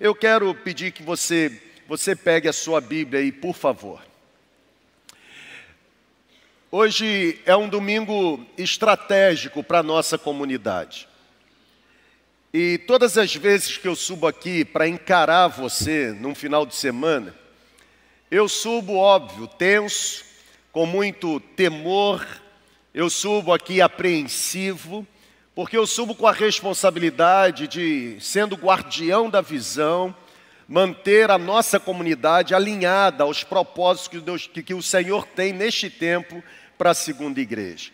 Eu 0.00 0.14
quero 0.14 0.54
pedir 0.54 0.92
que 0.92 1.02
você, 1.02 1.60
você 1.88 2.14
pegue 2.14 2.48
a 2.48 2.52
sua 2.52 2.80
Bíblia 2.80 3.20
aí, 3.20 3.32
por 3.32 3.52
favor. 3.52 4.00
Hoje 6.70 7.40
é 7.44 7.56
um 7.56 7.68
domingo 7.68 8.46
estratégico 8.56 9.64
para 9.64 9.80
a 9.80 9.82
nossa 9.82 10.16
comunidade. 10.16 11.08
E 12.54 12.78
todas 12.86 13.18
as 13.18 13.34
vezes 13.34 13.76
que 13.76 13.88
eu 13.88 13.96
subo 13.96 14.28
aqui 14.28 14.64
para 14.64 14.86
encarar 14.86 15.48
você 15.48 16.12
num 16.12 16.32
final 16.32 16.64
de 16.64 16.76
semana, 16.76 17.34
eu 18.30 18.48
subo, 18.48 18.94
óbvio, 18.94 19.48
tenso, 19.48 20.24
com 20.70 20.86
muito 20.86 21.40
temor, 21.40 22.24
eu 22.94 23.10
subo 23.10 23.52
aqui 23.52 23.80
apreensivo, 23.80 25.04
porque 25.58 25.76
eu 25.76 25.88
subo 25.88 26.14
com 26.14 26.24
a 26.24 26.30
responsabilidade 26.30 27.66
de, 27.66 28.16
sendo 28.20 28.54
guardião 28.54 29.28
da 29.28 29.40
visão, 29.40 30.14
manter 30.68 31.32
a 31.32 31.36
nossa 31.36 31.80
comunidade 31.80 32.54
alinhada 32.54 33.24
aos 33.24 33.42
propósitos 33.42 34.06
que, 34.06 34.20
Deus, 34.20 34.46
que, 34.46 34.62
que 34.62 34.72
o 34.72 34.80
Senhor 34.80 35.26
tem 35.26 35.52
neste 35.52 35.90
tempo 35.90 36.44
para 36.78 36.92
a 36.92 36.94
segunda 36.94 37.40
igreja. 37.40 37.90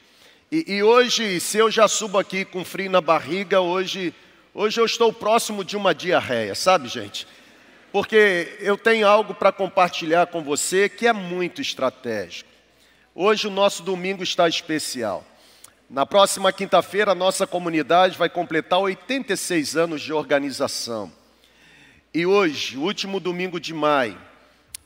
E, 0.53 0.75
e, 0.75 0.83
hoje, 0.83 1.41
se 1.41 1.57
eu 1.57 1.71
já 1.71 1.89
subo 1.89 2.19
aqui 2.19 2.45
com 2.45 2.63
frio 2.67 2.91
na 2.91 3.01
barriga, 3.01 3.63
hoje, 3.63 4.13
hoje 4.53 4.79
eu 4.79 4.85
estou 4.85 5.11
próximo 5.11 5.65
de 5.65 5.75
uma 5.75 5.95
diarreia, 5.95 6.55
sabe, 6.55 6.87
gente? 6.87 7.27
Porque 7.91 8.59
eu 8.61 8.77
tenho 8.77 9.09
algo 9.09 9.33
para 9.33 9.51
compartilhar 9.51 10.27
com 10.27 10.43
você 10.43 10.87
que 10.87 11.07
é 11.07 11.15
muito 11.15 11.63
estratégico. 11.63 12.51
Hoje 13.15 13.47
o 13.47 13.51
nosso 13.51 13.83
domingo 13.83 14.23
está 14.23 14.47
especial. 14.47 15.25
Na 15.95 16.05
próxima 16.05 16.53
quinta-feira, 16.53 17.13
a 17.13 17.15
nossa 17.15 17.47
comunidade 17.47 18.19
vai 18.19 18.29
completar 18.29 18.81
86 18.81 19.77
anos 19.77 20.03
de 20.03 20.13
organização. 20.13 21.13
E 22.13 22.27
hoje, 22.27 22.77
último 22.77 23.21
domingo 23.21 23.61
de 23.61 23.73
maio, 23.73 24.19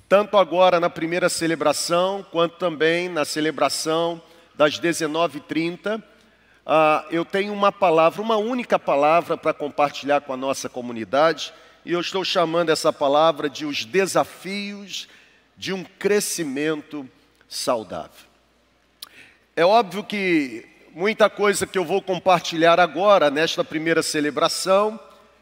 tanto 0.06 0.36
agora 0.36 0.78
na 0.78 0.90
primeira 0.90 1.30
celebração, 1.30 2.22
quanto 2.30 2.58
também 2.58 3.08
na 3.08 3.24
celebração 3.24 4.20
das 4.54 4.78
19h30, 4.78 5.98
uh, 5.98 6.02
ah, 6.66 7.06
eu 7.10 7.24
tenho 7.24 7.54
uma 7.54 7.72
palavra, 7.72 8.20
uma 8.20 8.36
única 8.36 8.78
palavra 8.78 9.34
para 9.34 9.54
compartilhar 9.54 10.20
com 10.20 10.34
a 10.34 10.36
nossa 10.36 10.68
comunidade, 10.68 11.54
e 11.86 11.92
eu 11.94 12.00
estou 12.00 12.22
chamando 12.22 12.68
essa 12.68 12.92
palavra 12.92 13.48
de 13.48 13.64
os 13.64 13.86
desafios 13.86 15.08
de 15.56 15.72
um 15.72 15.84
crescimento 15.84 17.08
saudável. 17.48 18.28
É 19.56 19.64
óbvio 19.64 20.04
que 20.04 20.67
muita 20.98 21.30
coisa 21.30 21.64
que 21.64 21.78
eu 21.78 21.84
vou 21.84 22.02
compartilhar 22.02 22.80
agora, 22.80 23.30
nesta 23.30 23.62
primeira 23.62 24.02
celebração, 24.02 24.98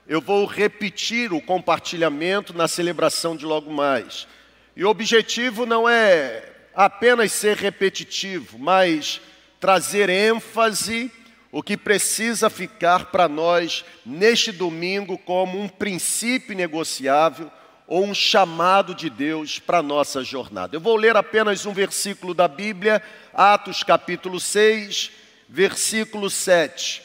eu 0.06 0.20
vou 0.20 0.44
repetir 0.44 1.32
o 1.32 1.40
compartilhamento 1.40 2.52
na 2.52 2.68
celebração 2.68 3.34
de 3.34 3.46
logo 3.46 3.72
mais. 3.72 4.28
E 4.76 4.84
o 4.84 4.90
objetivo 4.90 5.64
não 5.64 5.88
é 5.88 6.44
apenas 6.74 7.32
ser 7.32 7.56
repetitivo, 7.56 8.58
mas 8.58 9.18
trazer 9.58 10.10
ênfase 10.10 11.10
o 11.50 11.62
que 11.62 11.74
precisa 11.74 12.50
ficar 12.50 13.06
para 13.06 13.26
nós 13.26 13.82
neste 14.04 14.52
domingo 14.52 15.16
como 15.16 15.58
um 15.58 15.68
princípio 15.70 16.54
negociável 16.54 17.50
ou 17.86 18.04
um 18.04 18.12
chamado 18.12 18.94
de 18.94 19.08
Deus 19.08 19.58
para 19.58 19.78
a 19.78 19.82
nossa 19.82 20.22
jornada. 20.22 20.76
Eu 20.76 20.80
vou 20.82 20.96
ler 20.96 21.16
apenas 21.16 21.64
um 21.64 21.72
versículo 21.72 22.34
da 22.34 22.46
Bíblia, 22.46 23.02
Atos 23.32 23.82
capítulo 23.82 24.38
6, 24.38 25.24
versículo 25.48 26.28
7. 26.28 27.02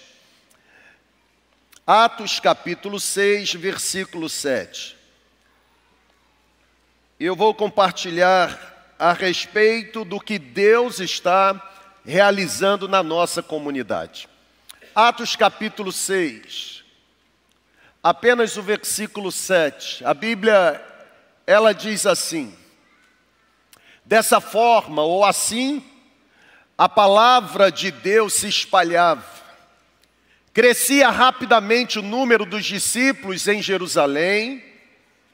Atos 1.86 2.40
capítulo 2.40 3.00
6, 3.00 3.54
versículo 3.56 4.30
7. 4.30 4.98
Eu 7.20 7.36
vou 7.36 7.54
compartilhar 7.54 8.96
a 8.98 9.14
respeito 9.14 10.04
do 10.06 10.20
que 10.20 10.40
Deus 10.40 11.00
está 11.00 11.70
realizando 12.06 12.88
na 12.88 13.04
nossa 13.04 13.44
comunidade. 13.44 14.28
Atos 14.94 15.36
capítulo 15.36 15.92
6, 15.92 16.84
apenas 18.04 18.58
o 18.58 18.64
versículo 18.64 19.32
7. 19.32 20.04
A 20.04 20.14
Bíblia, 20.14 20.84
ela 21.46 21.74
diz 21.74 22.06
assim: 22.06 22.56
Dessa 24.04 24.42
forma 24.42 25.04
ou 25.04 25.24
assim, 25.24 25.91
a 26.82 26.90
palavra 26.90 27.72
de 27.72 27.92
Deus 27.92 28.34
se 28.34 28.48
espalhava. 28.48 29.24
Crescia 30.52 31.12
rapidamente 31.12 32.00
o 32.00 32.02
número 32.02 32.44
dos 32.44 32.66
discípulos 32.66 33.48
em 33.48 33.62
Jerusalém 33.62 34.64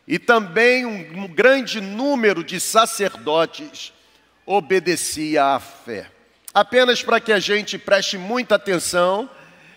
e 0.06 0.20
também 0.20 0.86
um 0.86 1.26
grande 1.26 1.80
número 1.80 2.44
de 2.44 2.60
sacerdotes 2.60 3.94
obedecia 4.46 5.56
à 5.56 5.60
fé. 5.62 6.12
Apenas 6.54 7.02
para 7.02 7.22
que 7.22 7.32
a 7.32 7.40
gente 7.40 7.78
preste 7.78 8.18
muita 8.18 8.56
atenção, 8.56 9.30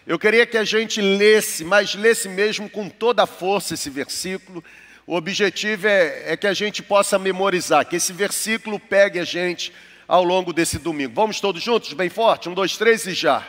eu 0.05 0.19
queria 0.19 0.47
que 0.47 0.59
a 0.59 0.65
gente 0.65 1.01
lesse, 1.01 1.63
mas 1.63 1.95
lesse 1.95 2.29
mesmo 2.29 2.69
com 2.69 2.89
toda 2.89 3.23
a 3.23 3.29
força 3.29 3.75
esse 3.75 3.89
versículo. 3.89 4.65
O 5.07 5.15
objetivo 5.15 5.87
é, 5.87 6.33
é 6.33 6.37
que 6.37 6.49
a 6.49 6.53
gente 6.53 6.83
possa 6.83 7.17
memorizar, 7.17 7.87
que 7.87 7.95
esse 7.95 8.13
versículo 8.13 8.81
pegue 8.81 9.21
a 9.21 9.25
gente 9.25 9.73
ao 10.11 10.25
longo 10.25 10.53
desse 10.53 10.77
domingo. 10.77 11.15
Vamos 11.15 11.41
todos 11.41 11.63
juntos, 11.63 11.93
bem 11.93 12.11
forte? 12.11 12.49
Um, 12.49 12.53
dois, 12.53 12.77
três 12.77 13.07
e 13.07 13.15
já. 13.15 13.47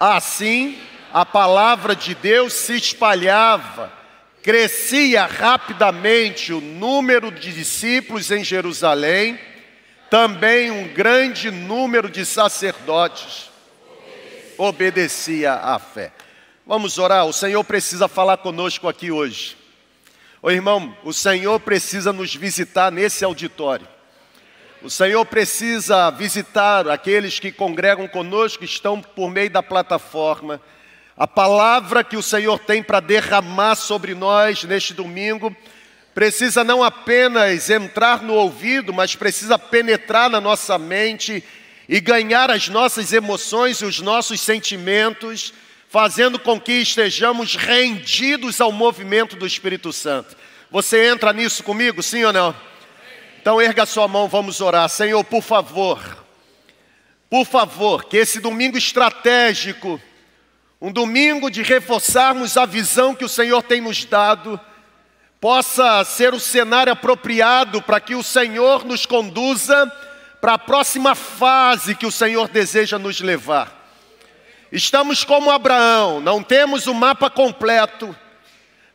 Assim, 0.00 0.78
a 1.12 1.26
palavra 1.26 1.94
de 1.94 2.14
Deus 2.14 2.54
se 2.54 2.74
espalhava, 2.74 3.92
crescia 4.42 5.26
rapidamente 5.26 6.50
o 6.50 6.62
número 6.62 7.30
de 7.30 7.52
discípulos 7.52 8.30
em 8.30 8.42
Jerusalém, 8.42 9.38
também 10.08 10.70
um 10.70 10.88
grande 10.88 11.50
número 11.50 12.08
de 12.08 12.24
sacerdotes 12.24 13.50
obedecia 14.56 15.52
à 15.52 15.78
fé. 15.78 16.10
Vamos 16.66 16.96
orar, 16.96 17.26
o 17.26 17.34
Senhor 17.34 17.62
precisa 17.64 18.08
falar 18.08 18.38
conosco 18.38 18.88
aqui 18.88 19.10
hoje. 19.10 19.58
Ô 20.40 20.50
irmão, 20.50 20.96
o 21.04 21.12
Senhor 21.12 21.60
precisa 21.60 22.14
nos 22.14 22.34
visitar 22.34 22.90
nesse 22.90 23.26
auditório. 23.26 23.86
O 24.84 24.90
Senhor 24.90 25.24
precisa 25.24 26.10
visitar 26.10 26.88
aqueles 26.88 27.38
que 27.38 27.52
congregam 27.52 28.08
conosco, 28.08 28.58
que 28.58 28.64
estão 28.64 29.00
por 29.00 29.30
meio 29.30 29.48
da 29.48 29.62
plataforma. 29.62 30.60
A 31.16 31.24
palavra 31.24 32.02
que 32.02 32.16
o 32.16 32.22
Senhor 32.22 32.58
tem 32.58 32.82
para 32.82 32.98
derramar 32.98 33.76
sobre 33.76 34.12
nós 34.12 34.64
neste 34.64 34.92
domingo 34.92 35.54
precisa 36.12 36.64
não 36.64 36.82
apenas 36.82 37.70
entrar 37.70 38.22
no 38.24 38.34
ouvido, 38.34 38.92
mas 38.92 39.14
precisa 39.14 39.56
penetrar 39.56 40.28
na 40.28 40.40
nossa 40.40 40.76
mente 40.78 41.44
e 41.88 42.00
ganhar 42.00 42.50
as 42.50 42.68
nossas 42.68 43.12
emoções 43.12 43.80
e 43.80 43.84
os 43.84 44.00
nossos 44.00 44.40
sentimentos, 44.40 45.54
fazendo 45.88 46.40
com 46.40 46.60
que 46.60 46.72
estejamos 46.72 47.54
rendidos 47.54 48.60
ao 48.60 48.72
movimento 48.72 49.36
do 49.36 49.46
Espírito 49.46 49.92
Santo. 49.92 50.36
Você 50.72 51.06
entra 51.06 51.32
nisso 51.32 51.62
comigo, 51.62 52.02
sim 52.02 52.24
ou 52.24 52.32
não? 52.32 52.71
Então 53.42 53.60
erga 53.60 53.84
sua 53.84 54.06
mão, 54.06 54.28
vamos 54.28 54.60
orar. 54.60 54.88
Senhor, 54.88 55.24
por 55.24 55.42
favor, 55.42 55.98
por 57.28 57.44
favor, 57.44 58.04
que 58.04 58.16
esse 58.16 58.38
domingo 58.38 58.78
estratégico, 58.78 60.00
um 60.80 60.92
domingo 60.92 61.50
de 61.50 61.60
reforçarmos 61.60 62.56
a 62.56 62.64
visão 62.64 63.16
que 63.16 63.24
o 63.24 63.28
Senhor 63.28 63.60
tem 63.64 63.80
nos 63.80 64.04
dado, 64.04 64.60
possa 65.40 66.04
ser 66.04 66.32
o 66.32 66.38
cenário 66.38 66.92
apropriado 66.92 67.82
para 67.82 67.98
que 67.98 68.14
o 68.14 68.22
Senhor 68.22 68.84
nos 68.84 69.06
conduza 69.06 69.90
para 70.40 70.54
a 70.54 70.58
próxima 70.58 71.16
fase 71.16 71.96
que 71.96 72.06
o 72.06 72.12
Senhor 72.12 72.46
deseja 72.46 72.96
nos 72.96 73.20
levar. 73.20 73.76
Estamos 74.70 75.24
como 75.24 75.50
Abraão, 75.50 76.20
não 76.20 76.44
temos 76.44 76.86
o 76.86 76.94
mapa 76.94 77.28
completo, 77.28 78.16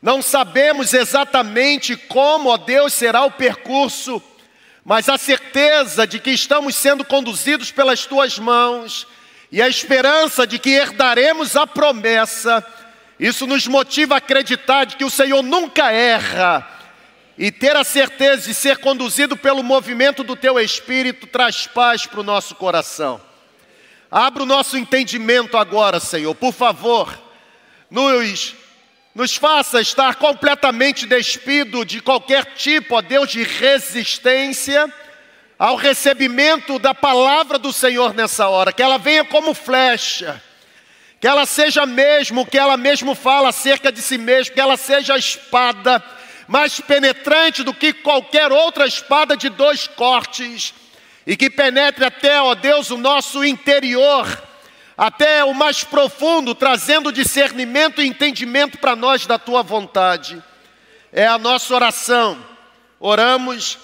não 0.02 0.22
sabemos 0.22 0.94
exatamente 0.94 1.98
como, 1.98 2.48
ó 2.48 2.56
Deus, 2.56 2.94
será 2.94 3.26
o 3.26 3.32
percurso 3.32 4.24
mas 4.88 5.10
a 5.10 5.18
certeza 5.18 6.08
de 6.08 6.18
que 6.18 6.32
estamos 6.32 6.74
sendo 6.74 7.04
conduzidos 7.04 7.72
pelas 7.72 8.06
tuas 8.06 8.40
mãos 8.40 9.06
e 9.52 9.62
a 9.62 9.68
esperança 9.68 10.48
de 10.48 10.58
que 10.58 10.70
herdaremos 10.70 11.58
a 11.58 11.68
promessa, 11.68 12.66
isso 13.20 13.46
nos 13.46 13.68
motiva 13.68 14.16
a 14.16 14.20
acreditar 14.20 14.86
de 14.86 14.96
que 14.96 15.04
o 15.04 15.10
Senhor 15.10 15.44
nunca 15.44 15.92
erra 15.92 16.66
e 17.38 17.52
ter 17.52 17.76
a 17.76 17.84
certeza 17.84 18.48
de 18.48 18.54
ser 18.54 18.78
conduzido 18.78 19.36
pelo 19.36 19.62
movimento 19.62 20.24
do 20.24 20.38
teu 20.38 20.58
espírito 20.58 21.28
traz 21.28 21.68
paz 21.68 22.06
para 22.06 22.22
o 22.22 22.24
nosso 22.24 22.56
coração. 22.56 23.20
Abra 24.10 24.44
o 24.44 24.46
nosso 24.46 24.78
entendimento 24.78 25.58
agora, 25.58 26.00
Senhor, 26.00 26.34
por 26.34 26.54
favor, 26.54 27.14
nos 27.92 28.56
nos 29.18 29.36
faça 29.36 29.82
estar 29.82 30.14
completamente 30.18 31.08
despido 31.08 31.84
de 31.84 32.00
qualquer 32.00 32.46
tipo, 32.54 32.96
ó 32.96 33.02
Deus, 33.02 33.32
de 33.32 33.42
resistência 33.42 34.94
ao 35.58 35.76
recebimento 35.76 36.78
da 36.78 36.94
palavra 36.94 37.58
do 37.58 37.74
Senhor 37.74 38.14
nessa 38.14 38.48
hora, 38.48 38.72
que 38.72 38.84
ela 38.84 39.00
venha 39.00 39.26
como 39.26 39.56
flecha, 39.56 40.40
que 41.20 41.28
ela 41.28 41.48
seja 41.48 41.84
mesmo 41.84 42.46
que 42.46 42.60
ela 42.60 42.78
mesmo 42.78 43.16
fala 43.16 43.50
acerca 43.50 43.92
de 43.92 44.04
si 44.04 44.20
mesmo, 44.20 44.54
que 44.54 44.62
ela 44.62 44.78
seja 44.78 45.16
a 45.16 45.18
espada 45.18 46.04
mais 46.48 46.80
penetrante 46.80 47.64
do 47.64 47.74
que 47.74 47.94
qualquer 47.94 48.52
outra 48.52 48.86
espada 48.86 49.36
de 49.36 49.50
dois 49.50 49.88
cortes, 49.88 50.76
e 51.26 51.36
que 51.36 51.50
penetre 51.50 52.06
até, 52.06 52.40
ó 52.40 52.54
Deus, 52.54 52.92
o 52.92 52.98
nosso 53.00 53.44
interior, 53.44 54.28
até 54.98 55.44
o 55.44 55.54
mais 55.54 55.84
profundo, 55.84 56.56
trazendo 56.56 57.12
discernimento 57.12 58.02
e 58.02 58.08
entendimento 58.08 58.80
para 58.80 58.96
nós 58.96 59.28
da 59.28 59.38
tua 59.38 59.62
vontade. 59.62 60.42
É 61.14 61.28
a 61.28 61.38
nossa 61.38 61.76
oração. 61.76 62.44
Oramos 63.00 63.78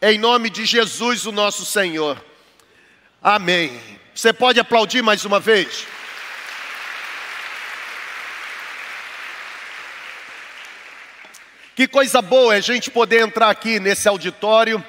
em 0.00 0.16
nome 0.16 0.48
de 0.48 0.64
Jesus, 0.64 1.26
o 1.26 1.32
nosso 1.32 1.64
Senhor. 1.64 2.24
Amém. 3.20 3.80
Você 4.14 4.32
pode 4.32 4.60
aplaudir 4.60 5.02
mais 5.02 5.24
uma 5.24 5.40
vez? 5.40 5.86
Que 11.74 11.88
coisa 11.88 12.22
boa 12.22 12.54
é 12.54 12.58
a 12.58 12.60
gente 12.60 12.90
poder 12.90 13.22
entrar 13.22 13.50
aqui 13.50 13.80
nesse 13.80 14.06
auditório. 14.06 14.84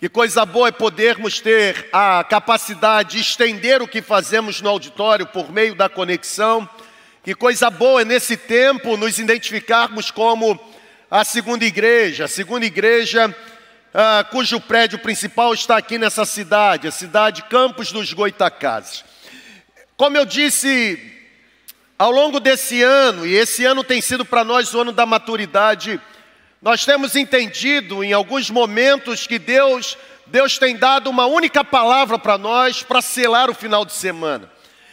Que 0.00 0.08
coisa 0.08 0.46
boa 0.46 0.68
é 0.68 0.72
podermos 0.72 1.40
ter 1.40 1.90
a 1.92 2.24
capacidade 2.24 3.16
de 3.16 3.20
estender 3.20 3.82
o 3.82 3.86
que 3.86 4.00
fazemos 4.00 4.62
no 4.62 4.70
auditório 4.70 5.26
por 5.26 5.52
meio 5.52 5.74
da 5.74 5.90
conexão. 5.90 6.66
Que 7.22 7.34
coisa 7.34 7.68
boa 7.68 8.00
é 8.00 8.04
nesse 8.06 8.34
tempo 8.34 8.96
nos 8.96 9.18
identificarmos 9.18 10.10
como 10.10 10.58
a 11.10 11.22
segunda 11.22 11.66
igreja, 11.66 12.24
a 12.24 12.28
segunda 12.28 12.64
igreja 12.64 13.36
ah, 13.92 14.24
cujo 14.30 14.58
prédio 14.58 14.98
principal 15.00 15.52
está 15.52 15.76
aqui 15.76 15.98
nessa 15.98 16.24
cidade, 16.24 16.88
a 16.88 16.90
cidade 16.90 17.42
Campos 17.42 17.92
dos 17.92 18.10
Goitacazes. 18.14 19.04
Como 19.98 20.16
eu 20.16 20.24
disse, 20.24 20.98
ao 21.98 22.10
longo 22.10 22.40
desse 22.40 22.82
ano, 22.82 23.26
e 23.26 23.34
esse 23.34 23.66
ano 23.66 23.84
tem 23.84 24.00
sido 24.00 24.24
para 24.24 24.44
nós 24.44 24.72
o 24.72 24.80
ano 24.80 24.92
da 24.92 25.04
maturidade, 25.04 26.00
nós 26.62 26.84
temos 26.84 27.16
entendido 27.16 28.04
em 28.04 28.12
alguns 28.12 28.50
momentos 28.50 29.26
que 29.26 29.38
Deus, 29.38 29.96
Deus 30.26 30.58
tem 30.58 30.76
dado 30.76 31.08
uma 31.08 31.24
única 31.24 31.64
palavra 31.64 32.18
para 32.18 32.36
nós 32.36 32.82
para 32.82 33.00
selar 33.00 33.48
o 33.48 33.54
final 33.54 33.84
de 33.84 33.92
semana. 33.94 34.50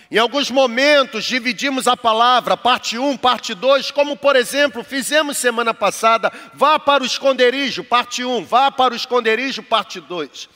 Em 0.09 0.17
alguns 0.17 0.49
momentos 0.49 1.25
dividimos 1.25 1.85
a 1.85 1.97
palavra, 1.97 2.55
parte 2.55 2.97
1, 2.97 3.17
parte 3.17 3.53
2, 3.53 3.91
como 3.91 4.15
por 4.15 4.37
exemplo 4.37 4.81
fizemos 4.81 5.37
semana 5.37 5.73
passada, 5.73 6.31
vá 6.53 6.79
para 6.79 7.03
o 7.03 7.05
esconderijo, 7.05 7.83
parte 7.83 8.23
1, 8.23 8.45
vá 8.45 8.71
para 8.71 8.93
o 8.93 8.97
esconderijo, 8.97 9.61
parte 9.61 9.99
2. 9.99 10.47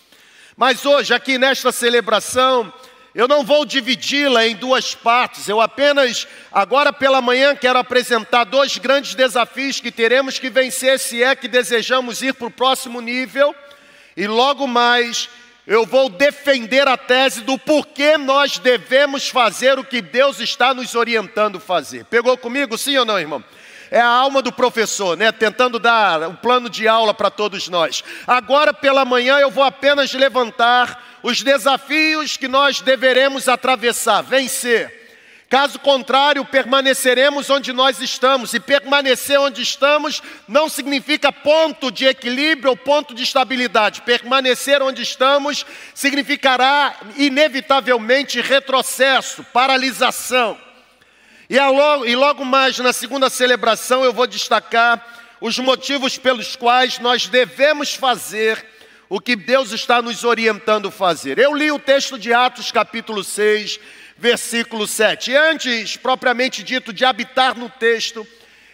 Mas 0.56 0.86
hoje, 0.86 1.14
aqui 1.14 1.38
nesta 1.38 1.74
celebração, 1.74 2.72
eu 3.14 3.28
não 3.28 3.44
vou 3.44 3.66
dividi-la 3.66 4.48
em 4.48 4.56
duas 4.56 4.96
partes, 4.96 5.48
eu 5.50 5.60
apenas, 5.60 6.28
agora 6.52 6.94
pela 6.94 7.22
manhã, 7.22 7.56
quero 7.56 7.78
apresentar 7.78 8.46
dois 8.46 8.78
grandes 8.78 9.16
desafios 9.16 9.80
que 9.80 9.92
teremos 9.92 10.40
que 10.40 10.50
vencer 10.50 10.98
se 10.98 11.22
é 11.22 11.36
que 11.36 11.48
desejamos 11.48 12.22
ir 12.22 12.34
para 12.34 12.48
o 12.48 12.52
próximo 12.52 13.02
nível, 13.02 13.54
e 14.16 14.28
logo 14.28 14.66
mais 14.66 15.30
eu 15.68 15.86
vou 15.86 16.10
defender 16.10 16.88
a 16.88 16.98
tese 16.98 17.42
do 17.42 17.58
porquê 17.58 18.18
nós 18.18 18.58
devemos 18.58 19.30
fazer 19.30 19.78
o 19.78 19.84
que 19.84 20.02
Deus 20.02 20.40
está 20.40 20.74
nos 20.74 20.96
orientando 20.96 21.58
a 21.58 21.62
fazer. 21.62 22.06
Pegou 22.06 22.36
comigo, 22.38 22.78
sim 22.78 22.98
ou 22.98 23.06
não, 23.06 23.20
irmão? 23.20 23.44
É 23.92 24.00
a 24.00 24.08
alma 24.08 24.42
do 24.42 24.54
professor, 24.54 25.18
né? 25.18 25.34
Tentando 25.34 25.78
dar 25.78 26.22
um 26.30 26.36
plano 26.36 26.70
de 26.70 26.88
aula 26.88 27.14
para 27.14 27.30
todos 27.30 27.68
nós. 27.68 28.02
Agora 28.26 28.74
pela 28.74 29.04
manhã 29.04 29.38
eu 29.40 29.52
vou 29.52 29.66
apenas 29.66 30.14
levantar 30.14 31.20
os 31.22 31.44
desafios 31.44 32.38
que 32.38 32.48
nós 32.48 32.80
deveremos 32.80 33.50
atravessar, 33.50 34.22
vencer. 34.22 35.02
Caso 35.50 35.78
contrário, 35.80 36.46
permaneceremos 36.46 37.50
onde 37.50 37.74
nós 37.74 38.00
estamos. 38.00 38.54
E 38.54 38.60
permanecer 38.62 39.38
onde 39.38 39.62
estamos 39.62 40.24
não 40.48 40.70
significa 40.70 41.30
ponto 41.30 41.92
de 41.92 42.06
equilíbrio 42.06 42.70
ou 42.70 42.78
ponto 42.78 43.14
de 43.14 43.24
estabilidade. 43.24 44.04
Permanecer 44.04 44.82
onde 44.82 45.02
estamos 45.02 45.66
significará, 45.94 46.96
inevitavelmente, 47.18 48.40
retrocesso, 48.40 49.44
paralisação. 49.52 50.58
E 51.52 51.60
logo, 51.60 52.06
e 52.06 52.16
logo 52.16 52.46
mais, 52.46 52.78
na 52.78 52.94
segunda 52.94 53.30
celebração, 53.30 54.06
eu 54.06 54.14
vou 54.14 54.26
destacar 54.26 55.06
os 55.42 55.60
motivos 55.60 56.18
pelos 56.18 56.56
quais 56.56 56.98
nós 56.98 57.28
devemos 57.28 57.94
fazer 57.94 58.66
o 59.10 59.20
que 59.20 59.36
Deus 59.36 59.74
está 59.74 60.02
nos 60.02 60.24
orientando 60.24 60.88
a 60.88 60.92
fazer. 60.92 61.38
Eu 61.38 61.54
li 61.54 61.70
o 61.70 61.78
texto 61.78 62.18
de 62.18 62.32
Atos, 62.32 62.72
capítulo 62.72 63.22
6, 63.22 63.82
versículo 64.18 64.88
7. 64.88 65.32
E 65.32 65.36
antes, 65.36 65.98
propriamente 65.98 66.64
dito, 66.64 66.94
de 66.94 67.04
habitar 67.04 67.58
no 67.58 67.68
texto, 67.70 68.26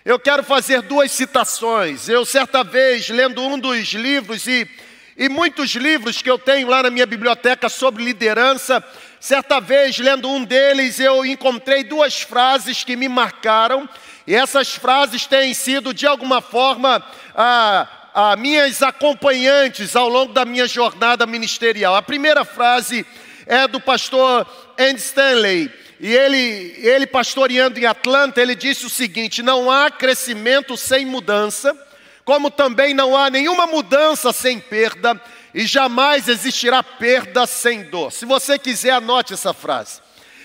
eu 0.05 0.19
quero 0.19 0.43
fazer 0.43 0.83
duas 0.83 1.11
citações. 1.11 2.07
Eu, 2.07 2.23
certa 2.25 2.63
vez, 2.63 3.09
lendo 3.09 3.41
um 3.41 3.57
dos 3.57 3.87
livros 3.93 4.45
e, 4.45 4.69
e 5.17 5.27
muitos 5.27 5.71
livros 5.71 6.21
que 6.21 6.29
eu 6.29 6.37
tenho 6.37 6.67
lá 6.67 6.83
na 6.83 6.91
minha 6.91 7.07
biblioteca 7.07 7.69
sobre 7.69 8.03
liderança, 8.03 8.85
certa 9.19 9.59
vez, 9.59 9.97
lendo 9.97 10.29
um 10.29 10.43
deles, 10.43 10.99
eu 10.99 11.25
encontrei 11.25 11.83
duas 11.83 12.21
frases 12.21 12.83
que 12.83 12.95
me 12.95 13.07
marcaram. 13.07 13.87
E 14.25 14.35
essas 14.35 14.75
frases 14.75 15.25
têm 15.25 15.53
sido, 15.53 15.93
de 15.93 16.05
alguma 16.05 16.41
forma, 16.41 17.03
ah, 17.35 18.35
minhas 18.37 18.81
acompanhantes 18.81 19.95
ao 19.95 20.09
longo 20.09 20.33
da 20.33 20.43
minha 20.43 20.67
jornada 20.67 21.25
ministerial. 21.25 21.95
A 21.95 22.01
primeira 22.01 22.43
frase 22.43 23.05
é 23.45 23.67
do 23.67 23.79
pastor 23.79 24.45
Andy 24.77 24.99
Stanley. 24.99 25.71
E 25.99 26.13
ele, 26.13 26.75
ele 26.77 27.07
pastoreando 27.07 27.79
em 27.79 27.85
Atlanta, 27.85 28.41
ele 28.41 28.55
disse 28.55 28.85
o 28.85 28.89
seguinte: 28.89 29.41
não 29.41 29.71
há 29.71 29.89
crescimento 29.89 30.77
sem 30.77 31.05
mudança, 31.05 31.75
como 32.23 32.51
também 32.51 32.93
não 32.93 33.15
há 33.15 33.29
nenhuma 33.29 33.65
mudança 33.65 34.31
sem 34.31 34.59
perda, 34.59 35.19
e 35.53 35.65
jamais 35.65 36.27
existirá 36.27 36.83
perda 36.83 37.45
sem 37.45 37.83
dor. 37.83 38.11
Se 38.11 38.25
você 38.25 38.59
quiser, 38.59 38.91
anote 38.91 39.33
essa 39.33 39.53
frase. 39.53 40.01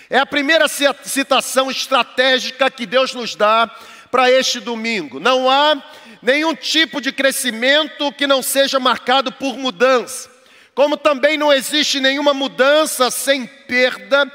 É 0.09 0.19
a 0.19 0.27
primeira 0.27 0.67
citação 0.69 1.71
estratégica 1.71 2.71
que 2.71 2.87
Deus 2.87 3.15
nos 3.15 3.35
dá 3.35 3.71
para 4.11 4.31
este 4.31 4.61
domingo. 4.61 5.19
Não 5.19 5.51
há 5.51 5.83
nenhum 6.21 6.55
tipo 6.55 7.01
de 7.01 7.11
crescimento 7.11 8.13
que 8.13 8.27
não 8.27 8.43
seja 8.43 8.79
marcado 8.79 9.33
por 9.33 9.57
mudança. 9.57 10.31
Como 10.75 10.97
também 10.97 11.37
não 11.37 11.53
existe 11.53 11.99
nenhuma 11.99 12.33
mudança 12.33 13.11
sem 13.11 13.47
perda, 13.47 14.31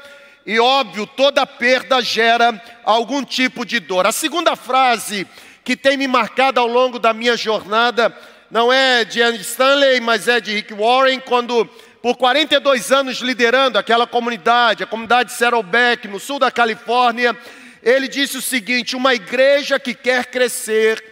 e 0.46 0.58
óbvio, 0.58 1.06
toda 1.06 1.46
perda 1.46 2.00
gera 2.00 2.60
algum 2.84 3.24
tipo 3.24 3.64
de 3.64 3.80
dor. 3.80 4.06
A 4.06 4.12
segunda 4.12 4.56
frase 4.56 5.26
que 5.64 5.76
tem 5.76 5.96
me 5.96 6.08
marcado 6.08 6.58
ao 6.58 6.66
longo 6.66 6.98
da 6.98 7.12
minha 7.12 7.36
jornada 7.36 8.16
não 8.50 8.72
é 8.72 9.04
de 9.04 9.20
Andy 9.20 9.42
Stanley, 9.42 10.00
mas 10.00 10.26
é 10.26 10.40
de 10.40 10.54
Rick 10.54 10.72
Warren, 10.72 11.20
quando 11.20 11.66
por 12.00 12.16
42 12.16 12.90
anos 12.90 13.18
liderando 13.18 13.78
aquela 13.78 14.06
comunidade, 14.06 14.82
a 14.82 14.86
comunidade 14.86 15.32
Saddleback, 15.32 16.08
no 16.08 16.18
sul 16.18 16.38
da 16.38 16.50
Califórnia, 16.50 17.36
ele 17.82 18.08
disse 18.08 18.38
o 18.38 18.42
seguinte: 18.42 18.96
uma 18.96 19.14
igreja 19.14 19.78
que 19.78 19.92
quer 19.92 20.26
crescer 20.26 21.04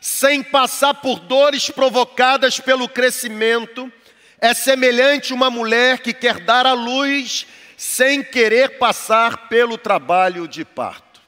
sem 0.00 0.42
passar 0.42 0.94
por 0.94 1.20
dores 1.20 1.68
provocadas 1.70 2.58
pelo 2.58 2.88
crescimento, 2.88 3.92
é 4.40 4.54
semelhante 4.54 5.32
a 5.32 5.36
uma 5.36 5.50
mulher 5.50 5.98
que 5.98 6.14
quer 6.14 6.40
dar 6.40 6.64
à 6.64 6.72
luz 6.72 7.46
sem 7.76 8.22
querer 8.22 8.78
passar 8.78 9.48
pelo 9.48 9.76
trabalho 9.76 10.48
de 10.48 10.64
parto. 10.64 11.20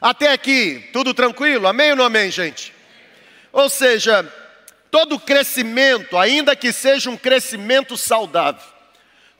Até 0.00 0.32
aqui, 0.32 0.88
tudo 0.92 1.14
tranquilo? 1.14 1.66
Amém 1.66 1.90
ou 1.90 1.96
não 1.96 2.04
amém, 2.04 2.30
gente? 2.30 2.77
Ou 3.58 3.68
seja, 3.68 4.24
todo 4.88 5.18
crescimento, 5.18 6.16
ainda 6.16 6.54
que 6.54 6.72
seja 6.72 7.10
um 7.10 7.16
crescimento 7.16 7.96
saudável, 7.96 8.62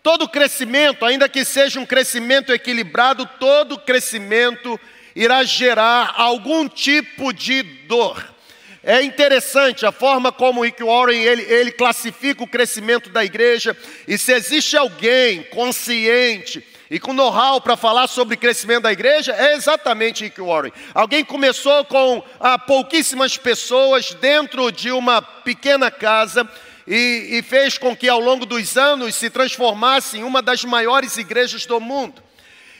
todo 0.02 0.28
crescimento, 0.28 1.04
ainda 1.04 1.28
que 1.28 1.44
seja 1.44 1.78
um 1.78 1.86
crescimento 1.86 2.52
equilibrado, 2.52 3.24
todo 3.38 3.78
crescimento 3.78 4.78
irá 5.14 5.44
gerar 5.44 6.14
algum 6.16 6.68
tipo 6.68 7.32
de 7.32 7.62
dor. 7.62 8.34
É 8.82 9.02
interessante 9.02 9.86
a 9.86 9.92
forma 9.92 10.32
como 10.32 10.62
Rick 10.62 10.82
Warren 10.82 11.22
ele, 11.22 11.42
ele 11.42 11.70
classifica 11.70 12.42
o 12.42 12.48
crescimento 12.48 13.10
da 13.10 13.24
igreja. 13.24 13.76
E 14.06 14.18
se 14.18 14.32
existe 14.32 14.76
alguém 14.76 15.44
consciente 15.44 16.64
e 16.90 16.98
com 16.98 17.12
know-how 17.12 17.60
para 17.60 17.76
falar 17.76 18.06
sobre 18.06 18.36
crescimento 18.36 18.84
da 18.84 18.92
igreja, 18.92 19.32
é 19.32 19.54
exatamente 19.54 20.24
Rick 20.24 20.40
Warren. 20.40 20.72
Alguém 20.94 21.24
começou 21.24 21.84
com 21.84 22.22
ah, 22.40 22.58
pouquíssimas 22.58 23.36
pessoas 23.36 24.14
dentro 24.14 24.72
de 24.72 24.90
uma 24.90 25.20
pequena 25.20 25.90
casa 25.90 26.48
e, 26.86 27.38
e 27.38 27.42
fez 27.42 27.76
com 27.76 27.94
que 27.94 28.08
ao 28.08 28.20
longo 28.20 28.46
dos 28.46 28.78
anos 28.78 29.14
se 29.14 29.28
transformasse 29.28 30.18
em 30.18 30.24
uma 30.24 30.40
das 30.40 30.64
maiores 30.64 31.18
igrejas 31.18 31.66
do 31.66 31.78
mundo. 31.78 32.22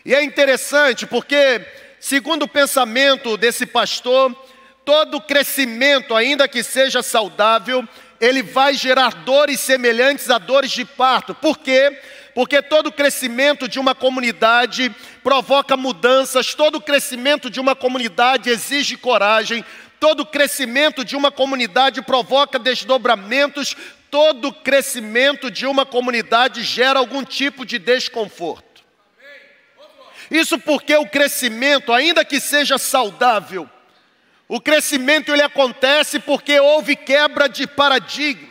E 0.05 0.15
é 0.15 0.23
interessante 0.23 1.07
porque, 1.07 1.61
segundo 2.01 2.45
o 2.45 2.49
pensamento 2.49 3.37
desse 3.37 3.67
pastor, 3.67 4.35
todo 4.87 5.21
crescimento, 5.21 6.15
ainda 6.15 6.49
que 6.49 6.63
seja 6.63 7.03
saudável, 7.03 7.87
ele 8.19 8.43
vai 8.43 8.73
gerar 8.73 9.13
dores 9.17 9.61
semelhantes 9.61 10.31
a 10.31 10.39
dores 10.39 10.71
de 10.71 10.87
parto. 10.87 11.35
Por 11.35 11.59
quê? 11.59 12.01
Porque 12.39 12.63
todo 12.63 12.93
crescimento 12.93 13.67
de 13.67 13.81
uma 13.81 13.97
comunidade 13.97 14.95
provoca 15.25 15.77
mudanças, 15.77 16.55
todo 16.55 16.81
crescimento 16.81 17.51
de 17.51 17.59
uma 17.59 17.75
comunidade 17.75 18.49
exige 18.49 18.97
coragem, 18.97 19.65
todo 19.99 20.25
crescimento 20.25 21.05
de 21.05 21.17
uma 21.17 21.33
comunidade 21.33 22.01
provoca 22.01 22.57
desdobramentos, 22.57 23.75
todo 24.09 24.53
crescimento 24.53 25.51
de 25.51 25.67
uma 25.67 25.85
comunidade 25.85 26.63
gera 26.63 27.01
algum 27.01 27.25
tipo 27.25 27.67
de 27.67 27.77
desconforto. 27.77 28.85
Isso 30.31 30.61
porque 30.61 30.95
o 30.95 31.09
crescimento, 31.09 31.93
ainda 31.93 32.25
que 32.25 32.39
seja 32.39 32.79
saudável, 32.79 33.69
o 34.47 34.61
crescimento 34.61 35.33
ele 35.33 35.43
acontece 35.43 36.21
porque 36.21 36.61
houve 36.61 36.95
quebra 36.95 37.49
de 37.49 37.67
paradigmas. 37.67 38.48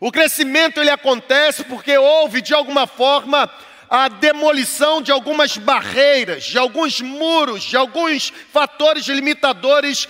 O 0.00 0.10
crescimento 0.10 0.80
ele 0.80 0.90
acontece 0.90 1.62
porque 1.62 1.96
houve 1.96 2.40
de 2.40 2.54
alguma 2.54 2.86
forma 2.86 3.48
a 3.88 4.08
demolição 4.08 5.02
de 5.02 5.12
algumas 5.12 5.56
barreiras, 5.56 6.44
de 6.44 6.58
alguns 6.58 7.00
muros, 7.00 7.62
de 7.62 7.76
alguns 7.76 8.32
fatores 8.50 9.06
limitadores 9.06 10.08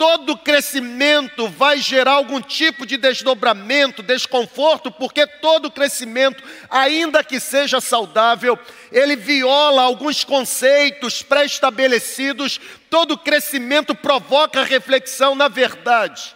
todo 0.00 0.34
crescimento 0.34 1.46
vai 1.46 1.76
gerar 1.76 2.12
algum 2.12 2.40
tipo 2.40 2.86
de 2.86 2.96
desdobramento, 2.96 4.02
desconforto, 4.02 4.90
porque 4.90 5.26
todo 5.26 5.70
crescimento, 5.70 6.42
ainda 6.70 7.22
que 7.22 7.38
seja 7.38 7.82
saudável, 7.82 8.58
ele 8.90 9.14
viola 9.14 9.82
alguns 9.82 10.24
conceitos 10.24 11.20
pré-estabelecidos. 11.20 12.58
Todo 12.88 13.18
crescimento 13.18 13.94
provoca 13.94 14.64
reflexão 14.64 15.34
na 15.34 15.48
verdade. 15.48 16.34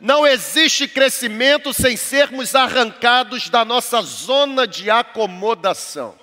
Não 0.00 0.26
existe 0.26 0.86
crescimento 0.86 1.72
sem 1.72 1.96
sermos 1.96 2.54
arrancados 2.54 3.48
da 3.48 3.64
nossa 3.64 4.00
zona 4.02 4.66
de 4.66 4.88
acomodação. 4.90 6.16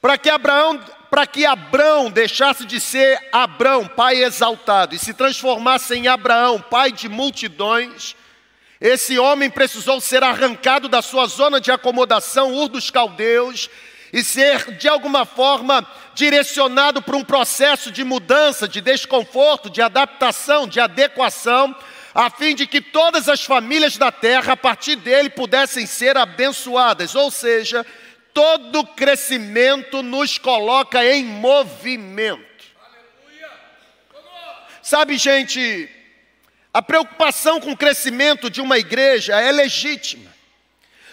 Para 0.00 0.16
que 0.16 0.30
Abraão 0.30 0.80
para 1.10 1.26
que 1.26 1.44
Abrão 1.44 2.10
deixasse 2.10 2.64
de 2.64 2.80
ser 2.80 3.20
Abrão, 3.30 3.86
pai 3.86 4.24
exaltado, 4.24 4.94
e 4.94 4.98
se 4.98 5.12
transformasse 5.12 5.94
em 5.94 6.08
Abraão, 6.08 6.58
pai 6.58 6.90
de 6.90 7.06
multidões, 7.06 8.16
esse 8.80 9.18
homem 9.18 9.50
precisou 9.50 10.00
ser 10.00 10.24
arrancado 10.24 10.88
da 10.88 11.02
sua 11.02 11.26
zona 11.26 11.60
de 11.60 11.70
acomodação, 11.70 12.54
Ur 12.54 12.66
dos 12.66 12.90
Caldeus, 12.90 13.68
e 14.10 14.24
ser 14.24 14.72
de 14.78 14.88
alguma 14.88 15.26
forma 15.26 15.86
direcionado 16.14 17.02
para 17.02 17.16
um 17.16 17.22
processo 17.22 17.92
de 17.92 18.02
mudança, 18.02 18.66
de 18.66 18.80
desconforto, 18.80 19.68
de 19.68 19.82
adaptação, 19.82 20.66
de 20.66 20.80
adequação, 20.80 21.76
a 22.14 22.28
fim 22.28 22.54
de 22.54 22.66
que 22.66 22.80
todas 22.80 23.28
as 23.28 23.44
famílias 23.44 23.96
da 23.96 24.12
terra, 24.12 24.52
a 24.52 24.56
partir 24.56 24.96
dele, 24.96 25.30
pudessem 25.30 25.86
ser 25.86 26.16
abençoadas, 26.16 27.14
ou 27.14 27.30
seja, 27.30 27.86
todo 28.34 28.86
crescimento 28.86 30.02
nos 30.02 30.36
coloca 30.36 31.04
em 31.04 31.24
movimento. 31.24 32.52
Sabe, 34.82 35.16
gente, 35.16 35.88
a 36.74 36.82
preocupação 36.82 37.60
com 37.60 37.72
o 37.72 37.76
crescimento 37.76 38.50
de 38.50 38.60
uma 38.60 38.78
igreja 38.78 39.40
é 39.40 39.50
legítima. 39.52 40.30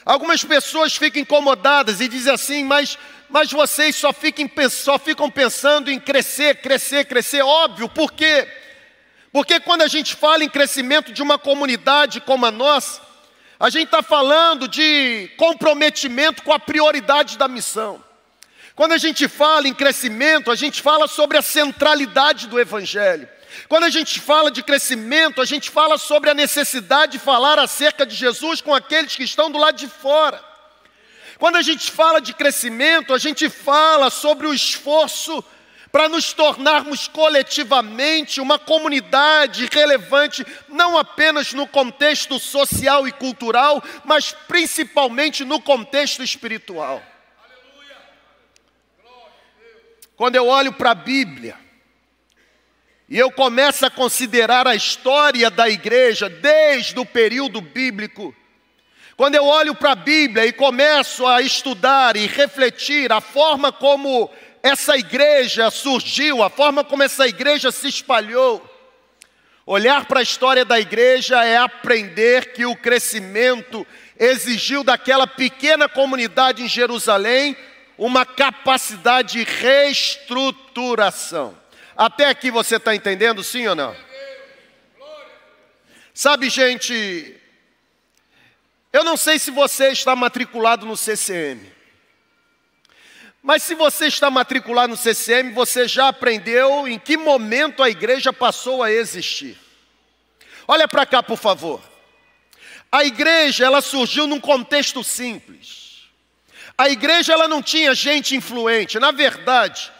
Algumas 0.03 0.43
pessoas 0.43 0.95
ficam 0.95 1.21
incomodadas 1.21 2.01
e 2.01 2.07
dizem 2.07 2.33
assim, 2.33 2.63
mas, 2.63 2.97
mas 3.29 3.51
vocês 3.51 3.95
só, 3.95 4.11
fiquem, 4.11 4.51
só 4.69 4.97
ficam 4.97 5.29
pensando 5.29 5.91
em 5.91 5.99
crescer, 5.99 6.55
crescer, 6.55 7.05
crescer. 7.05 7.41
Óbvio, 7.41 7.87
por 7.87 8.11
quê? 8.11 8.47
Porque 8.47 8.68
quando 9.63 9.81
a 9.81 9.87
gente 9.87 10.15
fala 10.15 10.43
em 10.43 10.49
crescimento 10.49 11.11
de 11.11 11.21
uma 11.21 11.37
comunidade 11.37 12.21
como 12.21 12.45
a 12.45 12.51
nossa, 12.51 13.01
a 13.59 13.69
gente 13.69 13.85
está 13.85 14.01
falando 14.01 14.67
de 14.67 15.29
comprometimento 15.37 16.43
com 16.43 16.53
a 16.53 16.59
prioridade 16.59 17.37
da 17.37 17.47
missão. 17.47 18.03
Quando 18.73 18.93
a 18.93 18.97
gente 18.97 19.27
fala 19.27 19.67
em 19.67 19.73
crescimento, 19.73 20.49
a 20.49 20.55
gente 20.55 20.81
fala 20.81 21.07
sobre 21.07 21.37
a 21.37 21.41
centralidade 21.41 22.47
do 22.47 22.57
Evangelho. 22.57 23.27
Quando 23.67 23.83
a 23.83 23.89
gente 23.89 24.21
fala 24.21 24.49
de 24.49 24.63
crescimento, 24.63 25.41
a 25.41 25.45
gente 25.45 25.69
fala 25.69 25.97
sobre 25.97 26.29
a 26.29 26.33
necessidade 26.33 27.13
de 27.13 27.19
falar 27.19 27.59
acerca 27.59 28.05
de 28.05 28.15
Jesus 28.15 28.61
com 28.61 28.73
aqueles 28.73 29.15
que 29.15 29.23
estão 29.23 29.51
do 29.51 29.57
lado 29.57 29.75
de 29.75 29.87
fora. 29.87 30.41
Quando 31.37 31.57
a 31.57 31.61
gente 31.61 31.91
fala 31.91 32.21
de 32.21 32.33
crescimento, 32.33 33.13
a 33.13 33.17
gente 33.17 33.49
fala 33.49 34.09
sobre 34.09 34.47
o 34.47 34.53
esforço 34.53 35.43
para 35.91 36.07
nos 36.07 36.33
tornarmos 36.33 37.07
coletivamente 37.07 38.39
uma 38.39 38.59
comunidade 38.59 39.67
relevante, 39.71 40.45
não 40.67 40.97
apenas 40.97 41.53
no 41.53 41.67
contexto 41.67 42.39
social 42.39 43.07
e 43.07 43.11
cultural, 43.11 43.83
mas 44.05 44.31
principalmente 44.47 45.43
no 45.43 45.59
contexto 45.59 46.21
espiritual. 46.21 47.01
Quando 50.15 50.35
eu 50.35 50.47
olho 50.47 50.73
para 50.73 50.91
a 50.91 50.95
Bíblia, 50.95 51.57
e 53.07 53.17
eu 53.17 53.31
começo 53.31 53.85
a 53.85 53.89
considerar 53.89 54.67
a 54.67 54.75
história 54.75 55.49
da 55.49 55.67
igreja 55.67 56.29
desde 56.29 56.99
o 56.99 57.05
período 57.05 57.59
bíblico, 57.59 58.35
quando 59.17 59.35
eu 59.35 59.45
olho 59.45 59.73
para 59.73 59.93
a 59.93 59.95
Bíblia 59.95 60.45
e 60.45 60.53
começo 60.53 61.25
a 61.25 61.41
estudar 61.41 62.15
e 62.15 62.27
refletir 62.27 63.11
a 63.11 63.19
forma 63.19 63.71
como 63.71 64.31
essa 64.61 64.97
igreja 64.97 65.71
surgiu, 65.71 66.43
a 66.43 66.49
forma 66.49 66.83
como 66.83 67.03
essa 67.03 67.25
igreja 67.27 67.71
se 67.71 67.87
espalhou. 67.87 68.61
Olhar 69.65 70.05
para 70.05 70.19
a 70.19 70.23
história 70.23 70.65
da 70.65 70.77
igreja 70.79 71.43
é 71.45 71.57
aprender 71.57 72.53
que 72.53 72.65
o 72.65 72.75
crescimento 72.75 73.87
exigiu 74.17 74.83
daquela 74.83 75.27
pequena 75.27 75.87
comunidade 75.87 76.63
em 76.63 76.67
Jerusalém 76.67 77.55
uma 77.97 78.25
capacidade 78.25 79.33
de 79.33 79.43
reestruturação. 79.43 81.55
Até 81.95 82.27
aqui 82.27 82.49
você 82.49 82.77
está 82.77 82.95
entendendo, 82.95 83.43
sim 83.43 83.67
ou 83.67 83.75
não? 83.75 83.95
Sabe, 86.13 86.49
gente, 86.49 87.35
eu 88.91 89.03
não 89.03 89.15
sei 89.15 89.37
se 89.37 89.51
você 89.51 89.89
está 89.89 90.15
matriculado 90.15 90.85
no 90.85 90.97
CCM. 90.97 91.78
Mas 93.41 93.63
se 93.63 93.73
você 93.73 94.07
está 94.07 94.29
matriculado 94.29 94.89
no 94.89 94.97
CCM, 94.97 95.53
você 95.53 95.87
já 95.87 96.09
aprendeu 96.09 96.87
em 96.87 96.99
que 96.99 97.15
momento 97.15 97.81
a 97.81 97.89
igreja 97.89 98.33
passou 98.33 98.83
a 98.83 98.91
existir. 98.91 99.57
Olha 100.67 100.87
para 100.87 101.05
cá, 101.05 101.23
por 101.23 101.37
favor. 101.37 101.81
A 102.91 103.03
igreja, 103.03 103.65
ela 103.65 103.81
surgiu 103.81 104.27
num 104.27 104.39
contexto 104.39 105.03
simples. 105.03 106.09
A 106.77 106.89
igreja, 106.89 107.33
ela 107.33 107.47
não 107.47 107.61
tinha 107.61 107.95
gente 107.95 108.35
influente. 108.35 108.99
Na 108.99 109.11
verdade, 109.11 109.91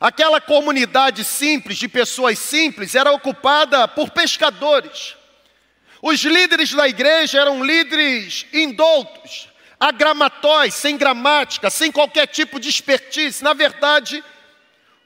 aquela 0.00 0.40
comunidade 0.40 1.24
simples, 1.24 1.78
de 1.78 1.88
pessoas 1.88 2.38
simples, 2.38 2.94
era 2.94 3.12
ocupada 3.12 3.86
por 3.86 4.10
pescadores. 4.10 5.14
Os 6.00 6.20
líderes 6.20 6.72
da 6.72 6.88
igreja 6.88 7.40
eram 7.40 7.64
líderes 7.64 8.46
indoutos, 8.52 9.48
agramatóis, 9.78 10.74
sem 10.74 10.96
gramática, 10.96 11.70
sem 11.70 11.92
qualquer 11.92 12.26
tipo 12.26 12.58
de 12.58 12.68
expertise. 12.68 13.42
Na 13.42 13.52
verdade, 13.52 14.24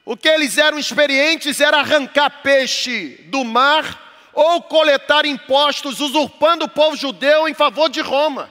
o 0.05 0.17
que 0.17 0.29
eles 0.29 0.59
eram 0.59 0.79
experientes 0.79 1.61
era 1.61 1.79
arrancar 1.79 2.43
peixe 2.43 3.21
do 3.27 3.45
mar 3.45 4.31
ou 4.33 4.63
coletar 4.63 5.27
impostos, 5.27 6.01
usurpando 6.01 6.65
o 6.65 6.69
povo 6.69 6.97
judeu 6.97 7.47
em 7.47 7.55
favor 7.55 7.89
de 7.89 8.01
Roma. 8.01 8.51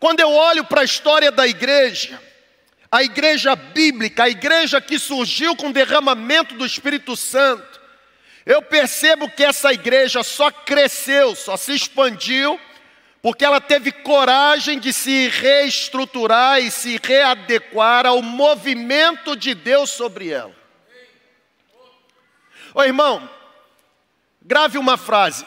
Quando 0.00 0.18
eu 0.18 0.32
olho 0.32 0.64
para 0.64 0.80
a 0.80 0.84
história 0.84 1.30
da 1.30 1.46
igreja, 1.46 2.20
a 2.90 3.04
igreja 3.04 3.54
bíblica, 3.54 4.24
a 4.24 4.28
igreja 4.28 4.80
que 4.80 4.98
surgiu 4.98 5.54
com 5.54 5.68
o 5.68 5.72
derramamento 5.72 6.56
do 6.56 6.66
Espírito 6.66 7.16
Santo, 7.16 7.71
eu 8.44 8.60
percebo 8.62 9.30
que 9.30 9.44
essa 9.44 9.72
igreja 9.72 10.22
só 10.22 10.50
cresceu, 10.50 11.34
só 11.34 11.56
se 11.56 11.72
expandiu, 11.72 12.58
porque 13.20 13.44
ela 13.44 13.60
teve 13.60 13.92
coragem 13.92 14.80
de 14.80 14.92
se 14.92 15.28
reestruturar 15.28 16.60
e 16.60 16.70
se 16.70 17.00
readequar 17.02 18.04
ao 18.04 18.20
movimento 18.20 19.36
de 19.36 19.54
Deus 19.54 19.90
sobre 19.90 20.30
ela. 20.30 20.54
Ô 22.74 22.82
irmão, 22.82 23.28
grave 24.40 24.76
uma 24.76 24.96
frase. 24.96 25.46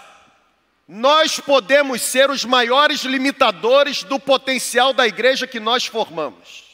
Nós 0.88 1.40
podemos 1.40 2.02
ser 2.02 2.30
os 2.30 2.46
maiores 2.46 3.02
limitadores 3.02 4.04
do 4.04 4.20
potencial 4.20 4.94
da 4.94 5.08
igreja 5.08 5.48
que 5.48 5.60
nós 5.60 5.86
formamos. 5.86 6.65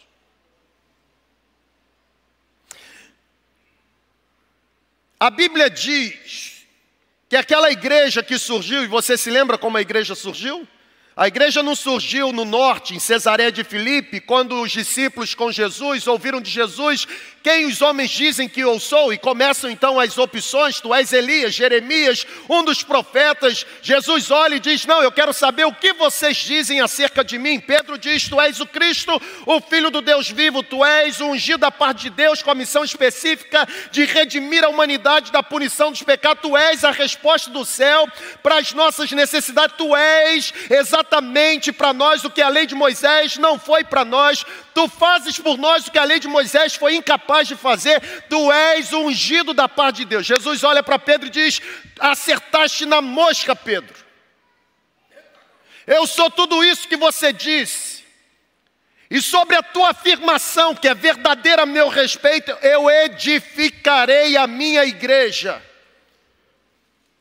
A 5.22 5.30
Bíblia 5.30 5.70
diz 5.70 6.66
que 7.30 7.36
aquela 7.36 7.70
igreja 7.70 8.24
que 8.24 8.40
surgiu, 8.40 8.84
e 8.84 8.88
você 8.88 9.16
se 9.16 9.30
lembra 9.30 9.56
como 9.56 9.78
a 9.78 9.82
igreja 9.82 10.16
surgiu? 10.16 10.68
A 11.16 11.28
igreja 11.28 11.62
não 11.62 11.76
surgiu 11.76 12.32
no 12.32 12.44
norte, 12.44 12.96
em 12.96 13.00
Cesareia 13.00 13.52
de 13.52 13.64
Filipe, 13.64 14.20
quando 14.20 14.60
os 14.60 14.72
discípulos 14.72 15.36
com 15.36 15.52
Jesus 15.52 16.08
ouviram 16.08 16.42
de 16.42 16.50
Jesus 16.50 17.08
quem 17.44 17.66
os 17.66 17.82
homens 17.82 18.12
dizem 18.12 18.48
que 18.48 18.60
eu 18.60 18.80
sou, 18.80 19.12
e 19.12 19.18
começam 19.18 19.70
então 19.70 20.00
as 20.00 20.18
opções: 20.18 20.80
tu 20.80 20.94
és 20.94 21.12
Elias, 21.12 21.56
Jeremias, 21.56 22.26
um 22.48 22.64
dos 22.64 22.84
profetas. 22.84 23.66
Jesus 23.82 24.30
olha 24.30 24.56
e 24.56 24.60
diz: 24.60 24.86
Não, 24.86 25.02
eu 25.02 25.12
quero 25.12 25.34
saber 25.34 25.66
o 25.66 25.74
que 25.74 25.94
vocês 25.94 26.38
dizem 26.38 26.82
acerca 26.82 27.24
de 27.24 27.40
mim. 27.40 27.60
Pedro 27.60 27.98
diz: 27.98 28.28
Tu 28.28 28.40
és 28.40 28.60
o 28.60 28.68
Cristo, 28.68 29.20
o 29.48 29.60
Filho 29.60 29.90
do 29.90 30.02
Deus 30.02 30.30
vivo, 30.30 30.62
tu 30.62 30.86
és 30.86 31.20
o 31.20 31.26
ungido 31.26 31.60
da 31.60 31.72
parte 31.72 32.04
de 32.04 32.10
Deus 32.12 32.44
com 32.44 32.52
a 32.52 32.56
missão 32.56 32.84
específica 32.84 33.68
de 33.92 34.06
redimir 34.06 34.64
a 34.64 34.70
humanidade 34.70 35.32
da 35.32 35.42
punição 35.42 35.92
dos 35.92 36.04
pecados. 36.04 36.44
Tu 36.44 36.56
és 36.56 36.84
a 36.84 36.92
resposta 36.92 37.50
do 37.50 37.66
céu 37.66 38.08
para 38.44 38.60
as 38.60 38.72
nossas 38.74 39.12
necessidades, 39.12 39.76
tu 39.78 39.96
és 39.96 40.54
exatamente 40.70 41.72
para 41.72 41.92
nós 41.92 42.24
o 42.24 42.30
que 42.30 42.42
a 42.42 42.50
lei 42.50 42.68
de 42.68 42.76
Moisés 42.76 43.38
não 43.38 43.58
foi 43.58 43.84
para 43.84 44.06
nós. 44.06 44.46
Tu 44.74 44.88
fazes 44.88 45.38
por 45.40 45.58
nós 45.58 45.88
o 45.88 45.92
que 45.92 46.00
a 46.00 46.04
lei 46.04 46.20
de 46.20 46.28
Moisés 46.28 46.76
foi 46.76 46.96
incapaz 46.96 47.31
de 47.48 47.56
fazer. 47.56 48.02
Tu 48.30 48.52
és 48.52 48.94
ungido 48.94 49.54
da 49.54 49.68
parte 49.68 49.98
de 49.98 50.06
Deus. 50.06 50.26
Jesus 50.26 50.64
olha 50.64 50.84
para 50.84 51.00
Pedro 51.00 51.28
e 51.28 51.32
diz: 51.32 51.62
Acertaste 52.00 52.86
na 52.86 53.02
mosca, 53.02 53.56
Pedro. 53.56 53.96
Eu 55.88 56.06
sou 56.06 56.30
tudo 56.30 56.64
isso 56.64 56.88
que 56.88 56.98
você 56.98 57.34
disse. 57.34 58.02
E 59.10 59.22
sobre 59.22 59.58
a 59.58 59.64
tua 59.64 59.90
afirmação, 59.90 60.74
que 60.74 60.88
é 60.88 60.94
verdadeira 60.94 61.64
a 61.64 61.66
meu 61.66 61.90
respeito, 61.90 62.52
eu 62.62 62.90
edificarei 62.90 64.38
a 64.38 64.48
minha 64.48 64.86
igreja. 64.86 65.62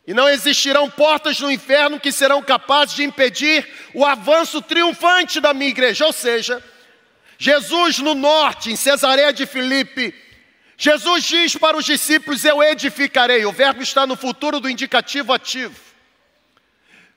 E 0.06 0.14
não 0.14 0.28
existirão 0.28 0.88
portas 0.88 1.40
no 1.40 1.50
inferno 1.50 2.00
que 2.00 2.12
serão 2.12 2.42
capazes 2.42 2.94
de 2.94 3.02
impedir 3.02 3.68
o 3.92 4.06
avanço 4.06 4.62
triunfante 4.62 5.40
da 5.40 5.52
minha 5.52 5.70
igreja. 5.70 6.06
Ou 6.06 6.12
seja, 6.12 6.62
Jesus 7.42 8.00
no 8.00 8.14
norte, 8.14 8.70
em 8.70 8.76
Cesareia 8.76 9.32
de 9.32 9.46
Filipe, 9.46 10.14
Jesus 10.76 11.24
diz 11.24 11.56
para 11.56 11.74
os 11.74 11.86
discípulos: 11.86 12.44
Eu 12.44 12.62
edificarei. 12.62 13.46
O 13.46 13.52
verbo 13.52 13.82
está 13.82 14.06
no 14.06 14.14
futuro 14.14 14.60
do 14.60 14.68
indicativo 14.68 15.32
ativo. 15.32 15.74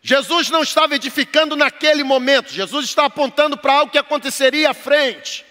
Jesus 0.02 0.50
não 0.50 0.64
estava 0.64 0.96
edificando 0.96 1.58
naquele 1.58 2.06
momento, 2.06 2.54
Jesus 2.54 2.86
está 2.86 3.04
apontando 3.06 3.58
para 3.58 3.74
algo 3.74 3.92
que 3.92 3.98
aconteceria 3.98 4.70
à 4.70 4.74
frente. 4.74 5.46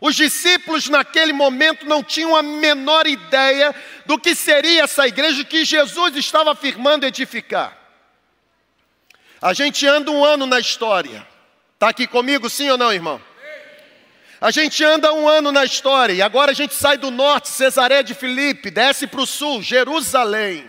Os 0.00 0.16
discípulos 0.16 0.88
naquele 0.88 1.34
momento 1.34 1.84
não 1.84 2.02
tinham 2.02 2.34
a 2.34 2.42
menor 2.42 3.06
ideia 3.06 3.74
do 4.06 4.18
que 4.18 4.34
seria 4.34 4.84
essa 4.84 5.06
igreja 5.06 5.44
que 5.44 5.66
Jesus 5.66 6.16
estava 6.16 6.52
afirmando 6.52 7.04
edificar. 7.04 7.76
A 9.40 9.52
gente 9.52 9.86
anda 9.86 10.10
um 10.10 10.24
ano 10.24 10.46
na 10.46 10.58
história. 10.58 11.26
Está 11.74 11.90
aqui 11.90 12.06
comigo, 12.06 12.48
sim 12.48 12.70
ou 12.70 12.78
não, 12.78 12.90
irmão? 12.90 13.20
A 14.40 14.50
gente 14.50 14.84
anda 14.84 15.12
um 15.12 15.28
ano 15.28 15.50
na 15.52 15.64
história 15.64 16.12
e 16.12 16.22
agora 16.22 16.50
a 16.50 16.54
gente 16.54 16.74
sai 16.74 16.98
do 16.98 17.10
norte, 17.10 17.48
Cesaré 17.48 18.02
de 18.02 18.14
Filipe, 18.14 18.70
desce 18.70 19.06
para 19.06 19.20
o 19.20 19.26
sul, 19.26 19.62
Jerusalém. 19.62 20.68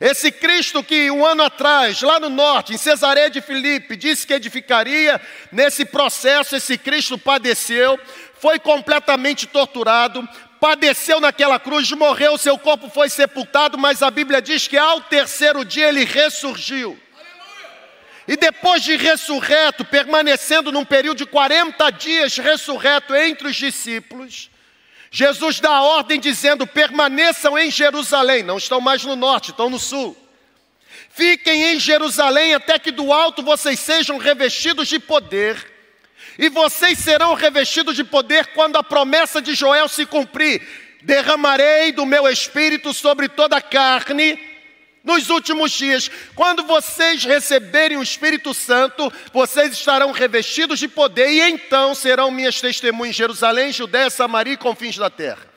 Esse 0.00 0.32
Cristo 0.32 0.82
que 0.82 1.10
um 1.10 1.24
ano 1.26 1.42
atrás, 1.42 2.00
lá 2.00 2.18
no 2.18 2.30
norte, 2.30 2.72
em 2.72 2.78
Cesaré 2.78 3.28
de 3.28 3.42
Filipe, 3.42 3.96
disse 3.96 4.26
que 4.26 4.32
edificaria, 4.32 5.20
nesse 5.52 5.84
processo 5.84 6.56
esse 6.56 6.78
Cristo 6.78 7.18
padeceu, 7.18 8.00
foi 8.38 8.58
completamente 8.58 9.46
torturado, 9.46 10.26
padeceu 10.58 11.20
naquela 11.20 11.60
cruz, 11.60 11.90
morreu, 11.92 12.38
seu 12.38 12.56
corpo 12.56 12.88
foi 12.88 13.10
sepultado, 13.10 13.76
mas 13.76 14.02
a 14.02 14.10
Bíblia 14.10 14.40
diz 14.40 14.66
que 14.66 14.78
ao 14.78 15.02
terceiro 15.02 15.66
dia 15.66 15.88
ele 15.88 16.04
ressurgiu. 16.04 16.98
E 18.30 18.36
depois 18.36 18.84
de 18.84 18.94
ressurreto, 18.94 19.84
permanecendo 19.84 20.70
num 20.70 20.84
período 20.84 21.18
de 21.18 21.26
40 21.26 21.90
dias 21.90 22.36
ressurreto 22.36 23.12
entre 23.12 23.48
os 23.48 23.56
discípulos, 23.56 24.48
Jesus 25.10 25.58
dá 25.58 25.70
a 25.70 25.82
ordem 25.82 26.20
dizendo: 26.20 26.64
permaneçam 26.64 27.58
em 27.58 27.72
Jerusalém, 27.72 28.44
não 28.44 28.56
estão 28.56 28.80
mais 28.80 29.02
no 29.02 29.16
norte, 29.16 29.50
estão 29.50 29.68
no 29.68 29.80
sul. 29.80 30.16
Fiquem 31.10 31.72
em 31.72 31.80
Jerusalém 31.80 32.54
até 32.54 32.78
que 32.78 32.92
do 32.92 33.12
alto 33.12 33.42
vocês 33.42 33.80
sejam 33.80 34.16
revestidos 34.16 34.86
de 34.86 35.00
poder. 35.00 35.68
E 36.38 36.48
vocês 36.48 37.00
serão 37.00 37.34
revestidos 37.34 37.96
de 37.96 38.04
poder 38.04 38.46
quando 38.54 38.76
a 38.76 38.84
promessa 38.84 39.42
de 39.42 39.56
Joel 39.56 39.88
se 39.88 40.06
cumprir. 40.06 40.62
Derramarei 41.02 41.90
do 41.90 42.06
meu 42.06 42.28
espírito 42.28 42.94
sobre 42.94 43.28
toda 43.28 43.56
a 43.56 43.60
carne 43.60 44.49
nos 45.02 45.30
últimos 45.30 45.72
dias, 45.72 46.10
quando 46.34 46.64
vocês 46.64 47.24
receberem 47.24 47.96
o 47.96 48.02
Espírito 48.02 48.52
Santo, 48.52 49.10
vocês 49.32 49.72
estarão 49.72 50.12
revestidos 50.12 50.78
de 50.78 50.88
poder 50.88 51.30
e 51.30 51.40
então 51.40 51.94
serão 51.94 52.30
minhas 52.30 52.60
testemunhas 52.60 53.14
em 53.14 53.18
Jerusalém, 53.18 53.72
Judéia, 53.72 54.10
Samaria 54.10 54.54
e 54.54 54.58
confins 54.58 54.98
da 54.98 55.08
terra. 55.08 55.48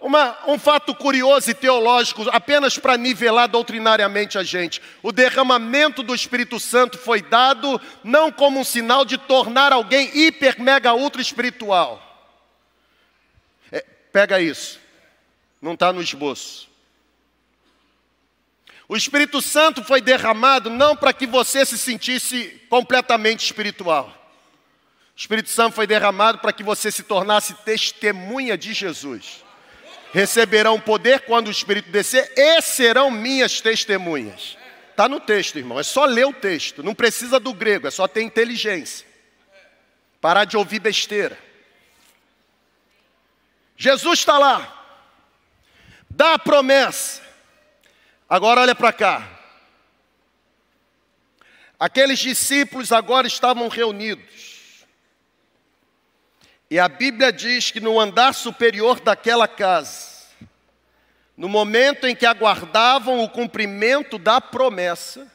Uma, 0.00 0.36
um 0.46 0.58
fato 0.58 0.94
curioso 0.94 1.50
e 1.50 1.54
teológico, 1.54 2.28
apenas 2.30 2.76
para 2.76 2.94
nivelar 2.96 3.48
doutrinariamente 3.48 4.36
a 4.36 4.42
gente: 4.42 4.82
o 5.02 5.10
derramamento 5.10 6.02
do 6.02 6.14
Espírito 6.14 6.60
Santo 6.60 6.98
foi 6.98 7.22
dado 7.22 7.80
não 8.02 8.30
como 8.30 8.60
um 8.60 8.64
sinal 8.64 9.04
de 9.06 9.16
tornar 9.16 9.72
alguém 9.72 10.10
hiper, 10.14 10.60
mega, 10.60 10.92
ultra 10.92 11.22
espiritual. 11.22 12.02
É, 13.72 13.82
pega 14.12 14.38
isso, 14.42 14.78
não 15.62 15.72
está 15.72 15.90
no 15.90 16.02
esboço. 16.02 16.73
O 18.94 18.96
Espírito 18.96 19.42
Santo 19.42 19.82
foi 19.82 20.00
derramado 20.00 20.70
não 20.70 20.94
para 20.94 21.12
que 21.12 21.26
você 21.26 21.66
se 21.66 21.76
sentisse 21.76 22.62
completamente 22.70 23.44
espiritual. 23.44 24.06
O 24.06 25.18
Espírito 25.18 25.50
Santo 25.50 25.74
foi 25.74 25.84
derramado 25.84 26.38
para 26.38 26.52
que 26.52 26.62
você 26.62 26.92
se 26.92 27.02
tornasse 27.02 27.54
testemunha 27.64 28.56
de 28.56 28.72
Jesus. 28.72 29.42
Receberão 30.12 30.78
poder 30.78 31.22
quando 31.22 31.48
o 31.48 31.50
Espírito 31.50 31.90
descer 31.90 32.34
e 32.36 32.62
serão 32.62 33.10
minhas 33.10 33.60
testemunhas. 33.60 34.56
Está 34.92 35.08
no 35.08 35.18
texto, 35.18 35.58
irmão. 35.58 35.80
É 35.80 35.82
só 35.82 36.04
ler 36.04 36.26
o 36.26 36.32
texto. 36.32 36.80
Não 36.80 36.94
precisa 36.94 37.40
do 37.40 37.52
grego, 37.52 37.88
é 37.88 37.90
só 37.90 38.06
ter 38.06 38.22
inteligência. 38.22 39.04
Parar 40.20 40.44
de 40.44 40.56
ouvir 40.56 40.78
besteira. 40.78 41.36
Jesus 43.76 44.20
está 44.20 44.38
lá. 44.38 44.86
Dá 46.08 46.34
a 46.34 46.38
promessa. 46.38 47.23
Agora 48.34 48.62
olha 48.62 48.74
para 48.74 48.92
cá. 48.92 49.28
Aqueles 51.78 52.18
discípulos 52.18 52.90
agora 52.90 53.28
estavam 53.28 53.68
reunidos. 53.68 54.84
E 56.68 56.76
a 56.76 56.88
Bíblia 56.88 57.32
diz 57.32 57.70
que 57.70 57.78
no 57.78 58.00
andar 58.00 58.34
superior 58.34 58.98
daquela 58.98 59.46
casa, 59.46 60.24
no 61.36 61.48
momento 61.48 62.08
em 62.08 62.16
que 62.16 62.26
aguardavam 62.26 63.22
o 63.22 63.30
cumprimento 63.30 64.18
da 64.18 64.40
promessa, 64.40 65.30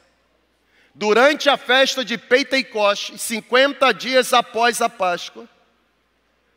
durante 0.93 1.49
a 1.49 1.55
festa 1.55 2.03
de 2.03 2.17
Pentecostes, 2.17 3.21
50 3.21 3.93
dias 3.93 4.33
após 4.33 4.81
a 4.81 4.89
Páscoa, 4.89 5.47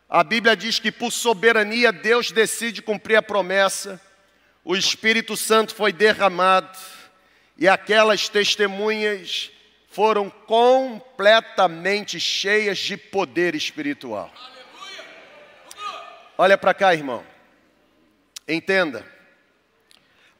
a 0.09 0.25
Bíblia 0.25 0.57
diz 0.57 0.81
que 0.81 0.91
por 0.91 1.13
soberania 1.13 1.93
Deus 1.93 2.33
decide 2.33 2.83
cumprir 2.83 3.15
a 3.15 3.23
promessa 3.23 4.01
o 4.65 4.77
Espírito 4.77 5.37
Santo 5.37 5.75
foi 5.75 5.93
derramado 5.93 6.79
e 7.59 7.69
aquelas 7.69 8.29
testemunhas 8.29 9.51
foram 9.89 10.31
completamente 10.31 12.19
cheias 12.19 12.79
de 12.79 12.97
poder 12.97 13.55
espiritual. 13.55 14.33
Olha 16.39 16.57
para 16.57 16.73
cá, 16.73 16.95
irmão. 16.95 17.25
Entenda. 18.49 19.07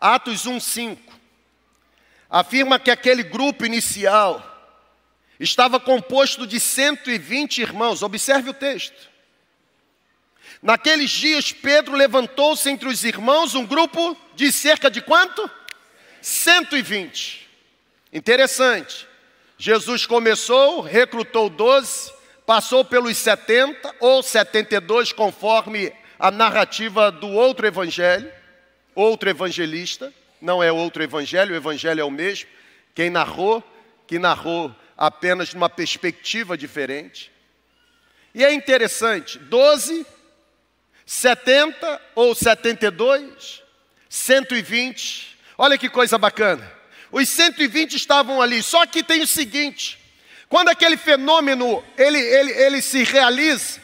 Atos 0.01 0.47
1:5 0.47 0.99
afirma 2.29 2.79
que 2.79 2.91
aquele 2.91 3.23
grupo 3.23 3.67
inicial 3.67 4.49
estava 5.39 5.79
composto 5.79 6.47
de 6.47 6.59
120 6.59 7.61
irmãos. 7.61 8.03
Observe 8.03 8.51
o 8.51 8.55
texto. 8.55 9.12
Naqueles 10.63 11.11
dias, 11.11 11.51
Pedro 11.51 11.97
levantou-se 11.97 12.71
entre 12.71 12.89
os 12.89 13.03
irmãos 13.03 13.57
um 13.57 13.67
grupo 13.67 14.17
de 14.37 14.53
cerca 14.53 14.89
de 14.89 15.01
quanto? 15.01 15.51
120. 16.21 17.49
Interessante. 18.13 19.09
Jesus 19.59 20.07
começou, 20.07 20.81
recrutou 20.81 21.51
12, 21.51 22.13
passou 22.47 22.85
pelos 22.85 23.17
70 23.17 23.97
ou 23.99 24.23
72, 24.23 25.13
conforme 25.13 25.93
a 26.17 26.31
narrativa 26.31 27.11
do 27.11 27.29
outro 27.29 27.67
evangelho, 27.67 28.33
outro 28.95 29.29
evangelista, 29.29 30.13
não 30.41 30.63
é 30.63 30.71
outro 30.71 31.03
evangelho, 31.03 31.55
o 31.55 31.57
evangelho 31.57 32.01
é 32.01 32.05
o 32.05 32.11
mesmo. 32.11 32.49
Quem 32.95 33.11
narrou, 33.11 33.65
que 34.07 34.17
narrou 34.17 34.75
apenas 34.97 35.55
numa 35.55 35.69
perspectiva 35.69 36.57
diferente. 36.57 37.33
E 38.33 38.45
é 38.45 38.53
interessante, 38.53 39.39
12 39.41 40.07
70 41.13 42.01
ou 42.15 42.35
72, 42.35 43.63
120. 44.09 45.37
Olha 45.59 45.77
que 45.77 45.91
coisa 45.91 46.17
bacana. 46.17 46.73
Os 47.13 47.29
120 47.29 47.93
estavam 47.93 48.41
ali. 48.41 48.63
Só 48.63 48.87
que 48.87 49.03
tem 49.03 49.21
o 49.21 49.27
seguinte: 49.27 49.99
quando 50.49 50.71
aquele 50.71 50.97
fenômeno 50.97 51.85
ele, 51.99 52.19
ele, 52.19 52.53
ele 52.53 52.81
se 52.81 53.05
realiza, 53.05 53.79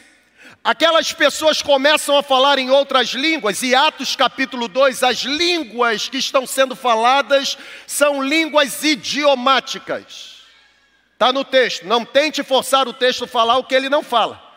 aquelas 0.64 1.12
pessoas 1.12 1.60
começam 1.60 2.16
a 2.16 2.22
falar 2.22 2.58
em 2.58 2.70
outras 2.70 3.10
línguas, 3.10 3.62
e 3.62 3.74
Atos 3.74 4.16
capítulo 4.16 4.66
2, 4.66 5.02
as 5.02 5.18
línguas 5.18 6.08
que 6.08 6.16
estão 6.16 6.46
sendo 6.46 6.74
faladas 6.74 7.58
são 7.86 8.22
línguas 8.22 8.82
idiomáticas. 8.82 10.38
Está 11.12 11.30
no 11.30 11.44
texto, 11.44 11.86
não 11.86 12.06
tente 12.06 12.42
forçar 12.42 12.88
o 12.88 12.94
texto 12.94 13.24
a 13.24 13.28
falar 13.28 13.58
o 13.58 13.64
que 13.64 13.74
ele 13.74 13.90
não 13.90 14.02
fala. 14.02 14.47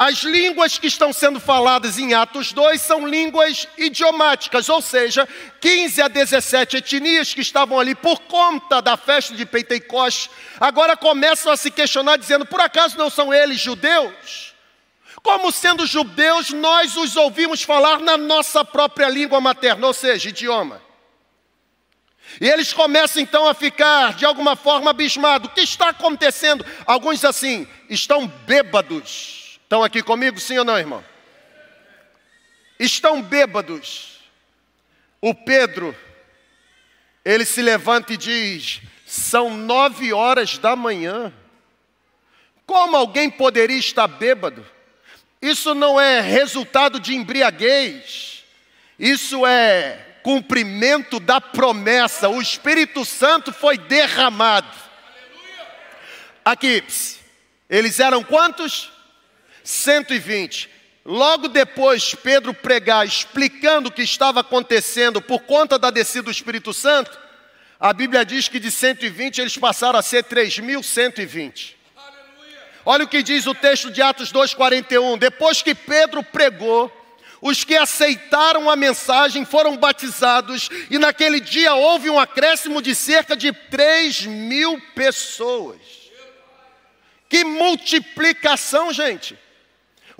As 0.00 0.20
línguas 0.20 0.78
que 0.78 0.86
estão 0.86 1.12
sendo 1.12 1.38
faladas 1.38 1.98
em 1.98 2.14
Atos 2.14 2.54
2 2.54 2.80
são 2.80 3.06
línguas 3.06 3.68
idiomáticas, 3.76 4.70
ou 4.70 4.80
seja, 4.80 5.28
15 5.60 6.00
a 6.00 6.08
17 6.08 6.78
etnias 6.78 7.34
que 7.34 7.42
estavam 7.42 7.78
ali 7.78 7.94
por 7.94 8.18
conta 8.20 8.80
da 8.80 8.96
festa 8.96 9.34
de 9.34 9.44
Pentecostes, 9.44 10.30
agora 10.58 10.96
começam 10.96 11.52
a 11.52 11.56
se 11.58 11.70
questionar, 11.70 12.16
dizendo: 12.16 12.46
por 12.46 12.62
acaso 12.62 12.96
não 12.96 13.10
são 13.10 13.30
eles 13.30 13.60
judeus? 13.60 14.54
Como 15.22 15.52
sendo 15.52 15.84
judeus, 15.84 16.48
nós 16.48 16.96
os 16.96 17.14
ouvimos 17.14 17.62
falar 17.62 18.00
na 18.00 18.16
nossa 18.16 18.64
própria 18.64 19.10
língua 19.10 19.38
materna, 19.38 19.86
ou 19.86 19.92
seja, 19.92 20.30
idioma. 20.30 20.80
E 22.40 22.48
eles 22.48 22.72
começam 22.72 23.20
então 23.20 23.46
a 23.46 23.52
ficar 23.52 24.14
de 24.14 24.24
alguma 24.24 24.56
forma 24.56 24.92
abismados. 24.92 25.50
O 25.50 25.54
que 25.54 25.60
está 25.60 25.90
acontecendo? 25.90 26.64
Alguns 26.86 27.22
assim, 27.22 27.68
estão 27.90 28.26
bêbados 28.26 29.39
Estão 29.70 29.84
aqui 29.84 30.02
comigo, 30.02 30.40
sim 30.40 30.58
ou 30.58 30.64
não, 30.64 30.76
irmão? 30.76 31.04
Estão 32.76 33.22
bêbados. 33.22 34.18
O 35.20 35.32
Pedro, 35.32 35.96
ele 37.24 37.44
se 37.44 37.62
levanta 37.62 38.12
e 38.12 38.16
diz: 38.16 38.80
são 39.06 39.56
nove 39.56 40.12
horas 40.12 40.58
da 40.58 40.74
manhã. 40.74 41.32
Como 42.66 42.96
alguém 42.96 43.30
poderia 43.30 43.78
estar 43.78 44.08
bêbado? 44.08 44.66
Isso 45.40 45.72
não 45.72 46.00
é 46.00 46.20
resultado 46.20 46.98
de 46.98 47.14
embriaguez, 47.14 48.44
isso 48.98 49.46
é 49.46 50.04
cumprimento 50.24 51.20
da 51.20 51.40
promessa. 51.40 52.28
O 52.28 52.42
Espírito 52.42 53.04
Santo 53.04 53.52
foi 53.52 53.78
derramado. 53.78 54.76
Aqui, 56.44 56.82
eles 57.68 58.00
eram 58.00 58.24
quantos? 58.24 58.98
120. 59.64 60.68
Logo 61.04 61.48
depois, 61.48 62.14
Pedro 62.14 62.52
pregar 62.52 63.06
explicando 63.06 63.88
o 63.88 63.92
que 63.92 64.02
estava 64.02 64.40
acontecendo 64.40 65.20
por 65.20 65.40
conta 65.40 65.78
da 65.78 65.90
descida 65.90 66.24
do 66.24 66.30
Espírito 66.30 66.72
Santo, 66.72 67.18
a 67.78 67.92
Bíblia 67.92 68.24
diz 68.24 68.48
que 68.48 68.60
de 68.60 68.70
120 68.70 69.40
eles 69.40 69.56
passaram 69.56 69.98
a 69.98 70.02
ser 70.02 70.24
3.120. 70.24 71.74
Olha 72.84 73.04
o 73.04 73.08
que 73.08 73.22
diz 73.22 73.46
o 73.46 73.54
texto 73.54 73.90
de 73.90 74.02
Atos 74.02 74.32
2,41. 74.32 75.18
Depois 75.18 75.62
que 75.62 75.74
Pedro 75.74 76.22
pregou, 76.22 76.92
os 77.40 77.64
que 77.64 77.76
aceitaram 77.76 78.68
a 78.68 78.76
mensagem 78.76 79.44
foram 79.46 79.76
batizados, 79.76 80.68
e 80.90 80.98
naquele 80.98 81.40
dia 81.40 81.74
houve 81.74 82.10
um 82.10 82.18
acréscimo 82.18 82.82
de 82.82 82.94
cerca 82.94 83.34
de 83.34 83.52
3 83.52 84.26
mil 84.26 84.78
pessoas. 84.94 85.78
Que 87.28 87.44
multiplicação, 87.44 88.92
gente! 88.92 89.38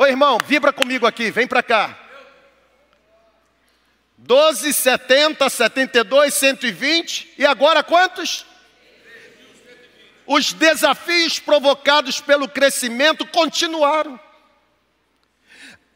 Ô 0.01 0.07
irmão, 0.07 0.39
vibra 0.39 0.73
comigo 0.73 1.07
aqui, 1.07 1.31
vem 1.31 1.47
para 1.47 1.63
cá. 1.63 1.95
12, 4.17 4.73
70, 4.73 5.47
72, 5.51 6.33
120 6.33 7.35
e 7.37 7.45
agora 7.45 7.83
quantos? 7.83 8.47
Os 10.27 10.55
desafios 10.55 11.39
provocados 11.39 12.19
pelo 12.19 12.49
crescimento 12.49 13.27
continuaram. 13.27 14.19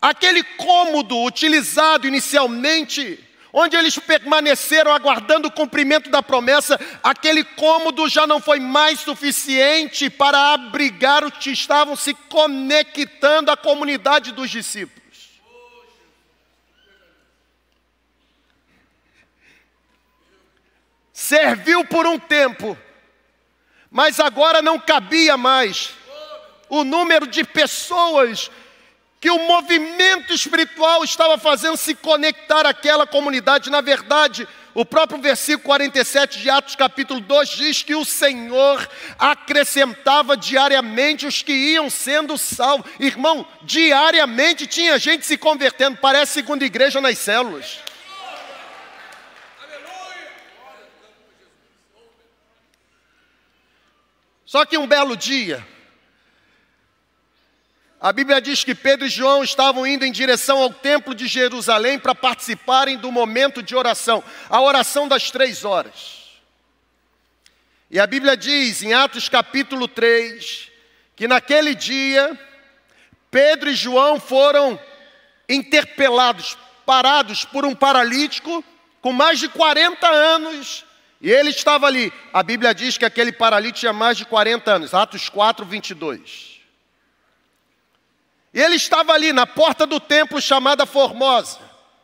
Aquele 0.02 0.42
cômodo 0.42 1.24
utilizado 1.24 2.06
inicialmente 2.06 3.26
onde 3.56 3.76
eles 3.76 3.96
permaneceram 3.96 4.92
aguardando 4.92 5.46
o 5.46 5.52
cumprimento 5.52 6.10
da 6.10 6.20
promessa, 6.20 6.78
aquele 7.00 7.44
cômodo 7.44 8.08
já 8.08 8.26
não 8.26 8.40
foi 8.40 8.58
mais 8.58 8.98
suficiente 8.98 10.10
para 10.10 10.54
abrigar 10.54 11.24
os 11.24 11.38
que 11.38 11.52
estavam 11.52 11.94
se 11.94 12.12
conectando 12.14 13.52
à 13.52 13.56
comunidade 13.56 14.32
dos 14.32 14.50
discípulos. 14.50 15.04
Serviu 21.12 21.84
por 21.84 22.08
um 22.08 22.18
tempo, 22.18 22.76
mas 23.88 24.18
agora 24.18 24.60
não 24.60 24.80
cabia 24.80 25.36
mais 25.36 25.94
o 26.68 26.82
número 26.82 27.24
de 27.24 27.44
pessoas 27.44 28.50
que 29.24 29.30
o 29.30 29.38
movimento 29.38 30.34
espiritual 30.34 31.02
estava 31.02 31.38
fazendo 31.38 31.78
se 31.78 31.94
conectar 31.94 32.66
àquela 32.66 33.06
comunidade. 33.06 33.70
Na 33.70 33.80
verdade, 33.80 34.46
o 34.74 34.84
próprio 34.84 35.18
versículo 35.18 35.64
47 35.64 36.40
de 36.40 36.50
Atos, 36.50 36.76
capítulo 36.76 37.20
2, 37.20 37.48
diz 37.48 37.82
que 37.82 37.94
o 37.94 38.04
Senhor 38.04 38.86
acrescentava 39.18 40.36
diariamente 40.36 41.24
os 41.24 41.40
que 41.40 41.54
iam 41.54 41.88
sendo 41.88 42.36
salvos. 42.36 42.84
Irmão, 43.00 43.46
diariamente 43.62 44.66
tinha 44.66 44.98
gente 44.98 45.24
se 45.24 45.38
convertendo, 45.38 45.96
parece 45.96 46.34
segunda 46.34 46.62
igreja 46.62 47.00
nas 47.00 47.16
células. 47.16 47.78
Só 54.44 54.66
que 54.66 54.76
um 54.76 54.86
belo 54.86 55.16
dia, 55.16 55.66
a 58.04 58.12
Bíblia 58.12 58.38
diz 58.38 58.62
que 58.62 58.74
Pedro 58.74 59.06
e 59.06 59.08
João 59.08 59.42
estavam 59.42 59.86
indo 59.86 60.04
em 60.04 60.12
direção 60.12 60.58
ao 60.58 60.68
templo 60.68 61.14
de 61.14 61.26
Jerusalém 61.26 61.98
para 61.98 62.14
participarem 62.14 62.98
do 62.98 63.10
momento 63.10 63.62
de 63.62 63.74
oração, 63.74 64.22
a 64.50 64.60
oração 64.60 65.08
das 65.08 65.30
três 65.30 65.64
horas. 65.64 66.24
E 67.90 67.98
a 67.98 68.06
Bíblia 68.06 68.36
diz 68.36 68.82
em 68.82 68.92
Atos 68.92 69.30
capítulo 69.30 69.88
3 69.88 70.70
que 71.16 71.26
naquele 71.26 71.74
dia 71.74 72.38
Pedro 73.30 73.70
e 73.70 73.74
João 73.74 74.20
foram 74.20 74.78
interpelados, 75.48 76.58
parados 76.84 77.46
por 77.46 77.64
um 77.64 77.74
paralítico 77.74 78.62
com 79.00 79.14
mais 79.14 79.38
de 79.38 79.48
40 79.48 80.06
anos, 80.06 80.84
e 81.22 81.30
ele 81.30 81.48
estava 81.48 81.86
ali. 81.86 82.12
A 82.34 82.42
Bíblia 82.42 82.74
diz 82.74 82.98
que 82.98 83.06
aquele 83.06 83.32
paralítico 83.32 83.80
tinha 83.80 83.94
mais 83.94 84.18
de 84.18 84.26
40 84.26 84.70
anos, 84.70 84.92
Atos 84.92 85.30
4, 85.30 85.64
22. 85.64 86.53
E 88.54 88.62
ele 88.62 88.76
estava 88.76 89.12
ali 89.12 89.32
na 89.32 89.48
porta 89.48 89.84
do 89.84 89.98
templo 89.98 90.40
chamada 90.40 90.86
Formosa. 90.86 91.58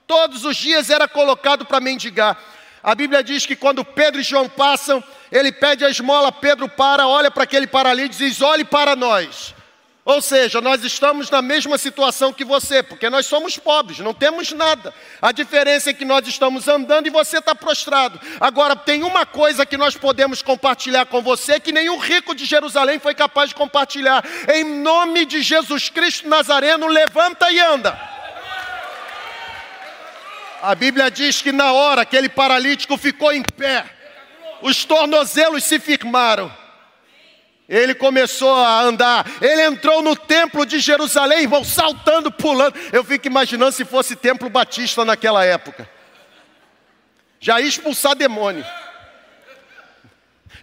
Todos 0.04 0.44
os 0.44 0.56
dias 0.56 0.90
era 0.90 1.06
colocado 1.06 1.64
para 1.64 1.78
mendigar. 1.78 2.36
A 2.82 2.92
Bíblia 2.92 3.22
diz 3.22 3.46
que 3.46 3.54
quando 3.54 3.84
Pedro 3.84 4.20
e 4.20 4.24
João 4.24 4.48
passam, 4.48 5.02
ele 5.30 5.52
pede 5.52 5.84
a 5.84 5.88
esmola, 5.88 6.32
Pedro 6.32 6.68
para, 6.68 7.06
olha 7.06 7.30
para 7.30 7.44
aquele 7.44 7.68
paralítico 7.68 8.20
e 8.24 8.28
diz: 8.28 8.42
olhe 8.42 8.64
para 8.64 8.96
nós. 8.96 9.54
Ou 10.04 10.22
seja, 10.22 10.62
nós 10.62 10.82
estamos 10.82 11.28
na 11.28 11.42
mesma 11.42 11.76
situação 11.76 12.32
que 12.32 12.44
você, 12.44 12.82
porque 12.82 13.10
nós 13.10 13.26
somos 13.26 13.58
pobres, 13.58 13.98
não 13.98 14.14
temos 14.14 14.50
nada. 14.50 14.94
A 15.20 15.30
diferença 15.30 15.90
é 15.90 15.94
que 15.94 16.06
nós 16.06 16.26
estamos 16.26 16.68
andando 16.68 17.06
e 17.06 17.10
você 17.10 17.38
está 17.38 17.54
prostrado. 17.54 18.18
Agora, 18.40 18.74
tem 18.74 19.02
uma 19.04 19.26
coisa 19.26 19.66
que 19.66 19.76
nós 19.76 19.96
podemos 19.96 20.40
compartilhar 20.40 21.04
com 21.04 21.20
você 21.20 21.60
que 21.60 21.70
nenhum 21.70 21.98
rico 21.98 22.34
de 22.34 22.46
Jerusalém 22.46 22.98
foi 22.98 23.14
capaz 23.14 23.50
de 23.50 23.54
compartilhar. 23.54 24.24
Em 24.52 24.64
nome 24.64 25.26
de 25.26 25.42
Jesus 25.42 25.90
Cristo 25.90 26.26
Nazareno, 26.28 26.86
levanta 26.86 27.52
e 27.52 27.60
anda. 27.60 28.00
A 30.62 30.74
Bíblia 30.74 31.10
diz 31.10 31.42
que 31.42 31.52
na 31.52 31.72
hora 31.72 32.02
aquele 32.02 32.28
paralítico 32.28 32.96
ficou 32.96 33.32
em 33.32 33.42
pé, 33.42 33.84
os 34.62 34.84
tornozelos 34.84 35.64
se 35.64 35.78
firmaram 35.78 36.50
ele 37.70 37.94
começou 37.94 38.52
a 38.52 38.82
andar, 38.82 39.24
ele 39.40 39.62
entrou 39.62 40.02
no 40.02 40.16
templo 40.16 40.66
de 40.66 40.80
Jerusalém, 40.80 41.42
irmão, 41.42 41.62
saltando, 41.62 42.30
pulando. 42.30 42.74
Eu 42.92 43.04
fico 43.04 43.28
imaginando 43.28 43.70
se 43.70 43.84
fosse 43.84 44.16
templo 44.16 44.50
batista 44.50 45.04
naquela 45.04 45.44
época. 45.44 45.88
Já 47.38 47.60
ia 47.60 47.68
expulsar 47.68 48.16
demônio. 48.16 48.66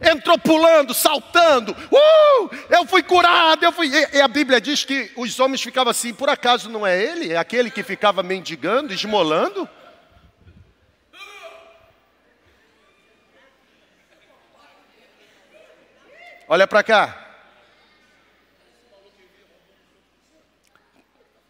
Entrou 0.01 0.37
pulando, 0.37 0.93
saltando. 0.93 1.71
Uh! 1.71 2.49
Eu 2.69 2.85
fui 2.85 3.01
curado, 3.01 3.63
eu 3.63 3.71
fui. 3.71 3.89
E 4.13 4.21
a 4.21 4.27
Bíblia 4.27 4.59
diz 4.59 4.83
que 4.83 5.09
os 5.15 5.39
homens 5.39 5.61
ficavam 5.61 5.91
assim, 5.91 6.13
por 6.13 6.29
acaso 6.29 6.69
não 6.69 6.85
é 6.85 7.01
ele? 7.01 7.31
É 7.31 7.37
aquele 7.37 7.71
que 7.71 7.81
ficava 7.83 8.21
mendigando, 8.21 8.93
esmolando? 8.93 9.67
Olha 16.47 16.65
para 16.65 16.81
cá. 16.81 17.23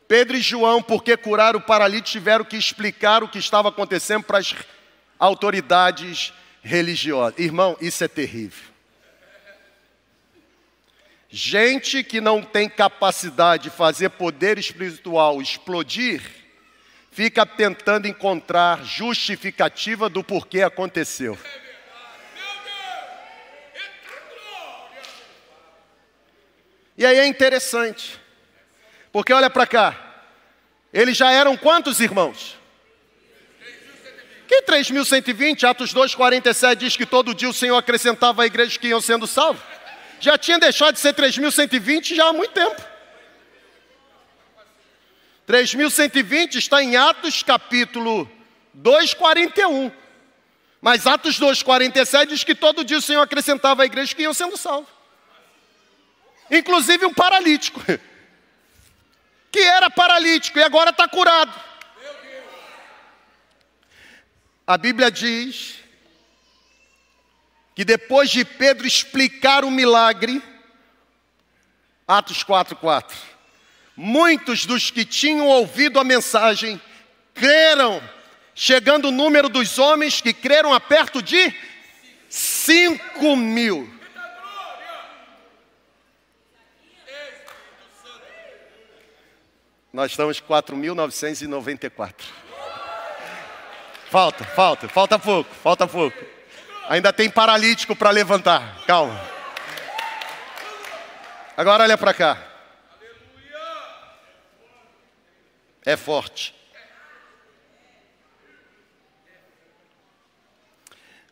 Pedro 0.07 0.37
e 0.37 0.41
João, 0.41 0.81
porque 0.81 1.17
curaram 1.17 1.59
o 1.59 1.61
paralítico, 1.61 2.09
tiveram 2.09 2.45
que 2.45 2.55
explicar 2.55 3.23
o 3.23 3.27
que 3.27 3.37
estava 3.37 3.69
acontecendo 3.69 4.23
para 4.23 4.37
as 4.37 4.55
autoridades 5.19 6.33
religiosa. 6.63 7.35
Irmão, 7.37 7.77
isso 7.81 8.03
é 8.03 8.07
terrível. 8.07 8.63
Gente 11.29 12.03
que 12.03 12.21
não 12.21 12.41
tem 12.41 12.69
capacidade 12.69 13.63
de 13.63 13.69
fazer 13.69 14.09
poder 14.11 14.57
espiritual 14.57 15.41
explodir, 15.41 16.21
fica 17.11 17.45
tentando 17.45 18.07
encontrar 18.07 18.85
justificativa 18.85 20.09
do 20.09 20.23
porquê 20.23 20.61
aconteceu. 20.61 21.37
E 26.97 27.05
aí 27.05 27.19
é 27.19 27.27
interessante, 27.27 28.19
porque 29.11 29.31
olha 29.31 29.51
para 29.51 29.67
cá, 29.67 29.95
eles 30.91 31.15
já 31.15 31.31
eram 31.31 31.55
quantos 31.55 31.99
irmãos? 31.99 32.57
Que 34.47 34.63
3.120, 34.63 35.63
Atos 35.65 35.93
2,47 35.93 36.75
diz 36.75 36.97
que 36.97 37.05
todo 37.05 37.35
dia 37.35 37.49
o 37.49 37.53
Senhor 37.53 37.77
acrescentava 37.77 38.41
a 38.41 38.45
igreja 38.47 38.79
que 38.79 38.87
iam 38.87 38.99
sendo 38.99 39.27
salvos. 39.27 39.61
Já 40.19 40.37
tinha 40.39 40.57
deixado 40.57 40.95
de 40.95 40.99
ser 40.99 41.13
3.120 41.13 42.15
já 42.15 42.29
há 42.29 42.33
muito 42.33 42.53
tempo. 42.53 42.81
3.120 45.47 46.55
está 46.55 46.81
em 46.81 46.95
Atos 46.95 47.43
capítulo 47.43 48.27
2,41. 48.75 49.91
Mas 50.81 51.05
Atos 51.05 51.39
2,47 51.39 52.25
diz 52.27 52.43
que 52.43 52.55
todo 52.55 52.83
dia 52.83 52.97
o 52.97 53.01
Senhor 53.01 53.21
acrescentava 53.21 53.83
a 53.83 53.85
igreja 53.85 54.15
que 54.15 54.23
iam 54.23 54.33
sendo 54.33 54.57
salvos 54.57 54.96
inclusive 56.49 57.05
um 57.05 57.13
paralítico, 57.13 57.81
que 59.51 59.59
era 59.59 59.89
paralítico 59.89 60.59
e 60.59 60.63
agora 60.63 60.91
está 60.91 61.07
curado. 61.07 61.53
A 64.65 64.77
Bíblia 64.77 65.09
diz 65.09 65.75
que 67.73 67.85
depois 67.85 68.29
de 68.29 68.43
Pedro 68.43 68.85
explicar 68.85 69.63
o 69.63 69.71
milagre, 69.71 70.41
Atos 72.07 72.43
4,4, 72.43 73.13
muitos 73.95 74.65
dos 74.65 74.91
que 74.91 75.05
tinham 75.05 75.47
ouvido 75.47 75.99
a 75.99 76.03
mensagem 76.03 76.81
creram, 77.33 78.01
chegando 78.53 79.09
o 79.09 79.11
número 79.11 79.47
dos 79.47 79.77
homens 79.77 80.19
que 80.19 80.33
creram 80.33 80.73
a 80.73 80.79
perto 80.79 81.21
de 81.21 81.53
5 82.29 83.35
mil. 83.35 83.96
Nós 89.91 90.11
estamos 90.11 90.41
4.994. 90.41 92.13
Falta, 94.09 94.43
falta, 94.43 94.87
falta 94.87 95.19
pouco, 95.19 95.53
falta 95.55 95.87
pouco. 95.87 96.17
Ainda 96.89 97.13
tem 97.13 97.29
paralítico 97.29 97.95
para 97.95 98.09
levantar. 98.09 98.83
Calma. 98.85 99.19
Agora 101.55 101.83
olha 101.83 101.97
para 101.97 102.13
cá. 102.13 102.37
É 105.85 105.95
forte. 105.95 106.53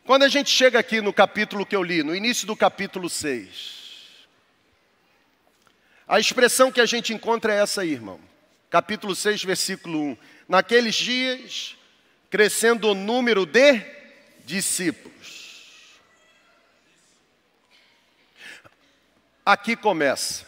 Quando 0.04 0.22
a 0.22 0.28
gente 0.28 0.50
chega 0.50 0.78
aqui 0.78 1.00
no 1.00 1.12
capítulo 1.12 1.66
que 1.66 1.76
eu 1.76 1.82
li, 1.82 2.02
no 2.02 2.14
início 2.14 2.46
do 2.46 2.56
capítulo 2.56 3.10
6, 3.10 4.26
a 6.08 6.18
expressão 6.20 6.70
que 6.70 6.80
a 6.80 6.86
gente 6.86 7.12
encontra 7.12 7.52
é 7.52 7.60
essa 7.60 7.82
aí, 7.82 7.92
irmão 7.92 8.20
capítulo 8.70 9.14
6, 9.14 9.44
versículo 9.44 9.98
1. 9.98 10.16
Naqueles 10.48 10.94
dias, 10.94 11.76
crescendo 12.30 12.88
o 12.88 12.94
número 12.94 13.46
de 13.46 13.82
discípulos. 14.44 15.96
Aqui 19.44 19.76
começa. 19.76 20.44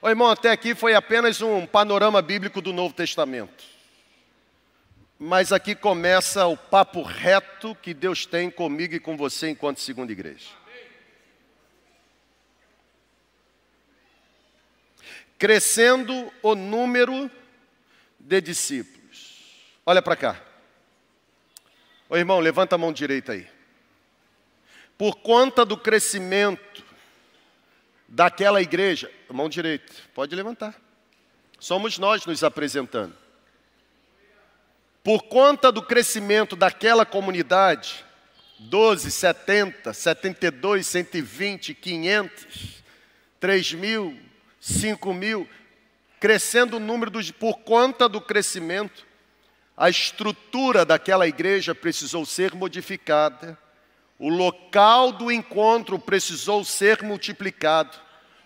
O 0.00 0.08
irmão, 0.08 0.30
até 0.30 0.50
aqui 0.50 0.74
foi 0.74 0.94
apenas 0.94 1.40
um 1.40 1.66
panorama 1.66 2.20
bíblico 2.20 2.60
do 2.60 2.72
Novo 2.72 2.94
Testamento. 2.94 3.64
Mas 5.18 5.52
aqui 5.52 5.74
começa 5.74 6.46
o 6.46 6.56
papo 6.56 7.02
reto 7.02 7.74
que 7.76 7.94
Deus 7.94 8.26
tem 8.26 8.50
comigo 8.50 8.94
e 8.94 9.00
com 9.00 9.16
você 9.16 9.48
enquanto 9.48 9.80
segunda 9.80 10.12
igreja. 10.12 10.50
Crescendo 15.38 16.30
o 16.42 16.54
número 16.54 17.30
de 18.26 18.40
discípulos. 18.40 19.54
Olha 19.84 20.02
para 20.02 20.16
cá. 20.16 20.42
Ô 22.08 22.16
irmão, 22.16 22.40
levanta 22.40 22.74
a 22.74 22.78
mão 22.78 22.92
direita 22.92 23.32
aí. 23.32 23.48
Por 24.98 25.16
conta 25.16 25.64
do 25.64 25.76
crescimento 25.76 26.84
daquela 28.08 28.60
igreja, 28.60 29.10
mão 29.30 29.48
direita, 29.48 29.92
pode 30.12 30.34
levantar. 30.34 30.74
Somos 31.60 31.98
nós 31.98 32.26
nos 32.26 32.42
apresentando. 32.42 33.16
Por 35.04 35.22
conta 35.24 35.70
do 35.70 35.82
crescimento 35.82 36.56
daquela 36.56 37.06
comunidade, 37.06 38.04
12, 38.58 39.10
70, 39.10 39.92
72, 39.92 40.84
120, 40.86 41.74
500, 41.74 42.82
3 43.38 43.72
mil, 43.74 44.18
5 44.60 45.14
mil, 45.14 45.48
crescendo 46.26 46.78
o 46.78 46.80
número 46.80 47.08
dos. 47.08 47.30
Por 47.30 47.58
conta 47.58 48.08
do 48.08 48.20
crescimento, 48.20 49.06
a 49.76 49.88
estrutura 49.88 50.84
daquela 50.84 51.28
igreja 51.28 51.72
precisou 51.72 52.26
ser 52.26 52.52
modificada, 52.52 53.56
o 54.18 54.28
local 54.28 55.12
do 55.12 55.30
encontro 55.30 56.00
precisou 56.00 56.64
ser 56.64 57.00
multiplicado, 57.00 57.96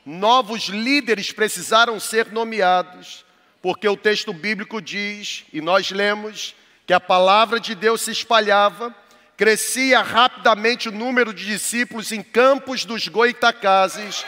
novos 0.04 0.64
líderes 0.64 1.32
precisaram 1.32 1.98
ser 1.98 2.30
nomeados, 2.30 3.24
porque 3.62 3.88
o 3.88 3.96
texto 3.96 4.34
bíblico 4.34 4.82
diz, 4.82 5.46
e 5.50 5.62
nós 5.62 5.90
lemos, 5.90 6.54
que 6.86 6.92
a 6.92 7.00
palavra 7.00 7.58
de 7.58 7.74
Deus 7.74 8.02
se 8.02 8.10
espalhava, 8.10 8.94
crescia 9.40 10.02
rapidamente 10.02 10.90
o 10.90 10.92
número 10.92 11.32
de 11.32 11.46
discípulos 11.46 12.12
em 12.12 12.22
campos 12.22 12.84
dos 12.84 13.08
goitacazes 13.08 14.22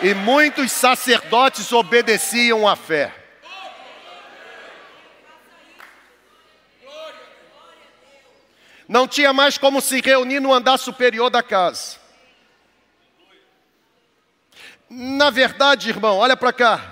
e 0.00 0.14
muitos 0.14 0.72
sacerdotes 0.72 1.70
obedeciam 1.70 2.66
à 2.66 2.74
fé. 2.74 3.14
Não 8.88 9.06
tinha 9.06 9.34
mais 9.34 9.58
como 9.58 9.82
se 9.82 10.00
reunir 10.00 10.40
no 10.40 10.54
andar 10.54 10.78
superior 10.78 11.28
da 11.28 11.42
casa. 11.42 11.98
Na 14.88 15.28
verdade, 15.28 15.90
irmão, 15.90 16.16
olha 16.16 16.38
para 16.38 16.54
cá. 16.54 16.88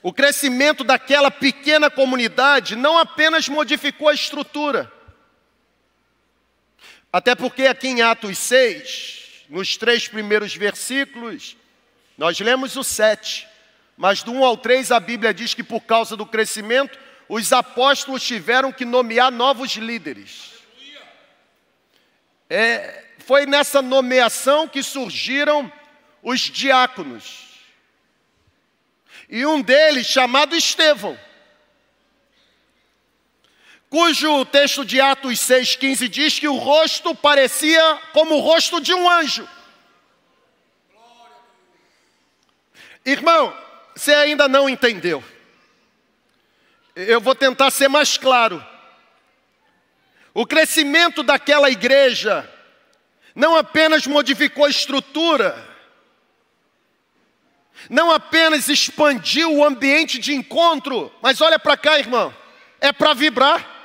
O 0.00 0.12
crescimento 0.12 0.84
daquela 0.84 1.28
pequena 1.28 1.90
comunidade 1.90 2.76
não 2.76 2.96
apenas 2.96 3.48
modificou 3.48 4.08
a 4.08 4.14
estrutura, 4.14 4.99
até 7.12 7.34
porque 7.34 7.66
aqui 7.66 7.88
em 7.88 8.02
Atos 8.02 8.38
6, 8.38 9.46
nos 9.48 9.76
três 9.76 10.06
primeiros 10.06 10.54
versículos, 10.54 11.56
nós 12.16 12.38
lemos 12.38 12.76
o 12.76 12.84
7, 12.84 13.48
mas 13.96 14.22
do 14.22 14.32
1 14.32 14.44
ao 14.44 14.56
3 14.56 14.92
a 14.92 15.00
Bíblia 15.00 15.34
diz 15.34 15.54
que 15.54 15.62
por 15.62 15.80
causa 15.80 16.16
do 16.16 16.24
crescimento, 16.24 16.98
os 17.28 17.52
apóstolos 17.52 18.22
tiveram 18.22 18.72
que 18.72 18.84
nomear 18.84 19.30
novos 19.30 19.72
líderes. 19.72 20.50
É, 22.48 23.04
foi 23.18 23.46
nessa 23.46 23.80
nomeação 23.80 24.66
que 24.66 24.82
surgiram 24.82 25.72
os 26.22 26.40
diáconos. 26.40 27.50
E 29.28 29.46
um 29.46 29.62
deles, 29.62 30.06
chamado 30.06 30.56
Estevão, 30.56 31.18
cujo 33.90 34.44
texto 34.46 34.84
de 34.84 35.00
Atos 35.00 35.40
6,15 35.40 36.08
diz 36.08 36.38
que 36.38 36.46
o 36.46 36.56
rosto 36.56 37.12
parecia 37.12 38.00
como 38.12 38.36
o 38.36 38.40
rosto 38.40 38.80
de 38.80 38.94
um 38.94 39.10
anjo. 39.10 39.46
Irmão, 43.04 43.52
você 43.96 44.14
ainda 44.14 44.46
não 44.46 44.68
entendeu. 44.68 45.22
Eu 46.94 47.20
vou 47.20 47.34
tentar 47.34 47.70
ser 47.70 47.88
mais 47.88 48.16
claro. 48.16 48.64
O 50.32 50.46
crescimento 50.46 51.24
daquela 51.24 51.68
igreja 51.68 52.48
não 53.34 53.56
apenas 53.56 54.06
modificou 54.06 54.66
a 54.66 54.70
estrutura, 54.70 55.68
não 57.88 58.12
apenas 58.12 58.68
expandiu 58.68 59.52
o 59.52 59.64
ambiente 59.64 60.18
de 60.18 60.32
encontro, 60.32 61.12
mas 61.20 61.40
olha 61.40 61.58
para 61.58 61.76
cá, 61.76 61.98
irmão, 61.98 62.32
é 62.80 62.92
para 62.92 63.14
vibrar. 63.14 63.79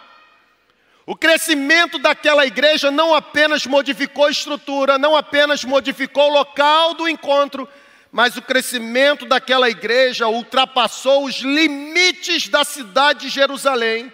O 1.08 1.16
crescimento 1.16 2.00
daquela 2.00 2.48
igreja 2.48 2.90
não 2.90 3.14
apenas 3.14 3.68
modificou 3.68 4.26
a 4.26 4.32
estrutura, 4.32 4.98
não 4.98 5.16
apenas 5.16 5.64
modificou 5.64 6.32
o 6.32 6.34
local 6.34 6.96
do 6.96 7.08
encontro, 7.08 7.70
mas 8.12 8.36
o 8.38 8.42
crescimento 8.42 9.24
daquela 9.26 9.70
igreja 9.70 10.28
ultrapassou 10.28 11.26
os 11.26 11.36
limites 11.42 12.48
da 12.48 12.64
cidade 12.64 13.22
de 13.22 13.30
Jerusalém. 13.30 14.12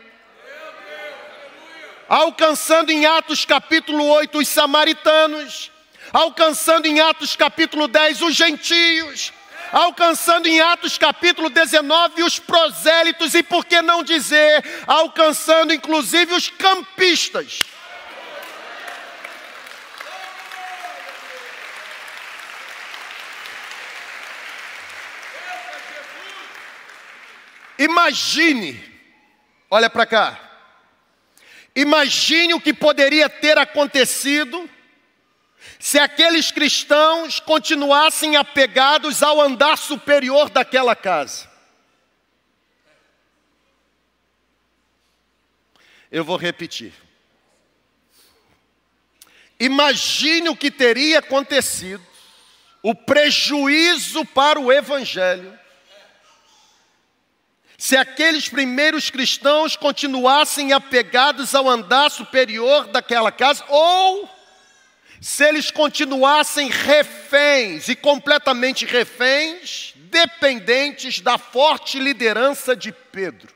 alcançando 2.10 2.92
em 2.92 3.06
Atos 3.06 3.46
capítulo 3.46 4.04
8 4.06 4.40
os 4.40 4.48
samaritanos, 4.50 5.72
alcançando 6.12 6.86
em 6.88 7.00
Atos 7.00 7.38
capítulo 7.38 7.88
10 7.88 8.22
os 8.22 8.36
gentios, 8.36 9.32
alcançando 9.72 10.48
em 10.48 10.60
Atos 10.60 10.98
capítulo 10.98 11.50
19 11.50 12.24
os 12.24 12.40
prosélitos 12.40 13.34
e 13.34 13.42
por 13.42 13.66
que 13.66 13.82
não 13.82 14.04
dizer, 14.04 14.64
alcançando 14.86 15.74
inclusive 15.74 16.34
os 16.34 16.50
campistas. 16.50 17.66
Imagine, 27.78 28.80
olha 29.68 29.90
para 29.90 30.06
cá, 30.06 30.40
imagine 31.76 32.54
o 32.54 32.62
que 32.62 32.74
poderia 32.74 33.28
ter 33.28 33.58
acontecido 33.58 34.70
se 35.82 35.98
aqueles 35.98 36.52
cristãos 36.52 37.40
continuassem 37.40 38.36
apegados 38.36 39.24
ao 39.24 39.42
andar 39.42 39.80
superior 39.80 40.48
daquela 40.48 40.96
casa. 40.96 41.50
Eu 46.12 46.24
vou 46.24 46.38
repetir. 46.38 46.94
Imagine 49.60 50.50
o 50.50 50.56
que 50.56 50.70
teria 50.70 51.18
acontecido, 51.18 52.06
o 52.84 52.94
prejuízo 52.94 54.24
para 54.24 54.60
o 54.60 54.72
Evangelho, 54.72 55.60
se 57.76 57.98
aqueles 57.98 58.48
primeiros 58.48 59.10
cristãos 59.10 59.76
continuassem 59.76 60.74
apegados 60.74 61.56
ao 61.56 61.68
andar 61.68 62.12
superior 62.12 62.86
daquela 62.86 63.32
casa, 63.32 63.66
ou 63.68 64.41
se 65.22 65.48
eles 65.48 65.70
continuassem 65.70 66.68
reféns 66.68 67.88
e 67.88 67.96
completamente 67.96 68.88
reféns, 68.88 69.94
dependentes 69.96 71.22
da 71.22 71.38
forte 71.38 72.00
liderança 72.00 72.76
de 72.76 72.92
Pedro. 72.92 73.54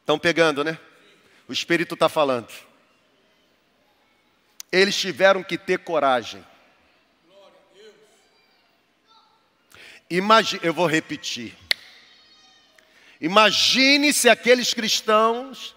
Estão 0.00 0.18
pegando, 0.18 0.62
né? 0.62 0.78
O 1.48 1.54
Espírito 1.54 1.94
está 1.94 2.10
falando. 2.10 2.52
Eles 4.70 4.94
tiveram 4.94 5.42
que 5.42 5.56
ter 5.56 5.78
coragem. 5.78 6.44
Imagine, 10.10 10.60
eu 10.62 10.74
vou 10.74 10.86
repetir. 10.86 11.63
Imagine 13.24 14.12
se 14.12 14.28
aqueles 14.28 14.74
cristãos 14.74 15.74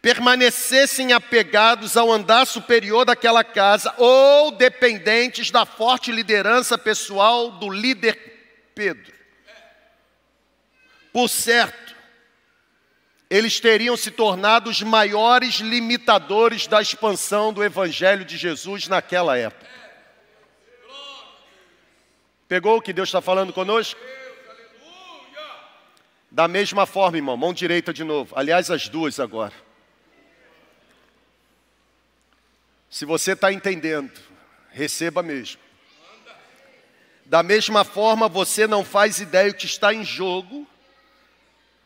permanecessem 0.00 1.12
apegados 1.12 1.94
ao 1.94 2.10
andar 2.10 2.46
superior 2.46 3.04
daquela 3.04 3.44
casa 3.44 3.94
ou 3.98 4.50
dependentes 4.50 5.50
da 5.50 5.66
forte 5.66 6.10
liderança 6.10 6.78
pessoal 6.78 7.50
do 7.50 7.68
líder 7.68 8.18
Pedro. 8.74 9.12
Por 11.12 11.28
certo, 11.28 11.94
eles 13.28 13.60
teriam 13.60 13.94
se 13.94 14.10
tornado 14.10 14.70
os 14.70 14.80
maiores 14.80 15.56
limitadores 15.56 16.66
da 16.66 16.80
expansão 16.80 17.52
do 17.52 17.62
Evangelho 17.62 18.24
de 18.24 18.38
Jesus 18.38 18.88
naquela 18.88 19.36
época. 19.36 19.66
Pegou 22.48 22.78
o 22.78 22.82
que 22.82 22.94
Deus 22.94 23.10
está 23.10 23.20
falando 23.20 23.52
conosco? 23.52 24.00
Da 26.34 26.48
mesma 26.48 26.84
forma, 26.84 27.16
irmão, 27.16 27.36
mão 27.36 27.54
direita 27.54 27.92
de 27.92 28.02
novo. 28.02 28.34
Aliás, 28.36 28.68
as 28.68 28.88
duas 28.88 29.20
agora. 29.20 29.52
Se 32.90 33.04
você 33.04 33.34
está 33.34 33.52
entendendo, 33.52 34.10
receba 34.72 35.22
mesmo. 35.22 35.60
Da 37.24 37.40
mesma 37.40 37.84
forma, 37.84 38.28
você 38.28 38.66
não 38.66 38.84
faz 38.84 39.20
ideia 39.20 39.52
o 39.52 39.54
que 39.54 39.66
está 39.66 39.94
em 39.94 40.04
jogo 40.04 40.66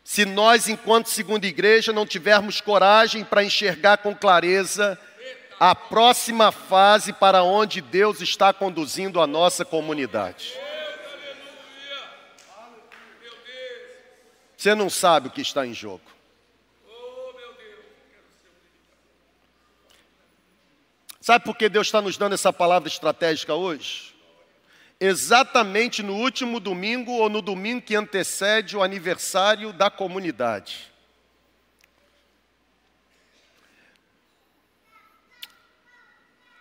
se 0.03 0.25
nós, 0.25 0.67
enquanto 0.67 1.09
segunda 1.09 1.45
igreja, 1.45 1.93
não 1.93 2.03
tivermos 2.03 2.59
coragem 2.59 3.23
para 3.23 3.43
enxergar 3.43 3.97
com 3.97 4.15
clareza 4.15 4.99
a 5.59 5.75
próxima 5.75 6.51
fase 6.51 7.13
para 7.13 7.43
onde 7.43 7.81
Deus 7.81 8.19
está 8.19 8.51
conduzindo 8.51 9.21
a 9.21 9.27
nossa 9.27 9.63
comunidade. 9.63 10.57
Você 14.59 14.75
não 14.75 14.89
sabe 14.89 15.29
o 15.29 15.31
que 15.31 15.39
está 15.39 15.65
em 15.65 15.73
jogo. 15.73 16.03
Sabe 21.21 21.45
por 21.45 21.55
que 21.55 21.69
Deus 21.69 21.87
está 21.87 22.01
nos 22.01 22.17
dando 22.17 22.33
essa 22.33 22.51
palavra 22.51 22.89
estratégica 22.89 23.55
hoje? 23.55 24.13
Exatamente 24.99 26.03
no 26.03 26.13
último 26.13 26.59
domingo 26.59 27.13
ou 27.13 27.29
no 27.29 27.41
domingo 27.41 27.83
que 27.83 27.95
antecede 27.95 28.75
o 28.75 28.83
aniversário 28.83 29.71
da 29.71 29.89
comunidade. 29.89 30.89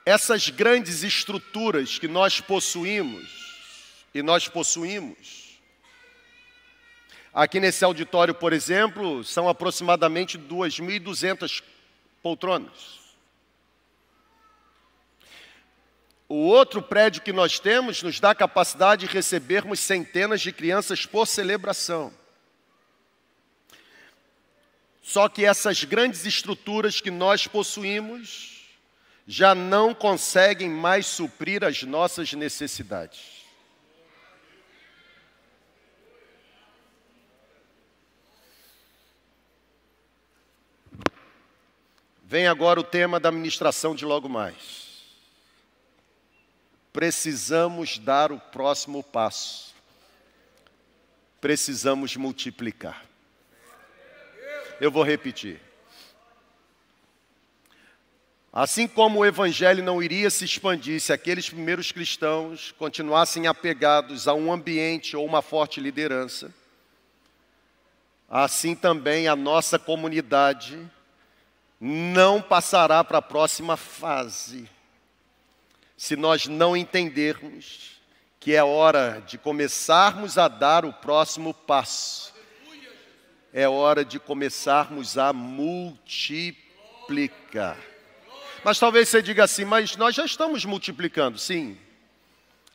essas 0.06 0.48
grandes 0.48 1.02
estruturas 1.02 1.98
que 1.98 2.08
nós 2.08 2.40
possuímos, 2.40 3.28
e 4.14 4.22
nós 4.22 4.48
possuímos, 4.48 5.47
aqui 7.38 7.61
nesse 7.61 7.85
auditório, 7.85 8.35
por 8.35 8.53
exemplo, 8.53 9.22
são 9.22 9.48
aproximadamente 9.48 10.37
2.200 10.37 11.62
poltronas. 12.20 12.98
O 16.29 16.35
outro 16.35 16.83
prédio 16.83 17.22
que 17.22 17.33
nós 17.33 17.61
temos 17.61 18.03
nos 18.03 18.18
dá 18.18 18.33
a 18.33 18.35
capacidade 18.35 19.07
de 19.07 19.12
recebermos 19.12 19.79
centenas 19.79 20.40
de 20.40 20.51
crianças 20.51 21.07
por 21.07 21.27
celebração. 21.27 22.12
Só 25.01 25.29
que 25.29 25.44
essas 25.44 25.85
grandes 25.85 26.27
estruturas 26.27 27.01
que 27.01 27.11
nós 27.11 27.46
possuímos, 27.46 28.66
já 29.29 29.55
não 29.55 29.94
conseguem 29.94 30.68
mais 30.68 31.07
suprir 31.07 31.62
as 31.62 31.85
nossas 31.85 32.33
necessidades. 32.33 33.47
Vem 42.31 42.47
agora 42.47 42.79
o 42.79 42.85
tema 42.85 43.19
da 43.19 43.33
ministração 43.33 43.95
de 43.95 44.05
logo 44.05 44.29
mais. 44.29 45.03
Precisamos 46.93 47.99
dar 47.99 48.31
o 48.31 48.38
próximo 48.38 49.03
passo. 49.03 49.75
Precisamos 51.41 52.14
multiplicar. 52.17 53.03
Eu 54.79 54.91
vou 54.91 55.03
repetir. 55.03 55.59
Assim 58.53 58.87
como 58.87 59.21
o 59.21 59.25
evangelho 59.25 59.83
não 59.83 60.03
iria 60.03 60.29
se 60.29 60.45
expandir 60.45 61.01
se 61.01 61.14
aqueles 61.14 61.49
primeiros 61.49 61.91
cristãos 61.93 62.73
continuassem 62.73 63.47
apegados 63.47 64.29
a 64.29 64.35
um 64.35 64.53
ambiente 64.53 65.17
ou 65.17 65.25
uma 65.25 65.41
forte 65.41 65.81
liderança, 65.81 66.55
assim 68.29 68.75
também 68.75 69.29
a 69.29 69.35
nossa 69.35 69.79
comunidade 69.79 70.79
não 71.81 72.43
passará 72.43 73.05
para 73.05 73.19
a 73.19 73.23
próxima 73.23 73.77
fase 73.77 74.69
se 75.97 76.17
nós 76.17 76.47
não 76.47 76.77
entendermos 76.77 77.99
que 78.41 78.55
é 78.55 78.62
hora 78.62 79.23
de 79.27 79.37
começarmos 79.37 80.38
a 80.38 80.47
dar 80.49 80.85
o 80.85 80.93
próximo 80.93 81.53
passo. 81.53 82.33
É 83.53 83.69
hora 83.69 84.05
de 84.05 84.21
começarmos 84.21 85.19
a 85.19 85.33
multiplicar. 85.33 86.57
Mas 88.62 88.79
talvez 88.79 89.09
você 89.09 89.21
diga 89.21 89.43
assim, 89.45 89.64
mas 89.64 89.97
nós 89.97 90.14
já 90.14 90.25
estamos 90.25 90.64
multiplicando, 90.64 91.37
sim. 91.38 91.77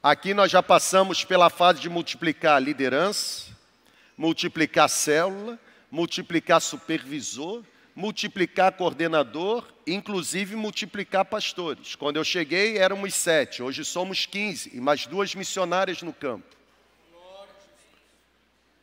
Aqui 0.01 0.33
nós 0.33 0.51
já 0.51 0.61
passamos 0.61 1.23
pela 1.23 1.49
fase 1.49 1.79
de 1.79 1.87
multiplicar 1.89 2.61
liderança, 2.61 3.45
multiplicar 4.17 4.89
célula, 4.89 5.57
multiplicar 5.89 6.59
supervisor, 6.59 7.63
multiplicar 7.95 8.71
coordenador, 8.73 9.67
inclusive 9.85 10.55
multiplicar 10.55 11.25
pastores. 11.25 11.95
Quando 11.95 12.17
eu 12.17 12.23
cheguei 12.23 12.77
éramos 12.77 13.13
sete, 13.13 13.61
hoje 13.61 13.85
somos 13.85 14.25
quinze, 14.25 14.71
e 14.73 14.79
mais 14.79 15.05
duas 15.05 15.35
missionárias 15.35 16.01
no 16.01 16.13
campo. 16.13 16.55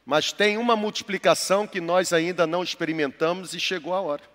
Mas 0.07 0.33
tem 0.33 0.57
uma 0.57 0.77
multiplicação 0.77 1.67
que 1.67 1.81
nós 1.81 2.13
ainda 2.13 2.47
não 2.47 2.63
experimentamos 2.63 3.55
e 3.55 3.61
chegou 3.61 3.95
a 3.95 4.01
hora 4.01 4.31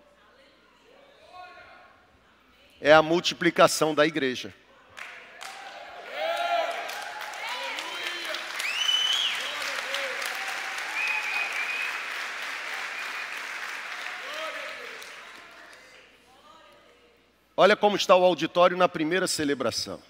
é 2.85 2.93
a 2.93 3.01
multiplicação 3.01 3.95
da 3.95 4.05
igreja. 4.05 4.53
Olha 17.57 17.75
como 17.75 17.95
está 17.95 18.15
o 18.15 18.25
auditório 18.25 18.75
na 18.75 18.89
primeira 18.89 19.27
celebração. 19.27 20.01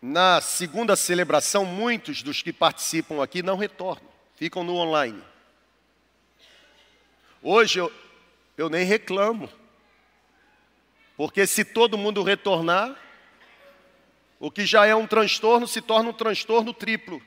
Na 0.00 0.42
segunda 0.42 0.94
celebração, 0.94 1.64
muitos 1.64 2.22
dos 2.22 2.42
que 2.42 2.52
participam 2.52 3.22
aqui 3.22 3.42
não 3.42 3.56
retornam, 3.56 4.06
ficam 4.36 4.62
no 4.62 4.74
online. 4.74 5.22
Hoje 7.42 7.78
eu, 7.78 7.90
eu 8.58 8.68
nem 8.68 8.84
reclamo, 8.84 9.48
porque 11.16 11.46
se 11.46 11.64
todo 11.64 11.96
mundo 11.96 12.22
retornar, 12.22 12.94
o 14.38 14.50
que 14.50 14.66
já 14.66 14.84
é 14.84 14.94
um 14.94 15.06
transtorno 15.06 15.66
se 15.66 15.80
torna 15.80 16.10
um 16.10 16.12
transtorno 16.12 16.74
triplo. 16.74 17.22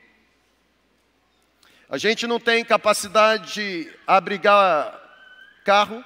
A 1.88 1.98
gente 1.98 2.24
não 2.24 2.38
tem 2.38 2.64
capacidade 2.64 3.54
de 3.54 3.92
abrigar 4.06 4.96
carro, 5.64 6.04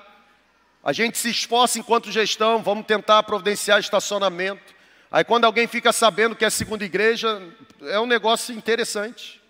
a 0.83 0.93
gente 0.93 1.17
se 1.17 1.31
esforça 1.31 1.79
enquanto 1.79 2.11
gestão, 2.11 2.63
vamos 2.63 2.87
tentar 2.87 3.23
providenciar 3.23 3.79
estacionamento. 3.79 4.75
Aí 5.11 5.23
quando 5.23 5.45
alguém 5.45 5.67
fica 5.67 5.93
sabendo 5.93 6.35
que 6.35 6.45
é 6.45 6.51
segunda 6.51 6.85
igreja, 6.85 7.41
é 7.83 8.01
um 8.01 8.07
negócio 8.07 8.55
interessante. 8.55 9.41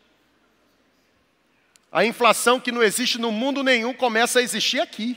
A 1.91 2.05
inflação 2.05 2.59
que 2.59 2.73
não 2.73 2.83
existe 2.83 3.19
no 3.19 3.31
mundo 3.31 3.63
nenhum 3.63 3.95
começa 3.95 4.41
a 4.41 4.43
existir 4.43 4.81
aqui. 4.81 5.17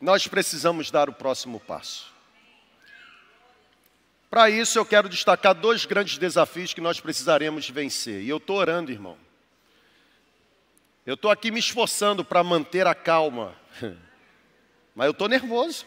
Nós 0.00 0.26
precisamos 0.26 0.90
dar 0.90 1.08
o 1.08 1.12
próximo 1.12 1.58
passo. 1.58 2.13
Para 4.34 4.50
isso, 4.50 4.76
eu 4.76 4.84
quero 4.84 5.08
destacar 5.08 5.54
dois 5.54 5.86
grandes 5.86 6.18
desafios 6.18 6.74
que 6.74 6.80
nós 6.80 6.98
precisaremos 6.98 7.70
vencer. 7.70 8.20
E 8.20 8.28
eu 8.28 8.38
estou 8.38 8.56
orando, 8.56 8.90
irmão. 8.90 9.16
Eu 11.06 11.14
estou 11.14 11.30
aqui 11.30 11.52
me 11.52 11.60
esforçando 11.60 12.24
para 12.24 12.42
manter 12.42 12.84
a 12.84 12.96
calma, 12.96 13.54
mas 14.92 15.06
eu 15.06 15.12
estou 15.12 15.28
nervoso. 15.28 15.86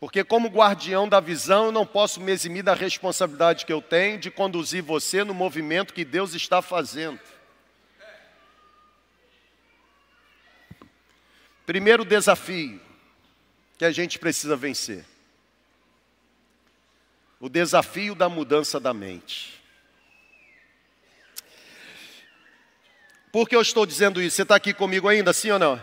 Porque, 0.00 0.24
como 0.24 0.48
guardião 0.48 1.08
da 1.08 1.20
visão, 1.20 1.66
eu 1.66 1.72
não 1.72 1.86
posso 1.86 2.20
me 2.20 2.32
eximir 2.32 2.64
da 2.64 2.74
responsabilidade 2.74 3.64
que 3.64 3.72
eu 3.72 3.80
tenho 3.80 4.18
de 4.18 4.28
conduzir 4.28 4.82
você 4.82 5.22
no 5.22 5.32
movimento 5.32 5.94
que 5.94 6.04
Deus 6.04 6.34
está 6.34 6.60
fazendo. 6.60 7.20
Primeiro 11.64 12.04
desafio 12.04 12.89
que 13.80 13.84
a 13.86 13.90
gente 13.90 14.18
precisa 14.18 14.54
vencer: 14.56 15.06
o 17.40 17.48
desafio 17.48 18.14
da 18.14 18.28
mudança 18.28 18.78
da 18.78 18.92
mente. 18.92 19.58
Por 23.32 23.48
que 23.48 23.56
eu 23.56 23.62
estou 23.62 23.86
dizendo 23.86 24.20
isso? 24.20 24.36
Você 24.36 24.42
está 24.42 24.54
aqui 24.54 24.74
comigo 24.74 25.08
ainda, 25.08 25.32
sim 25.32 25.50
ou 25.50 25.58
não? 25.58 25.82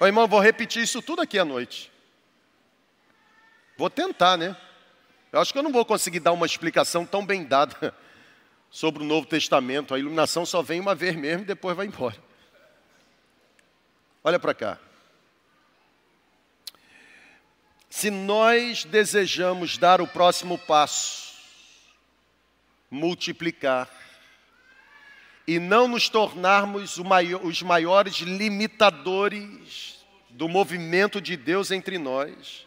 Ô, 0.00 0.06
irmão, 0.06 0.26
vou 0.26 0.40
repetir 0.40 0.82
isso 0.82 1.00
tudo 1.00 1.22
aqui 1.22 1.38
à 1.38 1.44
noite. 1.44 1.88
Vou 3.76 3.88
tentar, 3.88 4.36
né? 4.36 4.56
Eu 5.30 5.40
acho 5.40 5.52
que 5.52 5.58
eu 5.60 5.62
não 5.62 5.70
vou 5.70 5.84
conseguir 5.84 6.18
dar 6.18 6.32
uma 6.32 6.46
explicação 6.46 7.06
tão 7.06 7.24
bem 7.24 7.44
dada 7.44 7.94
sobre 8.72 9.04
o 9.04 9.06
Novo 9.06 9.24
Testamento. 9.24 9.94
A 9.94 10.00
iluminação 10.00 10.44
só 10.44 10.62
vem 10.62 10.80
uma 10.80 10.96
vez 10.96 11.14
mesmo 11.14 11.42
e 11.42 11.46
depois 11.46 11.76
vai 11.76 11.86
embora. 11.86 12.16
Olha 14.24 14.40
para 14.40 14.52
cá. 14.52 14.87
Se 17.98 18.12
nós 18.12 18.84
desejamos 18.84 19.76
dar 19.76 20.00
o 20.00 20.06
próximo 20.06 20.56
passo, 20.56 21.34
multiplicar, 22.88 23.90
e 25.48 25.58
não 25.58 25.88
nos 25.88 26.08
tornarmos 26.08 26.96
os 27.42 27.62
maiores 27.62 28.18
limitadores 28.18 29.98
do 30.30 30.48
movimento 30.48 31.20
de 31.20 31.36
Deus 31.36 31.72
entre 31.72 31.98
nós. 31.98 32.64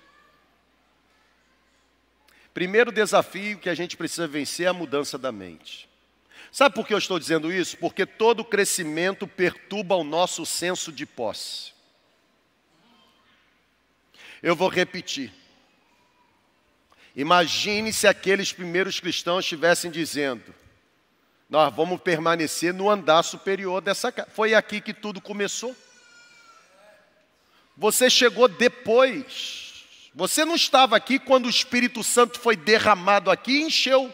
Primeiro 2.53 2.91
desafio 2.91 3.57
que 3.57 3.69
a 3.69 3.73
gente 3.73 3.95
precisa 3.95 4.27
vencer 4.27 4.65
é 4.65 4.69
a 4.69 4.73
mudança 4.73 5.17
da 5.17 5.31
mente. 5.31 5.87
Sabe 6.51 6.75
por 6.75 6.85
que 6.85 6.93
eu 6.93 6.97
estou 6.97 7.17
dizendo 7.17 7.53
isso? 7.53 7.77
Porque 7.77 8.05
todo 8.05 8.43
crescimento 8.43 9.25
perturba 9.25 9.95
o 9.95 10.03
nosso 10.03 10.45
senso 10.45 10.91
de 10.91 11.05
posse. 11.05 11.71
Eu 14.41 14.55
vou 14.55 14.69
repetir. 14.69 15.31
Imagine 17.15 17.91
se 17.91 18.07
aqueles 18.07 18.51
primeiros 18.51 18.99
cristãos 18.99 19.45
estivessem 19.45 19.91
dizendo: 19.91 20.53
nós 21.49 21.73
vamos 21.75 21.99
permanecer 22.01 22.73
no 22.73 22.89
andar 22.89 23.23
superior 23.23 23.81
dessa 23.81 24.11
casa. 24.11 24.29
Foi 24.31 24.53
aqui 24.53 24.79
que 24.79 24.93
tudo 24.93 25.19
começou. 25.19 25.75
Você 27.75 28.09
chegou 28.09 28.47
depois. 28.47 29.85
Você 30.13 30.43
não 30.43 30.55
estava 30.55 30.95
aqui 30.95 31.19
quando 31.19 31.45
o 31.45 31.49
Espírito 31.49 32.03
Santo 32.03 32.39
foi 32.39 32.55
derramado 32.55 33.29
aqui 33.29 33.51
e 33.51 33.63
encheu. 33.63 34.13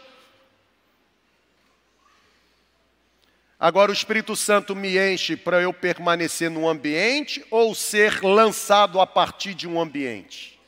Agora 3.60 3.90
o 3.90 3.94
Espírito 3.94 4.36
Santo 4.36 4.76
me 4.76 4.96
enche 4.96 5.36
para 5.36 5.60
eu 5.60 5.72
permanecer 5.72 6.48
no 6.48 6.68
ambiente 6.68 7.44
ou 7.50 7.74
ser 7.74 8.22
lançado 8.22 9.00
a 9.00 9.06
partir 9.06 9.52
de 9.52 9.66
um 9.66 9.80
ambiente? 9.80 10.60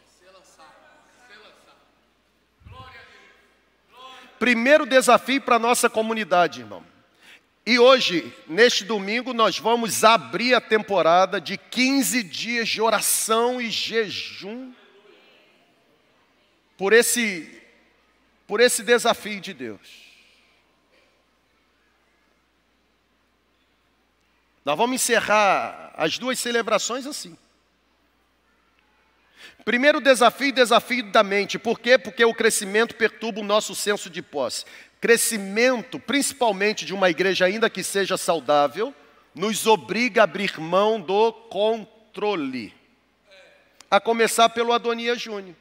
Primeiro 4.40 4.86
desafio 4.86 5.40
para 5.40 5.56
a 5.56 5.58
nossa 5.58 5.88
comunidade, 5.88 6.60
irmão. 6.60 6.84
E 7.64 7.78
hoje, 7.78 8.34
neste 8.48 8.84
domingo, 8.84 9.32
nós 9.32 9.58
vamos 9.58 10.02
abrir 10.02 10.54
a 10.54 10.60
temporada 10.60 11.40
de 11.40 11.56
15 11.56 12.22
dias 12.24 12.68
de 12.68 12.80
oração 12.80 13.60
e 13.60 13.70
jejum 13.70 14.72
por 16.76 16.92
esse, 16.92 17.62
por 18.48 18.58
esse 18.58 18.82
desafio 18.82 19.40
de 19.40 19.52
Deus. 19.52 19.99
Nós 24.70 24.78
vamos 24.78 25.02
encerrar 25.02 25.92
as 25.96 26.16
duas 26.16 26.38
celebrações 26.38 27.04
assim. 27.04 27.36
Primeiro 29.64 30.00
desafio, 30.00 30.52
desafio 30.52 31.10
da 31.10 31.24
mente. 31.24 31.58
Por 31.58 31.80
quê? 31.80 31.98
Porque 31.98 32.24
o 32.24 32.32
crescimento 32.32 32.94
perturba 32.94 33.40
o 33.40 33.44
nosso 33.44 33.74
senso 33.74 34.08
de 34.08 34.22
posse. 34.22 34.64
Crescimento, 35.00 35.98
principalmente 35.98 36.84
de 36.84 36.94
uma 36.94 37.10
igreja 37.10 37.46
ainda 37.46 37.68
que 37.68 37.82
seja 37.82 38.16
saudável, 38.16 38.94
nos 39.34 39.66
obriga 39.66 40.20
a 40.20 40.24
abrir 40.24 40.60
mão 40.60 41.00
do 41.00 41.32
controle. 41.32 42.72
A 43.90 43.98
começar 43.98 44.50
pelo 44.50 44.72
Adonia 44.72 45.16
Júnior. 45.16 45.56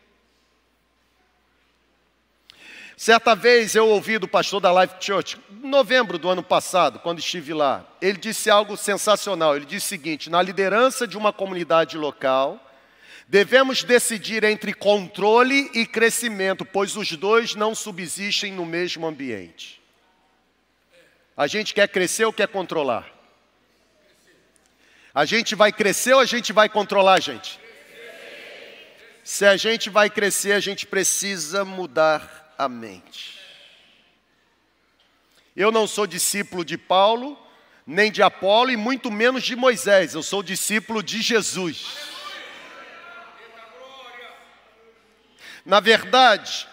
Certa 3.01 3.33
vez 3.33 3.75
eu 3.75 3.87
ouvi 3.87 4.17
do 4.17 4.27
pastor 4.27 4.59
da 4.59 4.83
Life 4.83 4.95
Church, 4.99 5.37
em 5.63 5.69
novembro 5.69 6.17
do 6.17 6.27
ano 6.27 6.43
passado, 6.43 6.99
quando 6.99 7.19
estive 7.19 7.53
lá, 7.53 7.87
ele 8.01 8.17
disse 8.17 8.49
algo 8.49 8.75
sensacional. 8.75 9.55
Ele 9.55 9.63
disse 9.63 9.85
o 9.85 9.89
seguinte: 9.89 10.29
na 10.29 10.41
liderança 10.41 11.07
de 11.07 11.17
uma 11.17 11.31
comunidade 11.31 11.97
local, 11.97 12.59
Devemos 13.25 13.83
decidir 13.83 14.43
entre 14.43 14.73
controle 14.73 15.69
e 15.75 15.85
crescimento, 15.85 16.65
pois 16.65 16.97
os 16.97 17.11
dois 17.11 17.53
não 17.53 17.73
subsistem 17.75 18.51
no 18.51 18.65
mesmo 18.65 19.05
ambiente. 19.05 19.79
A 21.37 21.45
gente 21.45 21.73
quer 21.73 21.87
crescer 21.87 22.25
ou 22.25 22.33
quer 22.33 22.47
controlar? 22.47 23.07
A 25.13 25.25
gente 25.25 25.53
vai 25.53 25.71
crescer 25.71 26.15
ou 26.15 26.19
a 26.19 26.25
gente 26.25 26.51
vai 26.51 26.67
controlar, 26.67 27.21
gente? 27.21 27.59
Se 29.23 29.45
a 29.45 29.55
gente 29.55 29.89
vai 29.89 30.09
crescer, 30.09 30.53
a 30.53 30.59
gente 30.59 30.87
precisa 30.87 31.63
mudar 31.63 32.48
a 32.59 32.67
mente. 32.67 33.39
Eu 35.55 35.71
não 35.71 35.87
sou 35.87 36.05
discípulo 36.05 36.65
de 36.65 36.77
Paulo, 36.77 37.39
nem 37.87 38.11
de 38.11 38.21
Apolo 38.21 38.69
e 38.69 38.75
muito 38.75 39.09
menos 39.09 39.43
de 39.43 39.55
Moisés. 39.55 40.13
Eu 40.13 40.21
sou 40.21 40.43
discípulo 40.43 41.01
de 41.01 41.21
Jesus. 41.21 41.85
Na 45.65 45.79
verdade, 45.79 46.67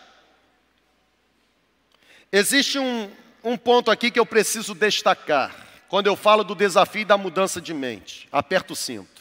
existe 2.33 2.79
um, 2.79 3.11
um 3.45 3.57
ponto 3.57 3.91
aqui 3.91 4.11
que 4.11 4.19
eu 4.19 4.27
preciso 4.27 4.75
destacar, 4.75 5.55
quando 5.89 6.09
eu 6.09 6.17
falo 6.17 6.43
do 6.43 6.55
desafio 6.55 7.07
da 7.07 7.17
mudança 7.17 7.61
de 7.61 7.73
mente. 7.73 8.29
Aperta 8.33 8.73
o 8.73 8.77
cinto. 8.77 9.16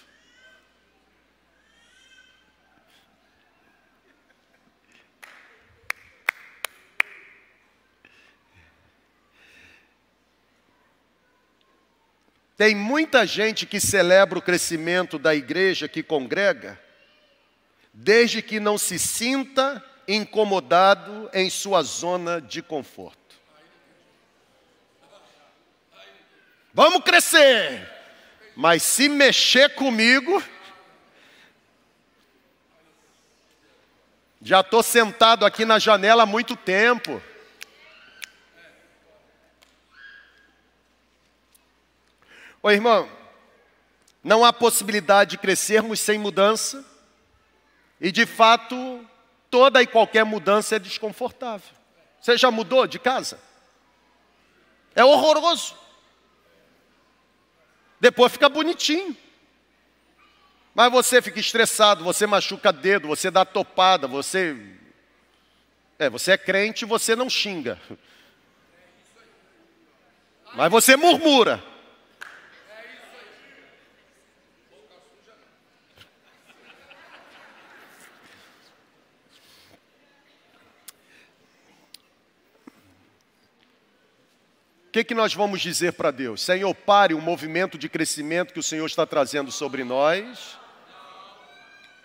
Tem 12.58 12.74
muita 12.74 13.26
gente 13.26 13.66
que 13.66 13.80
celebra 13.80 14.40
o 14.40 14.42
crescimento 14.42 15.20
da 15.20 15.36
igreja, 15.36 15.90
que 15.90 16.02
congrega, 16.02 16.80
desde 17.94 18.42
que 18.42 18.60
não 18.60 18.78
se 18.78 18.98
sinta 18.98 19.84
incomodado 20.08 21.30
em 21.34 21.50
sua 21.50 21.82
zona 21.84 22.40
de 22.40 22.62
conforto. 22.62 23.20
Vamos 26.74 27.04
crescer, 27.04 27.90
mas 28.56 28.84
se 28.84 29.10
mexer 29.10 29.76
comigo, 29.76 30.42
já 34.42 34.62
estou 34.62 34.84
sentado 34.84 35.46
aqui 35.46 35.66
na 35.66 35.80
janela 35.80 36.24
há 36.24 36.26
muito 36.26 36.56
tempo. 36.56 37.22
Ô 42.66 42.72
irmão, 42.72 43.08
não 44.24 44.44
há 44.44 44.52
possibilidade 44.52 45.30
de 45.30 45.38
crescermos 45.38 46.00
sem 46.00 46.18
mudança, 46.18 46.84
e 48.02 48.12
de 48.12 48.26
fato, 48.26 49.08
toda 49.52 49.84
e 49.84 49.86
qualquer 49.86 50.26
mudança 50.26 50.76
é 50.76 50.80
desconfortável. 50.80 51.70
Você 52.20 52.36
já 52.36 52.50
mudou 52.50 52.88
de 52.88 52.98
casa? 52.98 53.40
É 54.96 55.06
horroroso. 55.06 55.76
Depois 58.00 58.32
fica 58.32 58.50
bonitinho. 58.50 59.16
Mas 60.74 60.92
você 60.92 61.22
fica 61.22 61.40
estressado, 61.40 62.04
você 62.04 62.26
machuca 62.26 62.74
dedo, 62.74 63.08
você 63.08 63.30
dá 63.30 63.46
topada, 63.46 64.08
você. 64.08 64.58
É, 66.00 66.10
você 66.10 66.32
é 66.32 66.38
crente, 66.40 66.84
você 66.84 67.16
não 67.16 67.30
xinga. 67.30 67.80
Mas 70.56 70.72
você 70.72 70.96
murmura. 70.96 71.75
Que, 84.96 85.04
que 85.04 85.14
nós 85.14 85.34
vamos 85.34 85.60
dizer 85.60 85.92
para 85.92 86.10
Deus? 86.10 86.42
Senhor, 86.42 86.74
pare 86.74 87.14
o 87.14 87.20
movimento 87.20 87.78
de 87.78 87.90
crescimento 87.90 88.54
que 88.54 88.62
o 88.62 88.64
Senhor 88.64 88.86
está 88.86 89.06
trazendo 89.06 89.52
sobre 89.52 89.84
nós? 89.84 90.58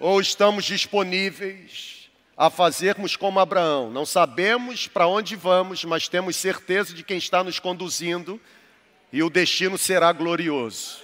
Ou 0.01 0.21
estamos 0.21 0.65
disponíveis 0.65 2.11
a 2.37 2.51
fazermos 2.51 3.15
como 3.15 3.39
Abraão? 3.39 3.93
Não 3.93 4.05
sabemos 4.05 4.89
para 4.89 5.07
onde 5.07 5.37
vamos, 5.37 5.85
mas 5.85 6.09
temos 6.09 6.35
certeza 6.35 6.93
de 6.93 7.05
quem 7.05 7.17
está 7.17 7.45
nos 7.45 7.61
conduzindo 7.61 8.41
e 9.13 9.23
o 9.23 9.31
destino 9.31 9.79
será 9.79 10.13
glorioso. 10.13 11.01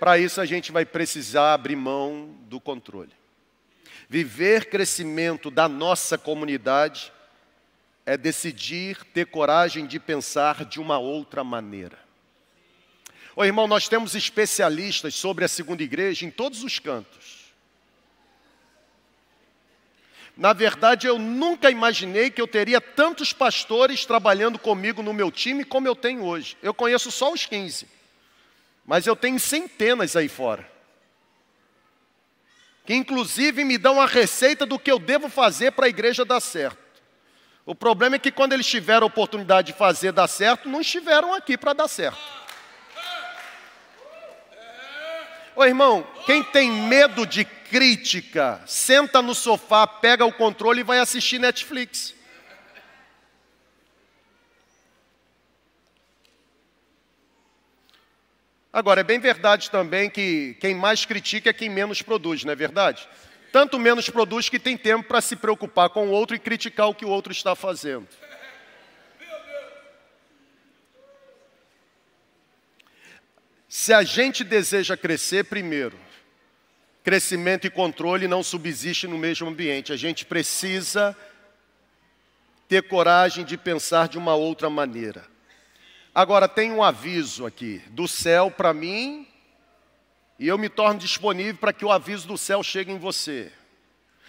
Para 0.00 0.18
isso 0.18 0.40
a 0.40 0.44
gente 0.44 0.72
vai 0.72 0.84
precisar 0.84 1.54
abrir 1.54 1.76
mão 1.76 2.34
do 2.48 2.58
controle. 2.58 3.12
Viver 4.08 4.68
crescimento 4.68 5.48
da 5.48 5.68
nossa 5.68 6.18
comunidade 6.18 7.12
é 8.06 8.16
decidir 8.16 9.02
ter 9.12 9.26
coragem 9.26 9.84
de 9.84 9.98
pensar 9.98 10.64
de 10.64 10.80
uma 10.80 10.96
outra 10.96 11.42
maneira. 11.42 11.98
Ô 13.34 13.44
irmão, 13.44 13.66
nós 13.66 13.88
temos 13.88 14.14
especialistas 14.14 15.14
sobre 15.16 15.44
a 15.44 15.48
segunda 15.48 15.82
igreja 15.82 16.24
em 16.24 16.30
todos 16.30 16.62
os 16.62 16.78
cantos. 16.78 17.44
Na 20.36 20.52
verdade, 20.52 21.06
eu 21.06 21.18
nunca 21.18 21.70
imaginei 21.70 22.30
que 22.30 22.40
eu 22.40 22.46
teria 22.46 22.80
tantos 22.80 23.32
pastores 23.32 24.06
trabalhando 24.06 24.58
comigo 24.58 25.02
no 25.02 25.12
meu 25.12 25.32
time 25.32 25.64
como 25.64 25.88
eu 25.88 25.96
tenho 25.96 26.22
hoje. 26.24 26.56
Eu 26.62 26.72
conheço 26.72 27.10
só 27.10 27.32
os 27.32 27.44
15, 27.44 27.88
mas 28.84 29.06
eu 29.06 29.16
tenho 29.16 29.40
centenas 29.40 30.14
aí 30.14 30.28
fora. 30.28 30.70
Que 32.84 32.94
inclusive 32.94 33.64
me 33.64 33.76
dão 33.76 34.00
a 34.00 34.06
receita 34.06 34.64
do 34.64 34.78
que 34.78 34.92
eu 34.92 34.98
devo 34.98 35.28
fazer 35.28 35.72
para 35.72 35.86
a 35.86 35.88
igreja 35.88 36.24
dar 36.24 36.40
certo. 36.40 36.85
O 37.66 37.74
problema 37.74 38.14
é 38.14 38.18
que 38.20 38.30
quando 38.30 38.52
eles 38.52 38.64
tiveram 38.64 39.02
a 39.02 39.08
oportunidade 39.08 39.72
de 39.72 39.78
fazer 39.78 40.12
dar 40.12 40.28
certo, 40.28 40.68
não 40.68 40.80
estiveram 40.80 41.34
aqui 41.34 41.58
para 41.58 41.72
dar 41.72 41.88
certo. 41.88 42.16
Ô 45.56 45.64
irmão, 45.64 46.06
quem 46.26 46.44
tem 46.44 46.70
medo 46.70 47.26
de 47.26 47.44
crítica, 47.44 48.62
senta 48.66 49.20
no 49.20 49.34
sofá, 49.34 49.84
pega 49.84 50.24
o 50.24 50.32
controle 50.32 50.80
e 50.80 50.84
vai 50.84 51.00
assistir 51.00 51.40
Netflix. 51.40 52.14
Agora, 58.72 59.00
é 59.00 59.04
bem 59.04 59.18
verdade 59.18 59.70
também 59.70 60.08
que 60.08 60.56
quem 60.60 60.74
mais 60.74 61.04
critica 61.04 61.50
é 61.50 61.52
quem 61.52 61.68
menos 61.68 62.00
produz, 62.00 62.44
não 62.44 62.52
é 62.52 62.56
verdade? 62.56 63.08
Tanto 63.56 63.78
menos 63.78 64.10
produz 64.10 64.50
que 64.50 64.58
tem 64.58 64.76
tempo 64.76 65.08
para 65.08 65.18
se 65.22 65.34
preocupar 65.34 65.88
com 65.88 66.08
o 66.08 66.10
outro 66.10 66.36
e 66.36 66.38
criticar 66.38 66.90
o 66.90 66.94
que 66.94 67.06
o 67.06 67.08
outro 67.08 67.32
está 67.32 67.54
fazendo. 67.54 68.06
Se 73.66 73.94
a 73.94 74.02
gente 74.02 74.44
deseja 74.44 74.94
crescer, 74.94 75.44
primeiro, 75.44 75.98
crescimento 77.02 77.66
e 77.66 77.70
controle 77.70 78.28
não 78.28 78.42
subsistem 78.42 79.08
no 79.08 79.16
mesmo 79.16 79.48
ambiente. 79.48 79.90
A 79.90 79.96
gente 79.96 80.26
precisa 80.26 81.16
ter 82.68 82.82
coragem 82.82 83.42
de 83.42 83.56
pensar 83.56 84.06
de 84.06 84.18
uma 84.18 84.34
outra 84.34 84.68
maneira. 84.68 85.24
Agora, 86.14 86.46
tem 86.46 86.72
um 86.72 86.82
aviso 86.82 87.46
aqui 87.46 87.80
do 87.88 88.06
céu 88.06 88.50
para 88.50 88.74
mim 88.74 89.26
e 90.38 90.48
eu 90.48 90.58
me 90.58 90.68
torno 90.68 91.00
disponível 91.00 91.56
para 91.56 91.72
que 91.72 91.84
o 91.84 91.90
aviso 91.90 92.28
do 92.28 92.36
céu 92.36 92.62
chegue 92.62 92.92
em 92.92 92.98
você. 92.98 93.52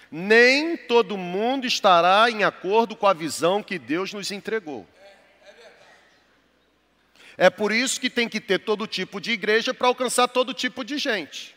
Nem 0.09 0.77
todo 0.77 1.17
mundo 1.17 1.67
estará 1.67 2.29
em 2.31 2.43
acordo 2.43 2.95
com 2.95 3.07
a 3.07 3.13
visão 3.13 3.61
que 3.61 3.77
Deus 3.77 4.13
nos 4.13 4.31
entregou. 4.31 4.87
É 7.37 7.49
por 7.49 7.71
isso 7.71 7.99
que 7.99 8.09
tem 8.09 8.27
que 8.27 8.39
ter 8.39 8.59
todo 8.59 8.87
tipo 8.87 9.21
de 9.21 9.31
igreja 9.31 9.73
para 9.73 9.87
alcançar 9.87 10.27
todo 10.27 10.53
tipo 10.53 10.83
de 10.83 10.97
gente. 10.97 11.55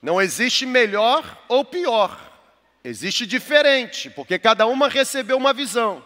Não 0.00 0.20
existe 0.20 0.64
melhor 0.64 1.44
ou 1.48 1.64
pior, 1.64 2.32
existe 2.82 3.26
diferente, 3.26 4.08
porque 4.10 4.38
cada 4.38 4.66
uma 4.66 4.88
recebeu 4.88 5.36
uma 5.36 5.52
visão. 5.52 6.04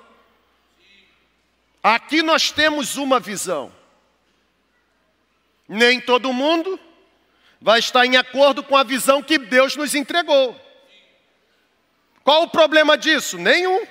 Aqui 1.82 2.22
nós 2.22 2.50
temos 2.50 2.96
uma 2.96 3.20
visão. 3.20 3.77
Nem 5.68 6.00
todo 6.00 6.32
mundo 6.32 6.80
vai 7.60 7.78
estar 7.78 8.06
em 8.06 8.16
acordo 8.16 8.62
com 8.62 8.76
a 8.76 8.82
visão 8.82 9.22
que 9.22 9.36
Deus 9.36 9.76
nos 9.76 9.94
entregou. 9.94 10.58
Qual 12.24 12.42
o 12.42 12.48
problema 12.48 12.96
disso? 12.96 13.36
Nenhum. 13.36 13.86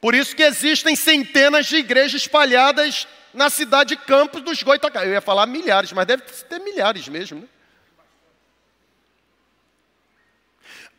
Por 0.00 0.14
isso 0.14 0.34
que 0.34 0.42
existem 0.42 0.96
centenas 0.96 1.66
de 1.66 1.76
igrejas 1.76 2.22
espalhadas 2.22 3.06
na 3.32 3.48
cidade 3.48 3.90
de 3.90 4.02
Campos 4.02 4.42
dos 4.42 4.62
Goitacás. 4.62 5.06
Eu 5.06 5.12
ia 5.12 5.20
falar 5.20 5.46
milhares, 5.46 5.92
mas 5.92 6.06
deve 6.06 6.22
ter 6.22 6.58
milhares 6.58 7.08
mesmo. 7.08 7.40
Né? 7.40 7.48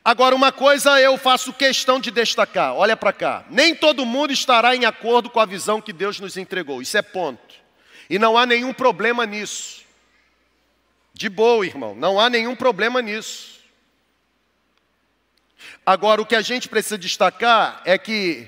Agora, 0.05 0.35
uma 0.35 0.51
coisa 0.51 0.99
eu 0.99 1.17
faço 1.17 1.53
questão 1.53 1.99
de 1.99 2.11
destacar, 2.11 2.75
olha 2.75 2.97
para 2.97 3.13
cá. 3.13 3.45
Nem 3.49 3.73
todo 3.73 4.05
mundo 4.05 4.33
estará 4.33 4.75
em 4.75 4.85
acordo 4.85 5.29
com 5.29 5.39
a 5.39 5.45
visão 5.45 5.81
que 5.81 5.93
Deus 5.93 6.19
nos 6.19 6.35
entregou, 6.35 6.81
isso 6.81 6.97
é 6.97 7.01
ponto. 7.01 7.62
E 8.09 8.19
não 8.19 8.37
há 8.37 8.45
nenhum 8.45 8.73
problema 8.73 9.25
nisso. 9.25 9.83
De 11.13 11.29
boa, 11.29 11.65
irmão, 11.65 11.95
não 11.95 12.19
há 12.19 12.29
nenhum 12.29 12.55
problema 12.55 13.01
nisso. 13.01 13.61
Agora, 15.85 16.21
o 16.21 16.25
que 16.25 16.35
a 16.35 16.41
gente 16.41 16.69
precisa 16.69 16.97
destacar 16.97 17.81
é 17.85 17.97
que 17.97 18.47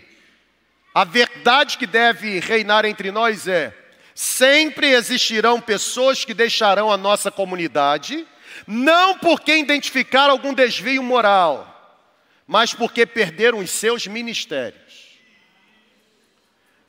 a 0.93 1.03
verdade 1.03 1.77
que 1.77 1.85
deve 1.85 2.39
reinar 2.39 2.85
entre 2.85 3.11
nós 3.11 3.47
é: 3.47 3.75
sempre 4.13 4.91
existirão 4.91 5.59
pessoas 5.59 6.23
que 6.23 6.33
deixarão 6.33 6.91
a 6.91 6.97
nossa 6.97 7.29
comunidade, 7.29 8.25
não 8.65 9.17
porque 9.19 9.57
identificaram 9.57 10.31
algum 10.31 10.53
desvio 10.53 11.03
moral, 11.03 11.99
mas 12.47 12.73
porque 12.73 13.05
perderam 13.05 13.59
os 13.59 13.69
seus 13.69 14.07
ministérios. 14.07 14.84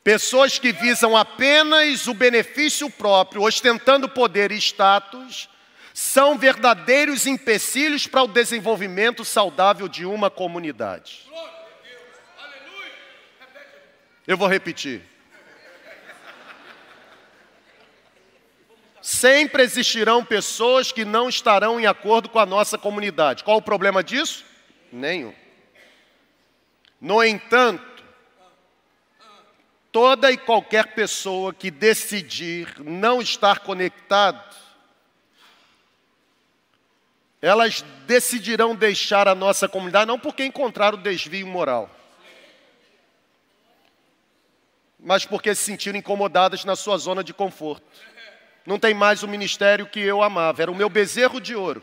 Pessoas 0.07 0.57
que 0.57 0.71
visam 0.71 1.17
apenas 1.17 2.07
o 2.07 2.13
benefício 2.13 2.89
próprio, 2.89 3.41
ostentando 3.41 4.07
poder 4.07 4.53
e 4.53 4.55
status, 4.55 5.49
são 5.93 6.37
verdadeiros 6.37 7.27
empecilhos 7.27 8.07
para 8.07 8.23
o 8.23 8.27
desenvolvimento 8.29 9.25
saudável 9.25 9.85
de 9.89 10.05
uma 10.05 10.29
comunidade. 10.29 11.29
Eu 14.25 14.37
vou 14.37 14.47
repetir. 14.47 15.01
Sempre 19.01 19.61
existirão 19.61 20.23
pessoas 20.23 20.89
que 20.89 21.03
não 21.03 21.27
estarão 21.27 21.77
em 21.77 21.85
acordo 21.85 22.29
com 22.29 22.39
a 22.39 22.45
nossa 22.45 22.77
comunidade. 22.77 23.43
Qual 23.43 23.57
o 23.57 23.61
problema 23.61 24.01
disso? 24.01 24.45
Nenhum. 24.89 25.33
No 27.01 27.21
entanto, 27.21 27.96
toda 29.91 30.31
e 30.31 30.37
qualquer 30.37 30.93
pessoa 30.93 31.53
que 31.53 31.71
decidir 31.71 32.75
não 32.79 33.21
estar 33.21 33.59
conectado 33.59 34.47
elas 37.41 37.83
decidirão 38.05 38.75
deixar 38.75 39.27
a 39.27 39.35
nossa 39.35 39.67
comunidade 39.67 40.07
não 40.07 40.19
porque 40.19 40.43
encontraram 40.43 40.97
desvio 40.97 41.45
moral, 41.45 41.89
mas 44.99 45.25
porque 45.25 45.53
se 45.53 45.63
sentiram 45.63 45.99
incomodadas 45.99 46.65
na 46.65 46.75
sua 46.75 46.97
zona 46.97 47.23
de 47.23 47.33
conforto. 47.33 47.85
Não 48.65 48.79
tem 48.79 48.93
mais 48.93 49.23
o 49.23 49.27
ministério 49.27 49.87
que 49.87 49.99
eu 49.99 50.21
amava, 50.21 50.61
era 50.61 50.71
o 50.71 50.75
meu 50.75 50.89
bezerro 50.89 51.39
de 51.39 51.55
ouro. 51.55 51.81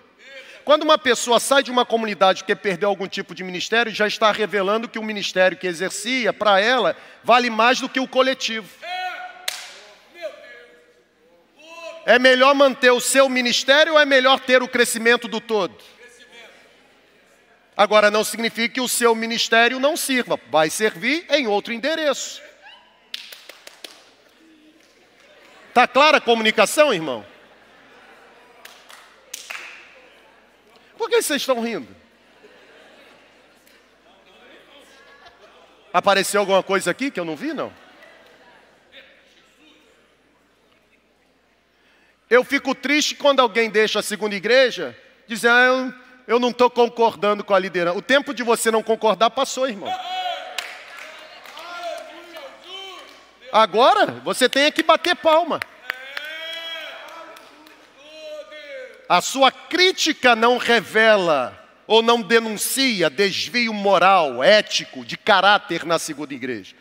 Quando 0.65 0.83
uma 0.83 0.97
pessoa 0.97 1.39
sai 1.39 1.63
de 1.63 1.71
uma 1.71 1.85
comunidade 1.85 2.43
porque 2.43 2.57
perdeu 2.57 2.89
algum 2.89 3.07
tipo 3.07 3.35
de 3.35 3.45
ministério, 3.45 3.93
já 3.93 4.07
está 4.07 4.33
revelando 4.33 4.89
que 4.89 4.99
o 4.99 5.03
ministério 5.03 5.59
que 5.59 5.67
exercia, 5.67 6.33
para 6.33 6.59
ela, 6.59 6.97
vale 7.23 7.51
mais 7.51 7.81
do 7.81 7.89
que 7.89 8.01
o 8.01 8.09
coletivo. 8.09 8.69
É 12.07 12.19
melhor 12.19 12.55
manter 12.55 12.91
o 12.91 13.01
seu 13.01 13.29
ministério 13.29 13.95
ou 13.95 13.99
é 13.99 14.07
melhor 14.07 14.41
ter 14.41 14.63
o 14.63 14.69
crescimento 14.69 15.29
do 15.29 15.41
todo? 15.41 15.77
Agora, 17.77 18.11
não 18.11 18.23
significa 18.23 18.75
que 18.75 18.81
o 18.81 18.89
seu 18.89 19.15
ministério 19.15 19.81
não 19.81 19.97
sirva, 19.97 20.39
vai 20.51 20.71
servir 20.71 21.27
em 21.29 21.47
outro 21.47 21.73
endereço. 21.73 22.41
Está 25.69 25.89
clara 25.89 26.19
a 26.19 26.21
comunicação, 26.21 26.95
irmão? 26.95 27.27
Por 30.97 31.11
que 31.11 31.14
vocês 31.25 31.43
estão 31.43 31.61
rindo? 31.61 31.89
Apareceu 35.93 36.41
alguma 36.41 36.63
coisa 36.63 36.91
aqui 36.91 37.11
que 37.11 37.21
eu 37.21 37.25
não 37.25 37.37
vi, 37.37 37.53
não? 37.53 37.73
Eu 42.29 42.43
fico 42.43 42.75
triste 42.75 43.15
quando 43.15 43.41
alguém 43.41 43.71
deixa 43.71 44.01
a 44.01 44.03
segunda 44.03 44.35
igreja, 44.35 44.99
dizendo, 45.27 45.55
ah, 45.55 45.65
eu, 45.65 45.95
eu 46.35 46.41
não 46.41 46.51
estou 46.51 46.69
concordando 46.69 47.45
com 47.45 47.55
a 47.55 47.59
liderança. 47.59 47.97
O 47.97 48.03
tempo 48.03 48.35
de 48.35 48.43
você 48.43 48.71
não 48.71 48.83
concordar 48.83 49.31
passou, 49.31 49.69
irmão. 49.69 49.93
Agora 53.53 54.07
você 54.25 54.49
tem 54.49 54.73
que 54.73 54.83
bater 54.83 55.15
palma. 55.15 55.61
A 59.09 59.21
sua 59.21 59.51
crítica 59.51 60.35
não 60.35 60.57
revela 60.57 61.61
ou 61.87 62.03
não 62.03 62.23
denuncia 62.23 63.11
desvio 63.11 63.73
moral, 63.75 64.43
ético, 64.43 65.05
de 65.05 65.17
caráter 65.17 65.85
na 65.85 65.99
segunda 65.99 66.33
igreja. 66.33 66.75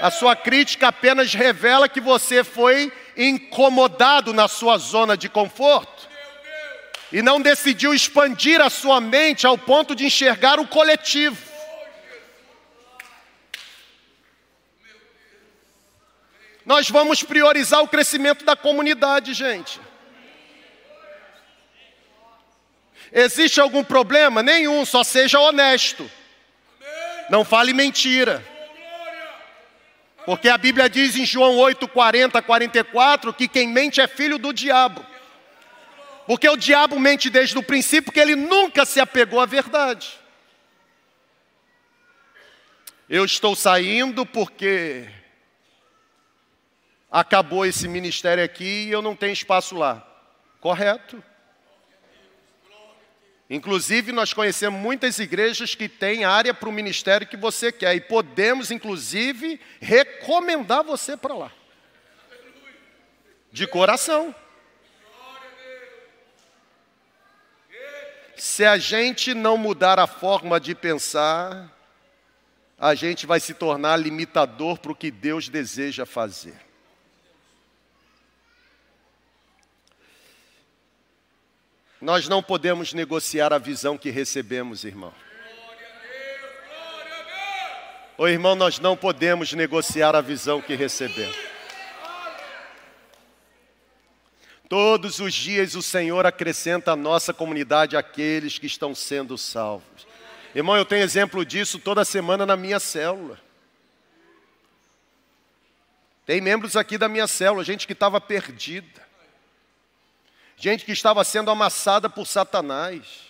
A 0.00 0.10
sua 0.10 0.34
crítica 0.34 0.88
apenas 0.88 1.32
revela 1.32 1.88
que 1.88 2.00
você 2.00 2.42
foi 2.42 2.92
incomodado 3.16 4.32
na 4.32 4.48
sua 4.48 4.76
zona 4.76 5.16
de 5.16 5.28
conforto 5.28 6.08
e 7.12 7.22
não 7.22 7.40
decidiu 7.40 7.94
expandir 7.94 8.60
a 8.60 8.68
sua 8.68 9.00
mente 9.00 9.46
ao 9.46 9.56
ponto 9.56 9.94
de 9.94 10.04
enxergar 10.04 10.58
o 10.58 10.66
coletivo. 10.66 11.38
Nós 16.66 16.88
vamos 16.88 17.22
priorizar 17.22 17.80
o 17.82 17.88
crescimento 17.88 18.44
da 18.44 18.56
comunidade, 18.56 19.32
gente. 19.32 19.78
Existe 23.14 23.60
algum 23.60 23.84
problema? 23.84 24.42
Nenhum, 24.42 24.84
só 24.84 25.04
seja 25.04 25.38
honesto. 25.38 26.10
Não 27.30 27.44
fale 27.44 27.72
mentira. 27.72 28.44
Porque 30.26 30.48
a 30.48 30.58
Bíblia 30.58 30.88
diz 30.88 31.14
em 31.14 31.24
João 31.24 31.56
8, 31.56 31.86
40, 31.86 32.42
44 32.42 33.32
que 33.32 33.46
quem 33.46 33.68
mente 33.68 34.00
é 34.00 34.08
filho 34.08 34.36
do 34.36 34.52
diabo. 34.52 35.06
Porque 36.26 36.48
o 36.48 36.56
diabo 36.56 36.98
mente 36.98 37.30
desde 37.30 37.56
o 37.56 37.62
princípio, 37.62 38.10
que 38.10 38.18
ele 38.18 38.34
nunca 38.34 38.84
se 38.84 38.98
apegou 38.98 39.38
à 39.38 39.46
verdade. 39.46 40.18
Eu 43.08 43.24
estou 43.24 43.54
saindo 43.54 44.26
porque 44.26 45.06
acabou 47.12 47.64
esse 47.64 47.86
ministério 47.86 48.42
aqui 48.42 48.86
e 48.86 48.90
eu 48.90 49.00
não 49.00 49.14
tenho 49.14 49.34
espaço 49.34 49.76
lá. 49.76 50.04
Correto. 50.58 51.22
Inclusive, 53.48 54.10
nós 54.10 54.32
conhecemos 54.32 54.80
muitas 54.80 55.18
igrejas 55.18 55.74
que 55.74 55.88
têm 55.88 56.24
área 56.24 56.54
para 56.54 56.68
o 56.68 56.72
ministério 56.72 57.26
que 57.26 57.36
você 57.36 57.70
quer, 57.70 57.94
e 57.94 58.00
podemos, 58.00 58.70
inclusive, 58.70 59.60
recomendar 59.80 60.82
você 60.82 61.16
para 61.16 61.34
lá. 61.34 61.52
De 63.52 63.66
coração. 63.66 64.34
Se 68.36 68.64
a 68.64 68.78
gente 68.78 69.32
não 69.34 69.56
mudar 69.56 69.98
a 69.98 70.06
forma 70.06 70.58
de 70.58 70.74
pensar, 70.74 71.70
a 72.78 72.94
gente 72.94 73.26
vai 73.26 73.38
se 73.40 73.54
tornar 73.54 73.96
limitador 73.96 74.78
para 74.78 74.92
o 74.92 74.96
que 74.96 75.10
Deus 75.10 75.48
deseja 75.48 76.04
fazer. 76.04 76.54
Nós 82.00 82.28
não 82.28 82.42
podemos 82.42 82.92
negociar 82.92 83.52
a 83.52 83.58
visão 83.58 83.96
que 83.96 84.10
recebemos, 84.10 84.84
irmão. 84.84 85.12
Ô 88.16 88.28
irmão, 88.28 88.54
nós 88.54 88.78
não 88.78 88.96
podemos 88.96 89.52
negociar 89.52 90.14
a 90.14 90.20
visão 90.20 90.60
que 90.60 90.74
recebemos. 90.74 91.36
Todos 94.68 95.18
os 95.18 95.34
dias 95.34 95.74
o 95.74 95.82
Senhor 95.82 96.26
acrescenta 96.26 96.92
à 96.92 96.96
nossa 96.96 97.32
comunidade 97.32 97.96
aqueles 97.96 98.58
que 98.58 98.66
estão 98.66 98.94
sendo 98.94 99.36
salvos. 99.36 100.06
Irmão, 100.54 100.76
eu 100.76 100.84
tenho 100.84 101.02
exemplo 101.02 101.44
disso 101.44 101.78
toda 101.78 102.04
semana 102.04 102.46
na 102.46 102.56
minha 102.56 102.78
célula. 102.78 103.38
Tem 106.24 106.40
membros 106.40 106.76
aqui 106.76 106.96
da 106.96 107.08
minha 107.08 107.26
célula, 107.26 107.64
gente 107.64 107.86
que 107.86 107.92
estava 107.92 108.20
perdida 108.20 109.04
gente 110.56 110.84
que 110.84 110.92
estava 110.92 111.22
sendo 111.24 111.50
amassada 111.50 112.08
por 112.08 112.26
Satanás, 112.26 113.24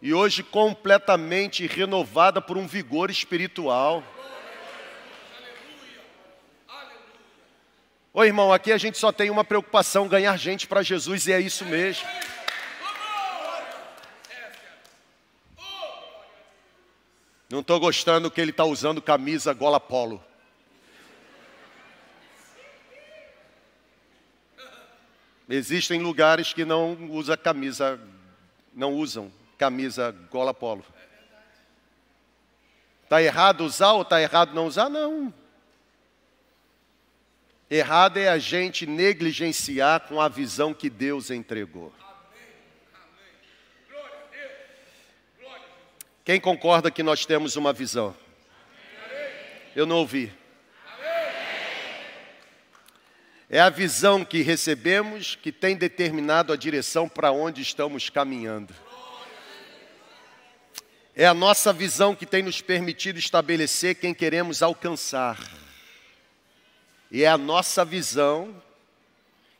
e 0.00 0.12
hoje 0.12 0.42
completamente 0.42 1.66
renovada 1.66 2.40
por 2.40 2.56
um 2.56 2.66
vigor 2.66 3.10
espiritual. 3.10 4.02
Ô 8.12 8.24
irmão, 8.24 8.52
aqui 8.52 8.72
a 8.72 8.78
gente 8.78 8.98
só 8.98 9.12
tem 9.12 9.30
uma 9.30 9.44
preocupação: 9.44 10.08
ganhar 10.08 10.36
gente 10.36 10.66
para 10.66 10.82
Jesus, 10.82 11.26
e 11.26 11.32
é 11.32 11.40
isso 11.40 11.64
mesmo. 11.64 12.06
Não 17.48 17.60
estou 17.60 17.78
gostando 17.78 18.30
que 18.30 18.40
ele 18.40 18.50
está 18.50 18.64
usando 18.64 19.00
camisa 19.00 19.52
gola 19.52 19.78
polo. 19.78 20.22
Existem 25.48 26.00
lugares 26.00 26.52
que 26.52 26.64
não 26.64 27.10
usa 27.10 27.36
camisa, 27.36 28.00
não 28.74 28.94
usam 28.94 29.32
camisa 29.56 30.10
gola 30.30 30.52
polo. 30.52 30.84
Está 33.04 33.22
errado 33.22 33.60
usar 33.60 33.92
ou 33.92 34.02
está 34.02 34.20
errado 34.20 34.52
não 34.52 34.66
usar? 34.66 34.88
Não. 34.88 35.32
Errado 37.70 38.18
é 38.18 38.28
a 38.28 38.38
gente 38.38 38.86
negligenciar 38.86 40.00
com 40.00 40.20
a 40.20 40.28
visão 40.28 40.74
que 40.74 40.90
Deus 40.90 41.30
entregou. 41.30 41.92
Quem 46.24 46.40
concorda 46.40 46.90
que 46.90 47.04
nós 47.04 47.24
temos 47.24 47.54
uma 47.54 47.72
visão? 47.72 48.16
Eu 49.76 49.86
não 49.86 49.98
ouvi. 49.98 50.32
É 53.48 53.60
a 53.60 53.70
visão 53.70 54.24
que 54.24 54.42
recebemos 54.42 55.36
que 55.36 55.52
tem 55.52 55.76
determinado 55.76 56.52
a 56.52 56.56
direção 56.56 57.08
para 57.08 57.30
onde 57.30 57.62
estamos 57.62 58.10
caminhando. 58.10 58.74
É 61.14 61.26
a 61.26 61.32
nossa 61.32 61.72
visão 61.72 62.14
que 62.14 62.26
tem 62.26 62.42
nos 62.42 62.60
permitido 62.60 63.20
estabelecer 63.20 63.94
quem 63.94 64.12
queremos 64.12 64.62
alcançar. 64.62 65.38
E 67.08 67.22
é 67.22 67.28
a 67.28 67.38
nossa 67.38 67.84
visão 67.84 68.60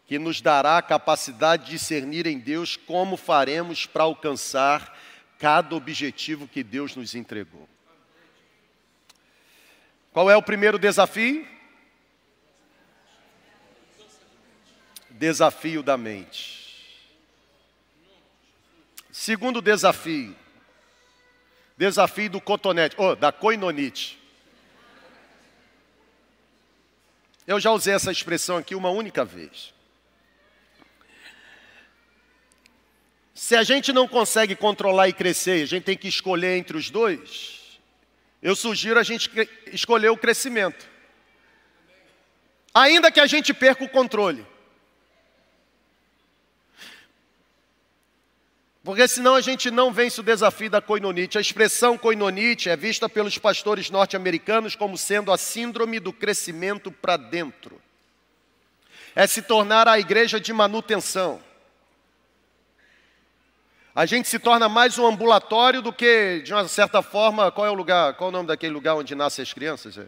que 0.09 0.19
nos 0.19 0.41
dará 0.41 0.79
a 0.79 0.83
capacidade 0.83 1.67
de 1.67 1.71
discernir 1.71 2.27
em 2.27 2.41
Deus 2.41 2.77
como 2.77 3.17
faremos 3.17 3.87
para 3.87 4.03
alcançar 4.03 4.99
cada 5.39 5.77
objetivo 5.77 6.49
que 6.49 6.65
Deus 6.65 6.97
nos 6.97 7.15
entregou. 7.15 7.69
Qual 10.13 10.29
é 10.29 10.37
o 10.37 10.43
primeiro 10.43 10.77
desafio? 10.77 11.56
Desafio 15.17 15.83
da 15.83 15.97
mente. 15.97 16.65
Segundo 19.11 19.63
desafio, 19.63 20.37
desafio 21.77 22.31
do 22.31 22.41
cotonete, 22.41 22.95
oh, 22.99 23.17
da 23.17 23.33
coinonite. 23.33 24.19
Eu 27.47 27.59
já 27.59 27.71
usei 27.71 27.95
essa 27.95 28.13
expressão 28.13 28.59
aqui 28.59 28.75
uma 28.75 28.91
única 28.91 29.25
vez. 29.25 29.73
Se 33.35 33.55
a 33.55 33.63
gente 33.63 33.93
não 33.93 34.09
consegue 34.09 34.55
controlar 34.57 35.09
e 35.09 35.13
crescer, 35.13 35.63
a 35.63 35.67
gente 35.67 35.85
tem 35.85 35.97
que 35.97 36.09
escolher 36.09 36.57
entre 36.57 36.77
os 36.77 36.91
dois, 36.91 37.79
eu 38.43 38.55
sugiro 38.55 38.99
a 38.99 39.03
gente 39.03 39.31
escolher 39.73 40.09
o 40.11 40.17
crescimento. 40.17 40.87
Ainda 42.75 43.11
que 43.11 43.21
a 43.21 43.27
gente 43.27 43.55
perca 43.55 43.85
o 43.85 43.89
controle. 43.89 44.47
Porque 48.87 49.09
senão 49.09 49.35
a 49.35 49.41
gente 49.41 49.69
não 49.69 49.93
vence 49.93 50.21
o 50.21 50.23
desafio 50.23 50.71
da 50.71 50.81
coinonite. 50.81 51.37
A 51.37 51.41
expressão 51.41 51.99
coinonite 51.99 52.71
é 52.71 52.77
vista 52.77 53.09
pelos 53.09 53.37
pastores 53.37 53.91
norte-americanos 53.91 54.77
como 54.77 54.97
sendo 54.97 55.33
a 55.33 55.37
síndrome 55.37 55.99
do 55.99 56.13
crescimento 56.13 56.93
para 56.93 57.17
dentro. 57.17 57.83
É 59.13 59.27
se 59.27 59.43
tornar 59.43 59.89
a 59.89 59.99
igreja 59.99 60.39
de 60.39 60.53
manutenção. 60.53 61.43
A 63.93 64.07
gente 64.07 64.29
se 64.29 64.39
torna 64.39 64.69
mais 64.69 64.97
um 65.01 65.07
ambulatório 65.07 65.83
do 65.83 65.93
que, 65.93 66.41
de 66.45 66.55
uma 66.55 66.69
certa 66.69 67.03
forma, 67.03 67.51
qual 67.51 67.67
é 67.67 67.71
o 67.73 67.75
lugar, 67.75 68.15
qual 68.15 68.29
é 68.29 68.31
o 68.31 68.33
nome 68.33 68.47
daquele 68.47 68.73
lugar 68.73 68.95
onde 68.95 69.17
nascem 69.17 69.43
as 69.43 69.53
crianças? 69.53 69.99
É. 69.99 70.07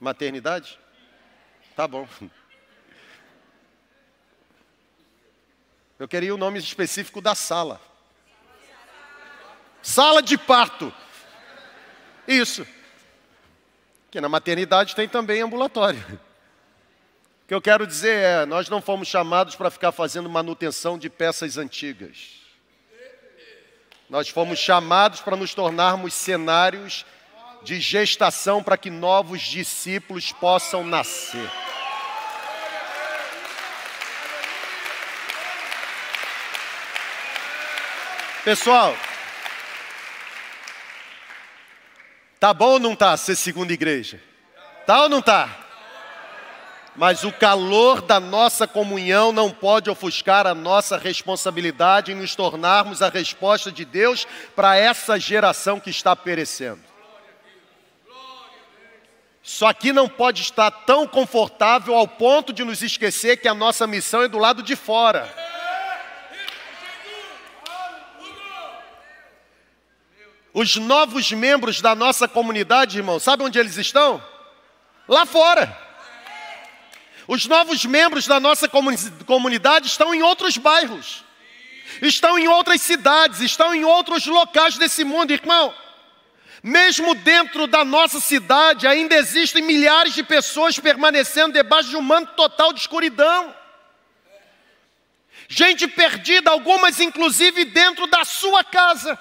Maternidade? 0.00 0.81
Tá 1.74 1.88
bom. 1.88 2.06
Eu 5.98 6.06
queria 6.06 6.34
o 6.34 6.38
nome 6.38 6.58
específico 6.58 7.20
da 7.20 7.34
sala. 7.34 7.80
Sala 9.80 10.22
de 10.22 10.36
parto. 10.36 10.92
Isso. 12.28 12.66
Que 14.10 14.20
na 14.20 14.28
maternidade 14.28 14.94
tem 14.94 15.08
também 15.08 15.40
ambulatório. 15.40 16.00
O 17.44 17.48
que 17.48 17.54
eu 17.54 17.62
quero 17.62 17.86
dizer 17.86 18.16
é: 18.16 18.46
nós 18.46 18.68
não 18.68 18.82
fomos 18.82 19.08
chamados 19.08 19.56
para 19.56 19.70
ficar 19.70 19.92
fazendo 19.92 20.28
manutenção 20.28 20.98
de 20.98 21.08
peças 21.08 21.56
antigas. 21.56 22.42
Nós 24.10 24.28
fomos 24.28 24.58
chamados 24.58 25.20
para 25.20 25.36
nos 25.36 25.54
tornarmos 25.54 26.12
cenários 26.12 27.06
de 27.64 27.80
gestação 27.80 28.62
para 28.62 28.76
que 28.76 28.90
novos 28.90 29.40
discípulos 29.42 30.32
possam 30.32 30.84
nascer. 30.84 31.50
Pessoal, 38.44 38.96
tá 42.40 42.52
bom 42.52 42.72
ou 42.72 42.80
não 42.80 42.96
tá 42.96 43.16
ser 43.16 43.36
segunda 43.36 43.72
igreja? 43.72 44.20
Tá 44.84 45.02
ou 45.02 45.08
não 45.08 45.22
tá? 45.22 45.62
mas 46.94 47.24
o 47.24 47.32
calor 47.32 48.02
da 48.02 48.20
nossa 48.20 48.66
comunhão 48.66 49.32
não 49.32 49.50
pode 49.50 49.88
ofuscar 49.88 50.46
a 50.46 50.54
nossa 50.54 50.98
responsabilidade 50.98 52.12
em 52.12 52.14
nos 52.14 52.34
tornarmos 52.34 53.00
a 53.00 53.08
resposta 53.08 53.72
de 53.72 53.84
Deus 53.84 54.26
para 54.54 54.76
essa 54.76 55.18
geração 55.18 55.80
que 55.80 55.90
está 55.90 56.14
perecendo. 56.14 56.91
Isso 59.42 59.66
aqui 59.66 59.92
não 59.92 60.08
pode 60.08 60.40
estar 60.40 60.70
tão 60.70 61.06
confortável 61.06 61.94
ao 61.94 62.06
ponto 62.06 62.52
de 62.52 62.64
nos 62.64 62.80
esquecer 62.80 63.38
que 63.38 63.48
a 63.48 63.54
nossa 63.54 63.86
missão 63.86 64.22
é 64.22 64.28
do 64.28 64.38
lado 64.38 64.62
de 64.62 64.76
fora. 64.76 65.28
Os 70.54 70.76
novos 70.76 71.32
membros 71.32 71.80
da 71.80 71.94
nossa 71.94 72.28
comunidade, 72.28 72.98
irmão, 72.98 73.18
sabe 73.18 73.42
onde 73.42 73.58
eles 73.58 73.76
estão? 73.76 74.22
Lá 75.08 75.26
fora. 75.26 75.76
Os 77.26 77.46
novos 77.46 77.84
membros 77.84 78.26
da 78.26 78.38
nossa 78.38 78.68
comunidade 78.68 79.86
estão 79.86 80.14
em 80.14 80.22
outros 80.22 80.56
bairros, 80.56 81.24
estão 82.00 82.38
em 82.38 82.46
outras 82.46 82.80
cidades, 82.82 83.40
estão 83.40 83.74
em 83.74 83.84
outros 83.84 84.26
locais 84.26 84.76
desse 84.76 85.02
mundo, 85.02 85.32
irmão. 85.32 85.74
Mesmo 86.62 87.14
dentro 87.14 87.66
da 87.66 87.84
nossa 87.84 88.20
cidade, 88.20 88.86
ainda 88.86 89.16
existem 89.16 89.62
milhares 89.62 90.14
de 90.14 90.22
pessoas 90.22 90.78
permanecendo 90.78 91.54
debaixo 91.54 91.90
de 91.90 91.96
um 91.96 92.02
manto 92.02 92.34
total 92.34 92.72
de 92.72 92.80
escuridão. 92.80 93.54
Gente 95.48 95.88
perdida, 95.88 96.50
algumas 96.50 97.00
inclusive 97.00 97.64
dentro 97.64 98.06
da 98.06 98.24
sua 98.24 98.62
casa. 98.62 99.18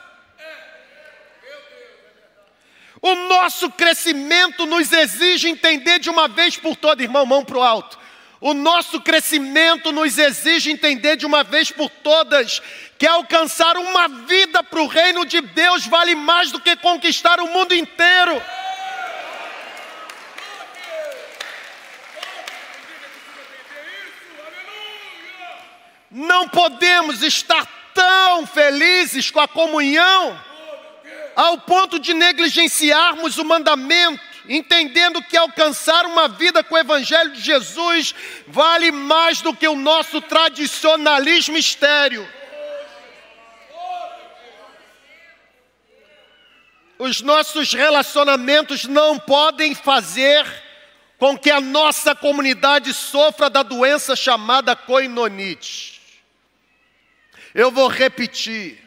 O 3.01 3.15
nosso 3.15 3.71
crescimento 3.71 4.67
nos 4.67 4.91
exige 4.91 5.49
entender 5.49 5.97
de 5.97 6.11
uma 6.11 6.27
vez 6.27 6.55
por 6.55 6.75
todas, 6.75 7.03
irmão, 7.03 7.25
mão 7.25 7.43
para 7.43 7.57
o 7.57 7.63
alto. 7.63 7.97
O 8.41 8.55
nosso 8.55 8.99
crescimento 8.99 9.91
nos 9.91 10.17
exige 10.17 10.71
entender 10.71 11.15
de 11.15 11.27
uma 11.27 11.43
vez 11.43 11.69
por 11.69 11.91
todas 11.91 12.59
que 12.97 13.05
alcançar 13.05 13.77
uma 13.77 14.07
vida 14.07 14.63
para 14.63 14.81
o 14.81 14.87
reino 14.87 15.23
de 15.27 15.41
Deus 15.41 15.85
vale 15.85 16.15
mais 16.15 16.51
do 16.51 16.59
que 16.59 16.75
conquistar 16.77 17.39
o 17.39 17.47
mundo 17.47 17.75
inteiro. 17.75 18.41
Não 26.09 26.49
podemos 26.49 27.21
estar 27.21 27.65
tão 27.93 28.47
felizes 28.47 29.29
com 29.29 29.39
a 29.39 29.47
comunhão 29.47 30.43
ao 31.35 31.59
ponto 31.59 31.99
de 31.99 32.15
negligenciarmos 32.15 33.37
o 33.37 33.45
mandamento, 33.45 34.30
entendendo 34.47 35.21
que 35.23 35.37
alcançar 35.37 36.05
uma 36.05 36.27
vida 36.27 36.63
com 36.63 36.75
o 36.75 36.77
Evangelho 36.77 37.31
de 37.31 37.41
Jesus 37.41 38.13
vale 38.47 38.91
mais 38.91 39.41
do 39.41 39.53
que 39.53 39.67
o 39.67 39.75
nosso 39.75 40.21
tradicionalismo 40.21 41.57
estéreo. 41.57 42.27
Os 46.97 47.21
nossos 47.21 47.73
relacionamentos 47.73 48.85
não 48.85 49.17
podem 49.17 49.73
fazer 49.73 50.45
com 51.17 51.37
que 51.37 51.49
a 51.49 51.61
nossa 51.61 52.15
comunidade 52.15 52.93
sofra 52.93 53.49
da 53.49 53.63
doença 53.63 54.15
chamada 54.15 54.75
coinonite. 54.75 55.99
Eu 57.53 57.71
vou 57.71 57.87
repetir. 57.87 58.79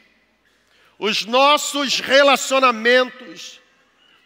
Os 0.98 1.24
nossos 1.24 1.98
relacionamentos 1.98 3.60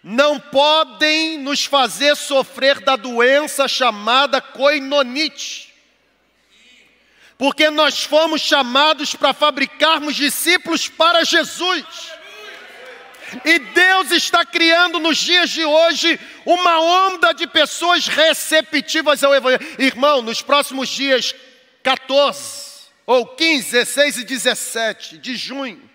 não 0.03 0.39
podem 0.39 1.39
nos 1.39 1.65
fazer 1.65 2.17
sofrer 2.17 2.81
da 2.81 2.97
doença 2.97 3.67
chamada 3.67 4.41
coinonite. 4.41 5.73
Porque 7.37 7.71
nós 7.71 8.03
fomos 8.03 8.41
chamados 8.41 9.15
para 9.15 9.33
fabricarmos 9.33 10.17
discípulos 10.17 10.89
para 10.89 11.25
Jesus. 11.25 11.85
E 13.45 13.59
Deus 13.59 14.11
está 14.11 14.45
criando 14.45 14.99
nos 14.99 15.19
dias 15.19 15.51
de 15.51 15.65
hoje 15.65 16.19
uma 16.47 16.81
onda 17.07 17.33
de 17.33 17.47
pessoas 17.47 18.09
receptivas 18.09 19.23
ao 19.23 19.35
Evangelho. 19.35 19.77
Irmão, 19.79 20.23
nos 20.23 20.41
próximos 20.41 20.89
dias 20.89 21.35
14, 21.83 22.89
ou 23.07 23.27
15, 23.27 23.71
16 23.71 24.19
e 24.19 24.25
17 24.25 25.19
de 25.19 25.37
junho, 25.37 25.88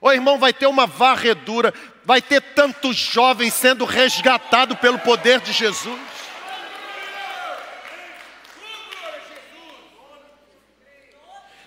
o 0.00 0.10
irmão 0.10 0.38
vai 0.38 0.52
ter 0.52 0.66
uma 0.66 0.86
varredura, 0.86 1.74
vai 2.04 2.22
ter 2.22 2.40
tantos 2.40 2.96
jovens 2.96 3.52
sendo 3.52 3.84
resgatados 3.84 4.78
pelo 4.78 4.98
poder 4.98 5.40
de 5.40 5.52
Jesus. 5.52 6.00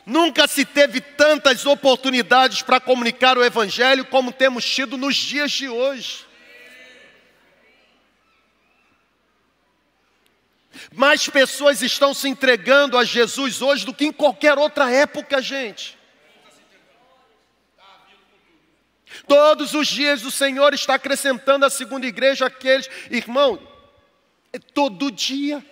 Nunca 0.05 0.47
se 0.47 0.65
teve 0.65 0.99
tantas 0.99 1.65
oportunidades 1.65 2.61
para 2.61 2.79
comunicar 2.79 3.37
o 3.37 3.43
Evangelho 3.43 4.03
como 4.05 4.33
temos 4.33 4.65
tido 4.65 4.97
nos 4.97 5.15
dias 5.15 5.51
de 5.51 5.69
hoje. 5.69 6.25
Mais 10.93 11.29
pessoas 11.29 11.81
estão 11.81 12.13
se 12.13 12.27
entregando 12.27 12.97
a 12.97 13.05
Jesus 13.05 13.61
hoje 13.61 13.85
do 13.85 13.93
que 13.93 14.05
em 14.05 14.11
qualquer 14.11 14.57
outra 14.57 14.91
época, 14.91 15.41
gente. 15.41 15.97
Todos 19.27 19.73
os 19.73 19.87
dias 19.87 20.23
o 20.23 20.31
Senhor 20.31 20.73
está 20.73 20.95
acrescentando 20.95 21.65
à 21.65 21.69
segunda 21.69 22.05
igreja 22.05 22.45
aqueles, 22.45 22.89
irmão, 23.09 23.59
é 24.51 24.59
todo 24.59 25.11
dia. 25.11 25.63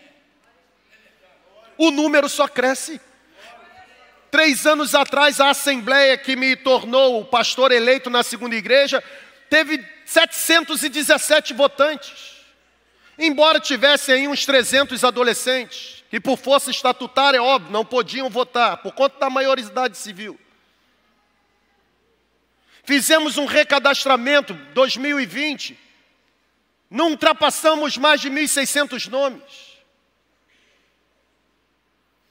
O 1.77 1.91
número 1.91 2.29
só 2.29 2.47
cresce. 2.47 2.99
Três 4.29 4.65
anos 4.65 4.95
atrás, 4.95 5.41
a 5.41 5.49
assembleia 5.49 6.17
que 6.17 6.35
me 6.35 6.55
tornou 6.55 7.19
o 7.19 7.25
pastor 7.25 7.71
eleito 7.71 8.09
na 8.09 8.23
segunda 8.23 8.55
igreja 8.55 9.03
teve 9.49 9.85
717 10.05 11.53
votantes. 11.53 12.31
Embora 13.17 13.59
tivessem 13.59 14.15
aí 14.15 14.27
uns 14.27 14.45
300 14.45 15.03
adolescentes, 15.03 16.03
que 16.09 16.19
por 16.19 16.37
força 16.37 16.71
estatutária, 16.71 17.43
óbvio, 17.43 17.71
não 17.71 17.85
podiam 17.85 18.29
votar, 18.29 18.77
por 18.77 18.93
conta 18.93 19.19
da 19.19 19.29
maioridade 19.29 19.97
civil. 19.97 20.39
Fizemos 22.83 23.37
um 23.37 23.45
recadastramento 23.45 24.53
2020 24.73 25.77
Não 26.89 27.11
ultrapassamos 27.11 27.95
mais 27.97 28.19
de 28.19 28.29
1.600 28.29 29.07
nomes. 29.07 29.71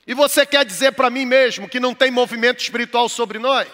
E 0.06 0.12
você 0.12 0.44
quer 0.44 0.64
dizer 0.64 0.92
para 0.92 1.08
mim 1.08 1.24
mesmo 1.24 1.68
que 1.68 1.80
não 1.80 1.94
tem 1.94 2.10
movimento 2.10 2.60
espiritual 2.60 3.08
sobre 3.08 3.38
nós? 3.38 3.68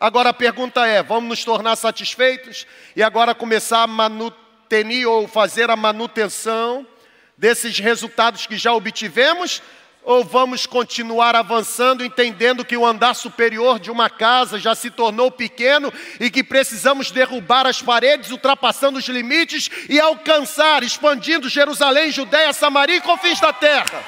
Agora 0.00 0.30
a 0.30 0.34
pergunta 0.34 0.86
é: 0.86 1.02
vamos 1.02 1.28
nos 1.28 1.44
tornar 1.44 1.76
satisfeitos 1.76 2.66
e 2.94 3.02
agora 3.02 3.34
começar 3.34 3.82
a 3.82 3.86
manutenir 3.86 5.08
ou 5.08 5.26
fazer 5.26 5.70
a 5.70 5.76
manutenção 5.76 6.86
desses 7.36 7.78
resultados 7.78 8.46
que 8.46 8.56
já 8.56 8.72
obtivemos? 8.72 9.60
Ou 10.08 10.24
vamos 10.24 10.64
continuar 10.64 11.36
avançando, 11.36 12.02
entendendo 12.02 12.64
que 12.64 12.78
o 12.78 12.86
andar 12.86 13.12
superior 13.12 13.78
de 13.78 13.90
uma 13.90 14.08
casa 14.08 14.58
já 14.58 14.74
se 14.74 14.90
tornou 14.90 15.30
pequeno 15.30 15.92
e 16.18 16.30
que 16.30 16.42
precisamos 16.42 17.10
derrubar 17.10 17.66
as 17.66 17.82
paredes, 17.82 18.30
ultrapassando 18.30 18.98
os 18.98 19.06
limites 19.06 19.68
e 19.86 20.00
alcançar, 20.00 20.82
expandindo 20.82 21.46
Jerusalém, 21.46 22.10
Judéia, 22.10 22.54
Samaria 22.54 22.96
e 22.96 23.00
confins 23.02 23.38
da 23.38 23.52
terra? 23.52 24.02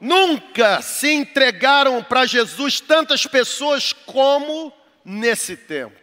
Nunca 0.00 0.80
se 0.80 1.12
entregaram 1.12 2.02
para 2.02 2.24
Jesus 2.24 2.80
tantas 2.80 3.26
pessoas 3.26 3.92
como 3.92 4.72
nesse 5.06 5.56
tempo. 5.56 5.96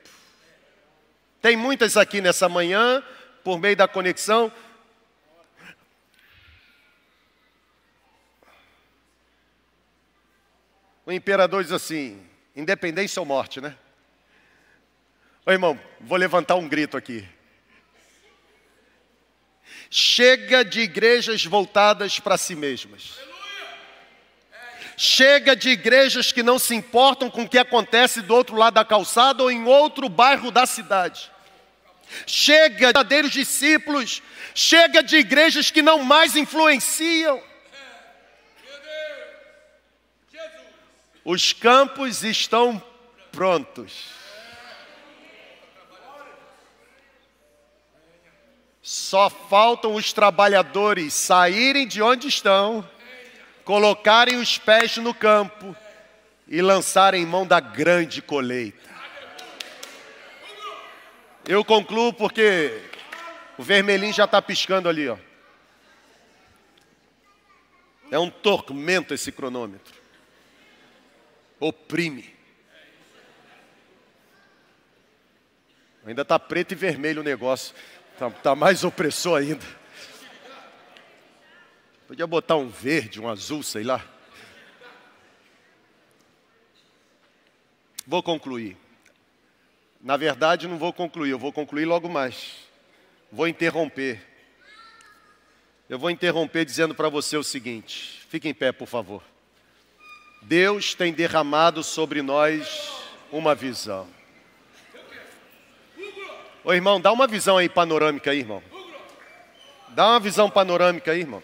Tem 1.41 1.58
muitas 1.58 1.97
aqui 1.97 2.22
nessa 2.22 2.47
manhã, 2.47 3.04
por 3.43 3.60
meio 3.60 3.76
da 3.76 3.86
conexão. 3.86 4.49
O 11.06 11.12
imperador 11.12 11.62
diz 11.62 11.74
assim: 11.74 12.26
independência 12.56 13.20
ou 13.20 13.26
morte, 13.26 13.60
né? 13.60 13.76
Ô 15.45 15.51
irmão, 15.51 15.78
vou 15.99 16.18
levantar 16.18 16.56
um 16.56 16.70
grito 16.70 16.95
aqui. 16.95 17.28
Chega 19.89 20.64
de 20.64 20.80
igrejas 20.80 21.43
voltadas 21.43 22.22
para 22.22 22.38
si 22.38 22.56
mesmas. 22.56 23.32
Chega 24.96 25.56
de 25.56 25.70
igrejas 25.70 26.32
que 26.32 26.44
não 26.44 26.60
se 26.60 26.76
importam 26.76 27.30
com 27.30 27.44
o 27.44 27.50
que 27.50 27.58
acontece 27.58 28.22
do 28.22 28.36
outro 28.36 28.56
lado 28.56 28.76
da 28.76 28.86
calçada 28.86 29.44
ou 29.44 29.52
em 29.52 29.66
outro 29.66 30.08
bairro 30.08 30.52
da 30.52 30.66
cidade. 30.66 31.32
Chega 32.28 32.76
de 32.76 32.82
verdadeiros 32.82 33.32
discípulos, 33.32 34.22
chega 34.54 35.02
de 35.02 35.18
igrejas 35.18 35.72
que 35.72 35.82
não 35.82 36.04
mais 36.04 36.36
influenciam. 36.36 37.41
Os 41.26 41.54
campos 41.54 42.24
estão 42.24 42.82
prontos. 43.32 44.12
Só 48.82 49.30
faltam 49.30 49.96
os 49.96 50.12
trabalhadores 50.12 51.14
saírem 51.14 51.88
de 51.88 52.02
onde 52.02 52.28
estão 52.28 52.88
colocarem 53.64 54.38
os 54.38 54.57
pés 54.57 54.97
no 54.97 55.14
campo 55.14 55.76
e 56.47 56.61
lançarem 56.61 57.26
mão 57.26 57.45
da 57.45 57.59
grande 57.59 58.22
colheita. 58.22 58.89
Eu 61.45 61.64
concluo 61.64 62.14
porque 62.14 62.82
o 63.57 63.64
vermelhinho 63.64 64.14
já 64.14 64.26
está 64.26 64.41
piscando 64.41 64.88
ali, 64.88 65.09
ó. 65.09 65.18
É 68.11 68.20
um 68.20 68.30
tormento 68.30 69.14
esse 69.14 69.32
cronômetro. 69.32 69.93
Oprime. 71.59 72.34
Ainda 76.05 76.22
está 76.22 76.38
preto 76.38 76.74
e 76.74 76.76
vermelho 76.76 77.22
o 77.22 77.24
negócio. 77.24 77.74
Está 78.14 78.30
tá 78.30 78.55
mais 78.55 78.84
opressor 78.84 79.39
ainda. 79.39 79.66
Podia 82.14 82.28
botar 82.28 82.57
um 82.57 82.70
verde, 82.70 83.20
um 83.20 83.28
azul, 83.28 83.64
sei 83.64 83.84
lá. 83.84 84.05
Vou 88.05 88.22
concluir. 88.22 88.78
Na 89.99 90.16
verdade, 90.16 90.68
não 90.68 90.78
vou 90.78 90.93
concluir, 90.93 91.32
eu 91.32 91.39
vou 91.39 91.51
concluir 91.51 91.86
logo 91.86 92.07
mais. 92.07 92.68
Vou 93.32 93.47
interromper. 93.47 94.22
Eu 95.89 95.97
vou 95.97 96.11
interromper 96.11 96.64
dizendo 96.66 96.93
para 96.93 97.09
você 97.09 97.36
o 97.36 97.43
seguinte: 97.43 98.24
fique 98.30 98.47
em 98.47 98.53
pé, 98.53 98.72
por 98.72 98.88
favor. 98.88 99.24
Deus 100.43 100.93
tem 100.93 101.11
derramado 101.11 101.84
sobre 101.84 102.22
nós 102.22 102.93
uma 103.32 103.55
visão. 103.55 104.07
Ô 106.64 106.72
irmão, 106.72 107.01
dá 107.01 107.11
uma 107.11 107.26
visão 107.26 107.57
aí 107.57 107.68
panorâmica 107.68 108.30
aí, 108.30 108.38
irmão. 108.38 108.61
Dá 109.89 110.09
uma 110.09 110.20
visão 110.20 110.47
panorâmica 110.47 111.11
aí, 111.11 111.22
irmão. 111.22 111.41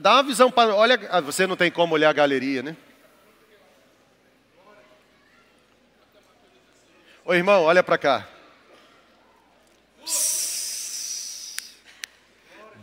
Dá 0.00 0.14
uma 0.14 0.22
visão 0.24 0.50
para. 0.50 0.74
Olha, 0.74 0.98
ah, 1.10 1.20
você 1.20 1.46
não 1.46 1.56
tem 1.56 1.70
como 1.70 1.94
olhar 1.94 2.10
a 2.10 2.12
galeria, 2.12 2.62
né? 2.62 2.76
Ô 7.24 7.32
irmão, 7.32 7.62
olha 7.62 7.82
para 7.82 7.96
cá. 7.96 8.26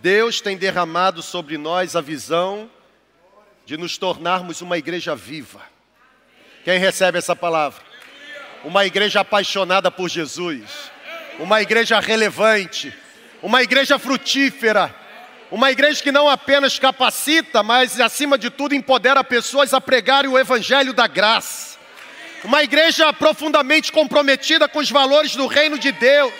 Deus 0.01 0.39
tem 0.39 0.55
derramado 0.55 1.21
sobre 1.21 1.57
nós 1.57 1.95
a 1.95 2.01
visão 2.01 2.71
de 3.65 3.75
nos 3.75 3.97
tornarmos 3.97 4.61
uma 4.61 4.77
igreja 4.77 5.13
viva. 5.13 5.61
Quem 6.63 6.79
recebe 6.79 7.17
essa 7.17 7.35
palavra? 7.35 7.83
Uma 8.63 8.85
igreja 8.85 9.19
apaixonada 9.19 9.91
por 9.91 10.07
Jesus, 10.07 10.91
uma 11.39 11.61
igreja 11.61 11.99
relevante, 11.99 12.93
uma 13.41 13.61
igreja 13.61 13.99
frutífera 13.99 14.95
uma 15.49 15.71
igreja 15.71 16.03
que 16.03 16.11
não 16.11 16.27
apenas 16.27 16.77
capacita, 16.77 17.63
mas 17.63 17.99
acima 17.99 18.37
de 18.37 18.49
tudo 18.49 18.75
empodera 18.75 19.23
pessoas 19.23 19.73
a 19.73 19.79
pregarem 19.79 20.29
o 20.29 20.37
evangelho 20.37 20.91
da 20.91 21.07
graça. 21.07 21.77
Uma 22.43 22.63
igreja 22.63 23.11
profundamente 23.13 23.91
comprometida 23.91 24.67
com 24.67 24.79
os 24.79 24.91
valores 24.91 25.35
do 25.35 25.47
reino 25.47 25.79
de 25.79 25.91
Deus. 25.93 26.33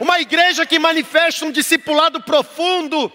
Uma 0.00 0.20
igreja 0.20 0.66
que 0.66 0.80
manifesta 0.80 1.44
um 1.44 1.52
discipulado 1.52 2.20
profundo. 2.22 3.10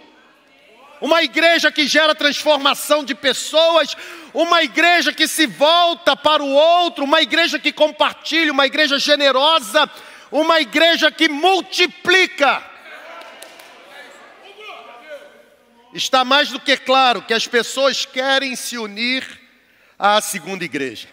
Uma 1.01 1.21
igreja 1.21 1.71
que 1.71 1.85
gera 1.85 2.15
transformação 2.15 3.03
de 3.03 3.13
pessoas, 3.13 3.95
uma 4.33 4.63
igreja 4.63 5.13
que 5.13 5.27
se 5.27 5.45
volta 5.45 6.15
para 6.15 6.43
o 6.43 6.49
outro, 6.49 7.05
uma 7.05 7.21
igreja 7.21 7.57
que 7.57 7.71
compartilha, 7.71 8.51
uma 8.51 8.65
igreja 8.65 8.99
generosa, 8.99 9.89
uma 10.31 10.59
igreja 10.59 11.11
que 11.11 11.29
multiplica. 11.29 12.68
Está 15.93 16.23
mais 16.23 16.49
do 16.49 16.59
que 16.59 16.77
claro 16.77 17.21
que 17.21 17.33
as 17.33 17.47
pessoas 17.47 18.05
querem 18.05 18.55
se 18.55 18.77
unir 18.77 19.25
à 19.97 20.21
segunda 20.21 20.63
igreja. 20.63 21.07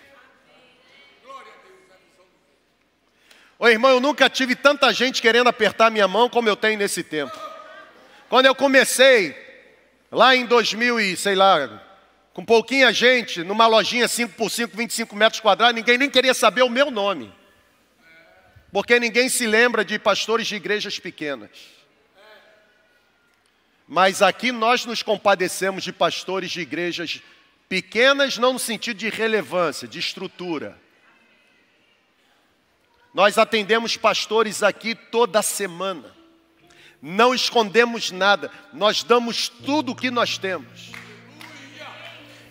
Ô 3.58 3.66
irmão, 3.68 3.90
eu 3.90 4.00
nunca 4.00 4.28
tive 4.28 4.54
tanta 4.54 4.92
gente 4.92 5.22
querendo 5.22 5.48
apertar 5.48 5.90
minha 5.90 6.06
mão 6.06 6.28
como 6.28 6.48
eu 6.48 6.56
tenho 6.56 6.78
nesse 6.78 7.02
tempo. 7.02 7.38
Quando 8.28 8.46
eu 8.46 8.54
comecei, 8.54 9.34
lá 10.12 10.36
em 10.36 10.44
2000 10.44 11.00
e 11.00 11.16
sei 11.16 11.34
lá, 11.34 11.82
com 12.34 12.44
pouquinha 12.44 12.92
gente, 12.92 13.42
numa 13.42 13.66
lojinha 13.66 14.06
5 14.06 14.34
por 14.34 14.50
5, 14.50 14.76
25 14.76 15.16
metros 15.16 15.40
quadrados, 15.40 15.74
ninguém 15.74 15.96
nem 15.96 16.10
queria 16.10 16.34
saber 16.34 16.62
o 16.62 16.68
meu 16.68 16.90
nome. 16.90 17.32
Porque 18.70 19.00
ninguém 19.00 19.30
se 19.30 19.46
lembra 19.46 19.82
de 19.82 19.98
pastores 19.98 20.46
de 20.46 20.56
igrejas 20.56 20.98
pequenas. 20.98 21.75
Mas 23.89 24.20
aqui 24.20 24.51
nós 24.51 24.84
nos 24.84 25.03
compadecemos 25.03 25.84
de 25.84 25.93
pastores 25.93 26.51
de 26.51 26.61
igrejas 26.61 27.22
pequenas, 27.68 28.39
não 28.39 28.55
no 28.55 28.59
sentido 28.59 28.97
de 28.97 29.09
relevância, 29.09 29.87
de 29.87 29.99
estrutura. 29.99 30.78
Nós 33.14 33.39
atendemos 33.39 33.97
pastores 33.97 34.62
aqui 34.62 34.95
toda 34.95 35.41
semana. 35.41 36.14
Não 37.01 37.34
escondemos 37.34 38.11
nada, 38.11 38.51
nós 38.72 39.03
damos 39.03 39.49
tudo 39.49 39.93
o 39.93 39.97
que 39.97 40.11
nós 40.11 40.39
temos. 40.39 40.91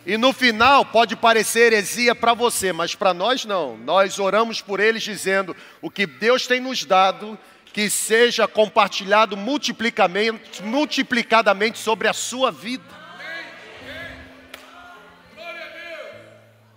E 0.05 0.17
no 0.17 0.31
final 0.31 0.85
pode 0.85 1.15
parecer 1.15 1.73
heresia 1.73 2.13
para 2.13 2.33
você, 2.33 2.71
mas 2.71 2.93
para 2.93 3.13
nós 3.13 3.43
não. 3.43 3.75
Nós 3.75 4.19
oramos 4.19 4.61
por 4.61 4.79
eles 4.79 5.01
dizendo: 5.01 5.55
o 5.81 5.89
que 5.89 6.05
Deus 6.05 6.45
tem 6.45 6.59
nos 6.59 6.85
dado, 6.85 7.37
que 7.75 7.89
seja 7.89 8.47
compartilhado 8.47 9.35
multiplicadamente, 9.35 11.77
sobre 11.77 12.07
a 12.07 12.13
sua 12.13 12.49
vida. 12.49 12.85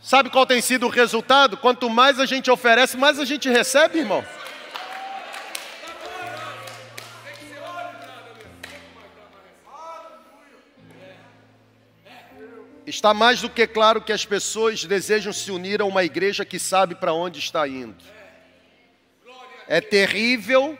Sabe 0.03 0.29
qual 0.29 0.45
tem 0.45 0.61
sido 0.61 0.87
o 0.87 0.91
resultado? 0.91 1.57
Quanto 1.57 1.89
mais 1.89 2.19
a 2.19 2.27
gente 2.27 2.51
oferece, 2.51 2.97
mais 2.97 3.21
a 3.21 3.25
gente 3.25 3.49
recebe, 3.49 4.01
irmão. 4.01 4.25
Está 12.85 13.15
mais 13.15 13.41
do 13.41 13.49
que 13.49 13.69
claro 13.69 14.03
que 14.03 14.13
as 14.13 14.25
pessoas 14.25 14.83
desejam 14.83 15.33
se 15.33 15.53
unir 15.53 15.81
a 15.81 15.85
uma 15.85 16.03
igreja 16.03 16.45
que 16.45 16.59
sabe 16.59 16.97
para 16.97 17.13
onde 17.13 17.39
está 17.39 17.69
indo. 17.69 18.03
É 19.69 19.81
terrível 19.81 20.77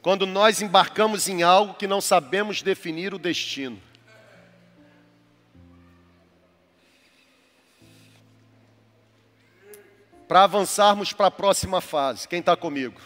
quando 0.00 0.26
nós 0.26 0.62
embarcamos 0.62 1.28
em 1.28 1.42
algo 1.42 1.74
que 1.74 1.86
não 1.86 2.00
sabemos 2.00 2.62
definir 2.62 3.12
o 3.12 3.18
destino. 3.18 3.80
Para 10.28 10.44
avançarmos 10.44 11.12
para 11.12 11.26
a 11.26 11.30
próxima 11.30 11.80
fase, 11.80 12.28
quem 12.28 12.40
está 12.40 12.54
comigo? 12.54 13.00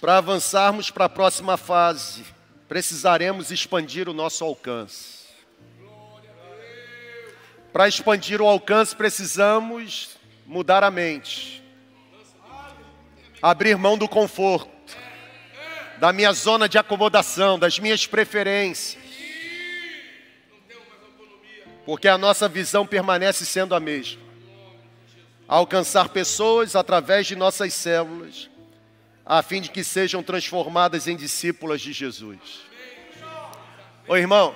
Para 0.00 0.16
avançarmos 0.18 0.90
para 0.90 1.04
a 1.04 1.08
próxima 1.08 1.56
fase, 1.56 2.24
precisaremos 2.66 3.50
expandir 3.50 4.08
o 4.08 4.14
nosso 4.14 4.42
alcance. 4.42 5.22
Para 7.72 7.86
expandir 7.86 8.40
o 8.40 8.46
alcance, 8.46 8.96
precisamos 8.96 10.16
mudar 10.46 10.82
a 10.82 10.90
mente, 10.90 11.61
abrir 13.42 13.76
mão 13.76 13.98
do 13.98 14.08
conforto, 14.08 14.70
da 15.98 16.12
minha 16.12 16.32
zona 16.32 16.68
de 16.68 16.78
acomodação, 16.78 17.58
das 17.58 17.78
minhas 17.80 18.06
preferências, 18.06 19.02
porque 21.84 22.06
a 22.06 22.16
nossa 22.16 22.48
visão 22.48 22.86
permanece 22.86 23.44
sendo 23.44 23.74
a 23.74 23.80
mesma. 23.80 24.22
Alcançar 25.48 26.08
pessoas 26.10 26.76
através 26.76 27.26
de 27.26 27.34
nossas 27.34 27.74
células, 27.74 28.48
a 29.26 29.42
fim 29.42 29.60
de 29.60 29.70
que 29.70 29.82
sejam 29.82 30.22
transformadas 30.22 31.08
em 31.08 31.16
discípulas 31.16 31.80
de 31.80 31.92
Jesus. 31.92 32.38
Ô 34.06 34.16
irmão, 34.16 34.54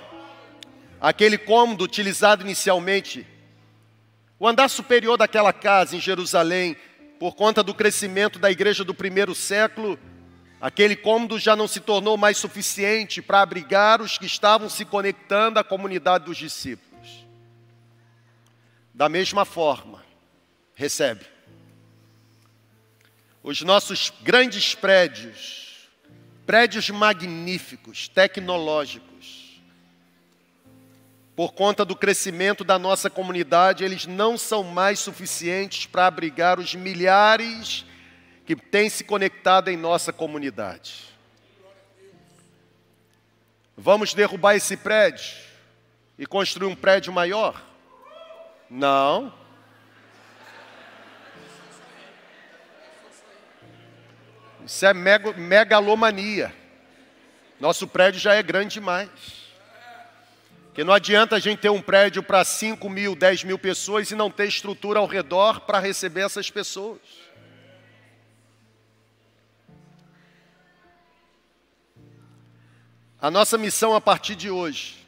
aquele 1.00 1.36
cômodo 1.36 1.84
utilizado 1.84 2.42
inicialmente, 2.44 3.26
o 4.38 4.46
andar 4.46 4.68
superior 4.68 5.16
daquela 5.16 5.52
casa 5.52 5.96
em 5.96 6.00
Jerusalém, 6.00 6.76
por 7.18 7.34
conta 7.34 7.62
do 7.62 7.74
crescimento 7.74 8.38
da 8.38 8.50
igreja 8.50 8.84
do 8.84 8.94
primeiro 8.94 9.34
século, 9.34 9.98
aquele 10.60 10.96
cômodo 10.96 11.38
já 11.38 11.56
não 11.56 11.66
se 11.66 11.80
tornou 11.80 12.16
mais 12.16 12.36
suficiente 12.36 13.22
para 13.22 13.40
abrigar 13.40 14.00
os 14.00 14.18
que 14.18 14.26
estavam 14.26 14.68
se 14.68 14.84
conectando 14.84 15.58
à 15.58 15.64
comunidade 15.64 16.24
dos 16.24 16.36
discípulos. 16.36 17.26
Da 18.92 19.08
mesma 19.08 19.44
forma, 19.44 20.02
recebe. 20.74 21.24
Os 23.42 23.62
nossos 23.62 24.12
grandes 24.22 24.74
prédios, 24.74 25.88
prédios 26.46 26.90
magníficos, 26.90 28.08
tecnológicos, 28.08 29.15
por 31.36 31.52
conta 31.52 31.84
do 31.84 31.94
crescimento 31.94 32.64
da 32.64 32.78
nossa 32.78 33.10
comunidade, 33.10 33.84
eles 33.84 34.06
não 34.06 34.38
são 34.38 34.64
mais 34.64 34.98
suficientes 34.98 35.84
para 35.84 36.06
abrigar 36.06 36.58
os 36.58 36.74
milhares 36.74 37.84
que 38.46 38.56
têm 38.56 38.88
se 38.88 39.04
conectado 39.04 39.68
em 39.68 39.76
nossa 39.76 40.14
comunidade. 40.14 41.14
Vamos 43.76 44.14
derrubar 44.14 44.56
esse 44.56 44.78
prédio 44.78 45.36
e 46.18 46.24
construir 46.24 46.68
um 46.68 46.74
prédio 46.74 47.12
maior? 47.12 47.62
Não. 48.70 49.30
Isso 54.64 54.86
é 54.86 54.94
megalomania. 54.94 56.54
Nosso 57.60 57.86
prédio 57.86 58.18
já 58.18 58.34
é 58.34 58.42
grande 58.42 58.74
demais. 58.74 59.45
Que 60.76 60.84
não 60.84 60.92
adianta 60.92 61.36
a 61.36 61.38
gente 61.38 61.60
ter 61.60 61.70
um 61.70 61.80
prédio 61.80 62.22
para 62.22 62.44
5 62.44 62.86
mil, 62.90 63.16
10 63.16 63.44
mil 63.44 63.58
pessoas 63.58 64.10
e 64.10 64.14
não 64.14 64.30
ter 64.30 64.46
estrutura 64.46 64.98
ao 64.98 65.06
redor 65.06 65.60
para 65.60 65.78
receber 65.78 66.20
essas 66.20 66.50
pessoas. 66.50 67.00
A 73.18 73.30
nossa 73.30 73.56
missão 73.56 73.94
a 73.94 74.02
partir 74.02 74.34
de 74.34 74.50
hoje. 74.50 74.98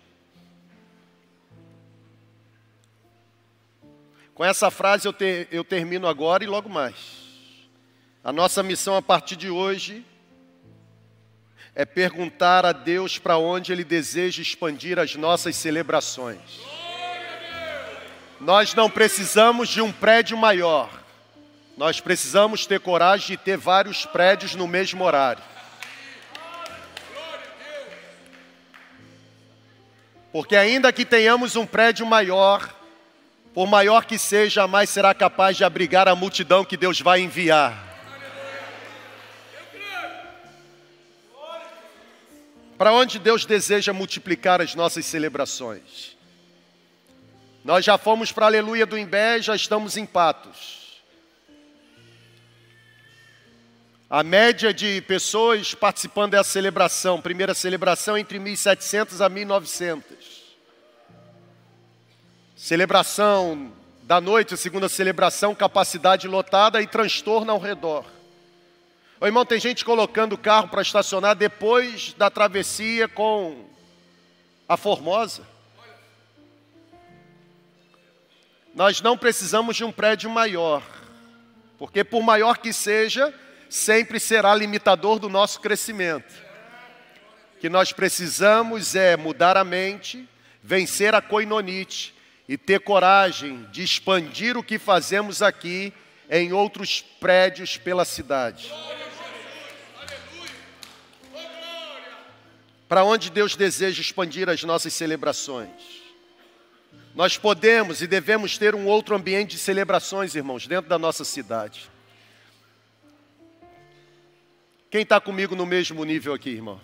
Com 4.33 4.43
essa 4.43 4.71
frase 4.71 5.07
eu, 5.07 5.13
ter, 5.13 5.49
eu 5.53 5.63
termino 5.63 6.09
agora 6.09 6.43
e 6.43 6.47
logo 6.47 6.71
mais. 6.71 6.97
A 8.25 8.33
nossa 8.33 8.63
missão 8.63 8.97
a 8.97 9.03
partir 9.03 9.37
de 9.37 9.51
hoje 9.51 10.03
é 11.79 11.85
perguntar 11.85 12.67
a 12.67 12.73
Deus 12.73 13.19
para 13.19 13.39
onde 13.39 13.71
Ele 13.71 13.85
deseja 13.85 14.43
expandir 14.43 14.99
as 14.99 15.15
nossas 15.15 15.55
celebrações. 15.55 16.41
Nós 18.41 18.75
não 18.75 18.91
precisamos 18.91 19.69
de 19.69 19.81
um 19.81 19.93
prédio 19.93 20.37
maior, 20.37 20.91
nós 21.77 22.01
precisamos 22.01 22.67
ter 22.67 22.81
coragem 22.81 23.29
de 23.29 23.37
ter 23.37 23.57
vários 23.57 24.05
prédios 24.05 24.57
no 24.57 24.67
mesmo 24.67 25.05
horário. 25.05 25.43
Porque, 30.33 30.57
ainda 30.57 30.93
que 30.93 31.05
tenhamos 31.05 31.55
um 31.55 31.65
prédio 31.65 32.05
maior, 32.05 32.75
por 33.55 33.69
maior 33.69 34.05
que 34.05 34.19
seja, 34.19 34.63
jamais 34.63 34.91
será 34.91 35.15
capaz 35.15 35.57
de 35.57 35.63
abrigar 35.63 36.09
a 36.09 36.17
multidão 36.17 36.65
que 36.65 36.77
Deus 36.77 37.01
vai 37.01 37.21
enviar. 37.21 37.88
Para 42.79 42.93
onde 42.93 43.19
Deus 43.19 43.45
deseja 43.45 43.93
multiplicar 43.93 44.61
as 44.63 44.77
nossas 44.77 45.05
celebrações? 45.05 46.17
Nós 47.65 47.85
já 47.85 47.99
fomos 47.99 48.31
para 48.31 48.47
Aleluia 48.47 48.87
do 48.87 48.97
Imbé, 48.97 49.43
já 49.43 49.57
estamos 49.57 49.97
em 49.97 50.07
Patos. 50.07 51.03
A 54.09 54.23
média 54.23 54.73
de 54.73 55.01
pessoas 55.03 55.75
participando 55.75 56.31
dessa 56.31 56.51
celebração, 56.51 57.21
primeira 57.21 57.53
celebração 57.53 58.17
entre 58.17 58.39
1.700 58.39 59.27
a 59.27 59.29
1.900. 59.29 60.03
Celebração 62.57 63.73
da 64.05 64.21
noite, 64.21 64.57
segunda 64.57 64.89
celebração, 64.89 65.53
capacidade 65.53 66.29
lotada 66.29 66.81
e 66.81 66.87
transtorno 66.87 67.51
ao 67.51 67.59
redor. 67.59 68.18
Ô 69.21 69.27
irmão, 69.27 69.45
tem 69.45 69.59
gente 69.59 69.85
colocando 69.85 70.35
o 70.35 70.39
carro 70.39 70.69
para 70.69 70.81
estacionar 70.81 71.35
depois 71.35 72.13
da 72.13 72.31
travessia 72.31 73.09
com 73.09 73.65
a 74.69 74.77
Formosa. 74.77 75.45
Nós 78.73 79.01
não 79.01 79.19
precisamos 79.19 79.75
de 79.75 79.83
um 79.83 79.91
prédio 79.91 80.31
maior, 80.31 80.85
porque 81.81 82.05
por 82.05 82.23
maior 82.23 82.59
que 82.59 82.73
seja, 82.73 83.35
sempre 83.69 84.21
será 84.21 84.55
limitador 84.55 85.19
do 85.19 85.29
nosso 85.29 85.61
crescimento. 85.61 86.33
O 87.57 87.59
que 87.59 87.69
nós 87.69 87.93
precisamos 87.93 88.95
é 88.95 89.17
mudar 89.17 89.57
a 89.57 89.65
mente, 89.65 90.29
vencer 90.63 91.13
a 91.13 91.21
coinonite 91.21 92.15
e 92.49 92.57
ter 92.57 92.79
coragem 92.79 93.67
de 93.73 93.83
expandir 93.83 94.57
o 94.57 94.63
que 94.63 94.79
fazemos 94.79 95.43
aqui 95.43 95.93
em 96.31 96.53
outros 96.53 97.01
prédios 97.01 97.77
pela 97.77 98.05
cidade. 98.05 98.73
Para 102.89 103.05
onde 103.05 103.31
Deus 103.31 103.55
deseja 103.55 104.01
expandir 104.01 104.49
as 104.49 104.63
nossas 104.65 104.95
celebrações. 104.95 105.69
Nós 107.15 107.37
podemos 107.37 108.01
e 108.01 108.07
devemos 108.07 108.57
ter 108.57 108.75
um 108.75 108.87
outro 108.87 109.15
ambiente 109.15 109.53
de 109.53 109.59
celebrações, 109.59 110.35
irmãos, 110.35 110.67
dentro 110.67 110.89
da 110.89 110.99
nossa 110.99 111.25
cidade. 111.25 111.91
Quem 114.91 115.03
está 115.03 115.21
comigo 115.21 115.55
no 115.55 115.67
mesmo 115.67 116.03
nível 116.05 116.33
aqui, 116.33 116.51
irmão? 116.51 116.81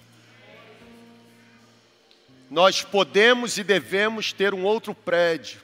Nós 2.50 2.82
podemos 2.82 3.56
e 3.56 3.64
devemos 3.64 4.32
ter 4.32 4.52
um 4.52 4.64
outro 4.64 4.94
prédio, 4.94 5.60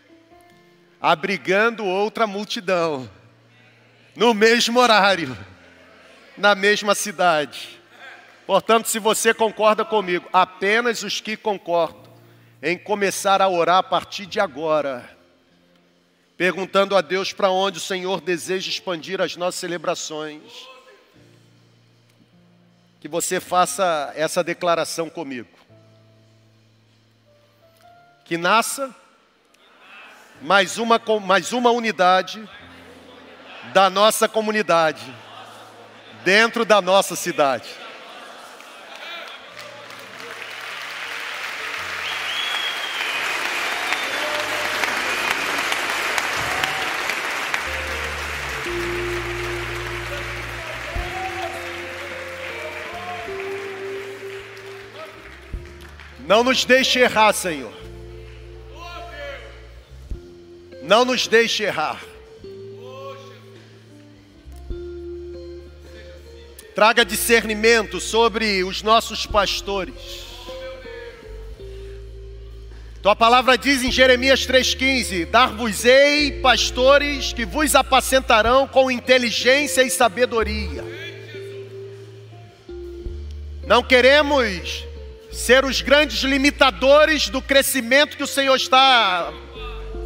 abrigando 1.01 1.85
outra 1.85 2.27
multidão, 2.27 3.11
no 4.17 4.33
mesmo 4.33 4.81
horário, 4.81 5.37
na 6.37 6.55
mesma 6.55 6.95
cidade. 6.95 7.80
Portanto, 8.51 8.89
se 8.89 8.99
você 8.99 9.33
concorda 9.33 9.85
comigo, 9.85 10.29
apenas 10.33 11.05
os 11.05 11.21
que 11.21 11.37
concordam 11.37 12.13
em 12.61 12.77
começar 12.77 13.41
a 13.41 13.49
orar 13.49 13.77
a 13.77 13.83
partir 13.85 14.27
de 14.27 14.41
agora, 14.41 15.09
perguntando 16.37 16.97
a 16.97 17.01
Deus 17.01 17.33
para 17.33 17.49
onde 17.49 17.79
o 17.79 17.81
Senhor 17.81 18.21
deseja 18.21 18.69
expandir 18.69 19.21
as 19.21 19.37
nossas 19.37 19.61
celebrações, 19.61 20.43
que 23.01 23.07
você 23.07 23.39
faça 23.39 24.13
essa 24.17 24.43
declaração 24.43 25.09
comigo. 25.09 25.57
Que 28.25 28.37
nasça 28.37 28.93
mais 30.43 30.77
uma, 30.77 31.01
mais 31.25 31.53
uma 31.53 31.71
unidade 31.71 32.51
da 33.73 33.89
nossa 33.89 34.29
comunidade, 34.29 35.07
dentro 36.25 36.65
da 36.65 36.81
nossa 36.81 37.15
cidade. 37.15 37.90
Não 56.31 56.45
nos 56.45 56.65
deixe 56.65 57.01
errar, 57.01 57.33
Senhor. 57.33 57.73
Não 60.81 61.05
nos 61.05 61.27
deixe 61.27 61.65
errar. 61.65 62.01
Traga 66.73 67.05
discernimento 67.05 67.99
sobre 67.99 68.63
os 68.63 68.81
nossos 68.81 69.27
pastores. 69.27 70.29
Tua 73.03 73.17
palavra 73.17 73.59
diz 73.59 73.83
em 73.83 73.91
Jeremias 73.91 74.47
3,15: 74.47 75.29
Dar-vos-ei 75.29 76.41
pastores 76.41 77.33
que 77.33 77.45
vos 77.45 77.75
apacentarão 77.75 78.69
com 78.69 78.89
inteligência 78.89 79.83
e 79.83 79.91
sabedoria. 79.91 80.85
Não 83.67 83.83
queremos 83.83 84.89
ser 85.31 85.65
os 85.65 85.81
grandes 85.81 86.23
limitadores 86.23 87.29
do 87.29 87.41
crescimento 87.41 88.17
que 88.17 88.23
o 88.23 88.27
Senhor 88.27 88.57
está 88.57 89.33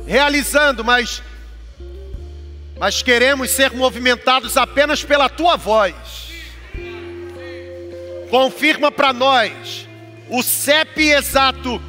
realizando, 0.07 0.85
mas, 0.85 1.22
mas 2.79 3.03
queremos 3.03 3.51
ser 3.51 3.72
movimentados 3.72 4.57
apenas 4.57 5.03
pela 5.03 5.29
tua 5.29 5.57
voz. 5.57 5.95
Confirma 8.31 8.91
para 8.91 9.12
nós 9.12 9.89
o 10.29 10.43
CEP 10.43 11.11
exato, 11.11 11.81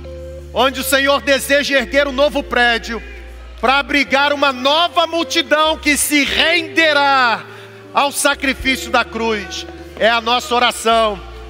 onde 0.53 0.79
o 0.79 0.83
Senhor 0.83 1.21
deseja 1.21 1.77
erguer 1.77 2.07
um 2.07 2.11
novo 2.11 2.43
prédio, 2.43 3.01
para 3.59 3.79
abrigar 3.79 4.31
uma 4.31 4.53
nova 4.53 5.07
multidão 5.07 5.77
que 5.77 5.97
se 5.97 6.23
renderá 6.23 7.43
ao 7.93 8.11
sacrifício 8.11 8.91
da 8.91 9.03
cruz. 9.03 9.65
É 9.97 10.09
a 10.09 10.21
nossa 10.21 10.53
oração, 10.53 11.19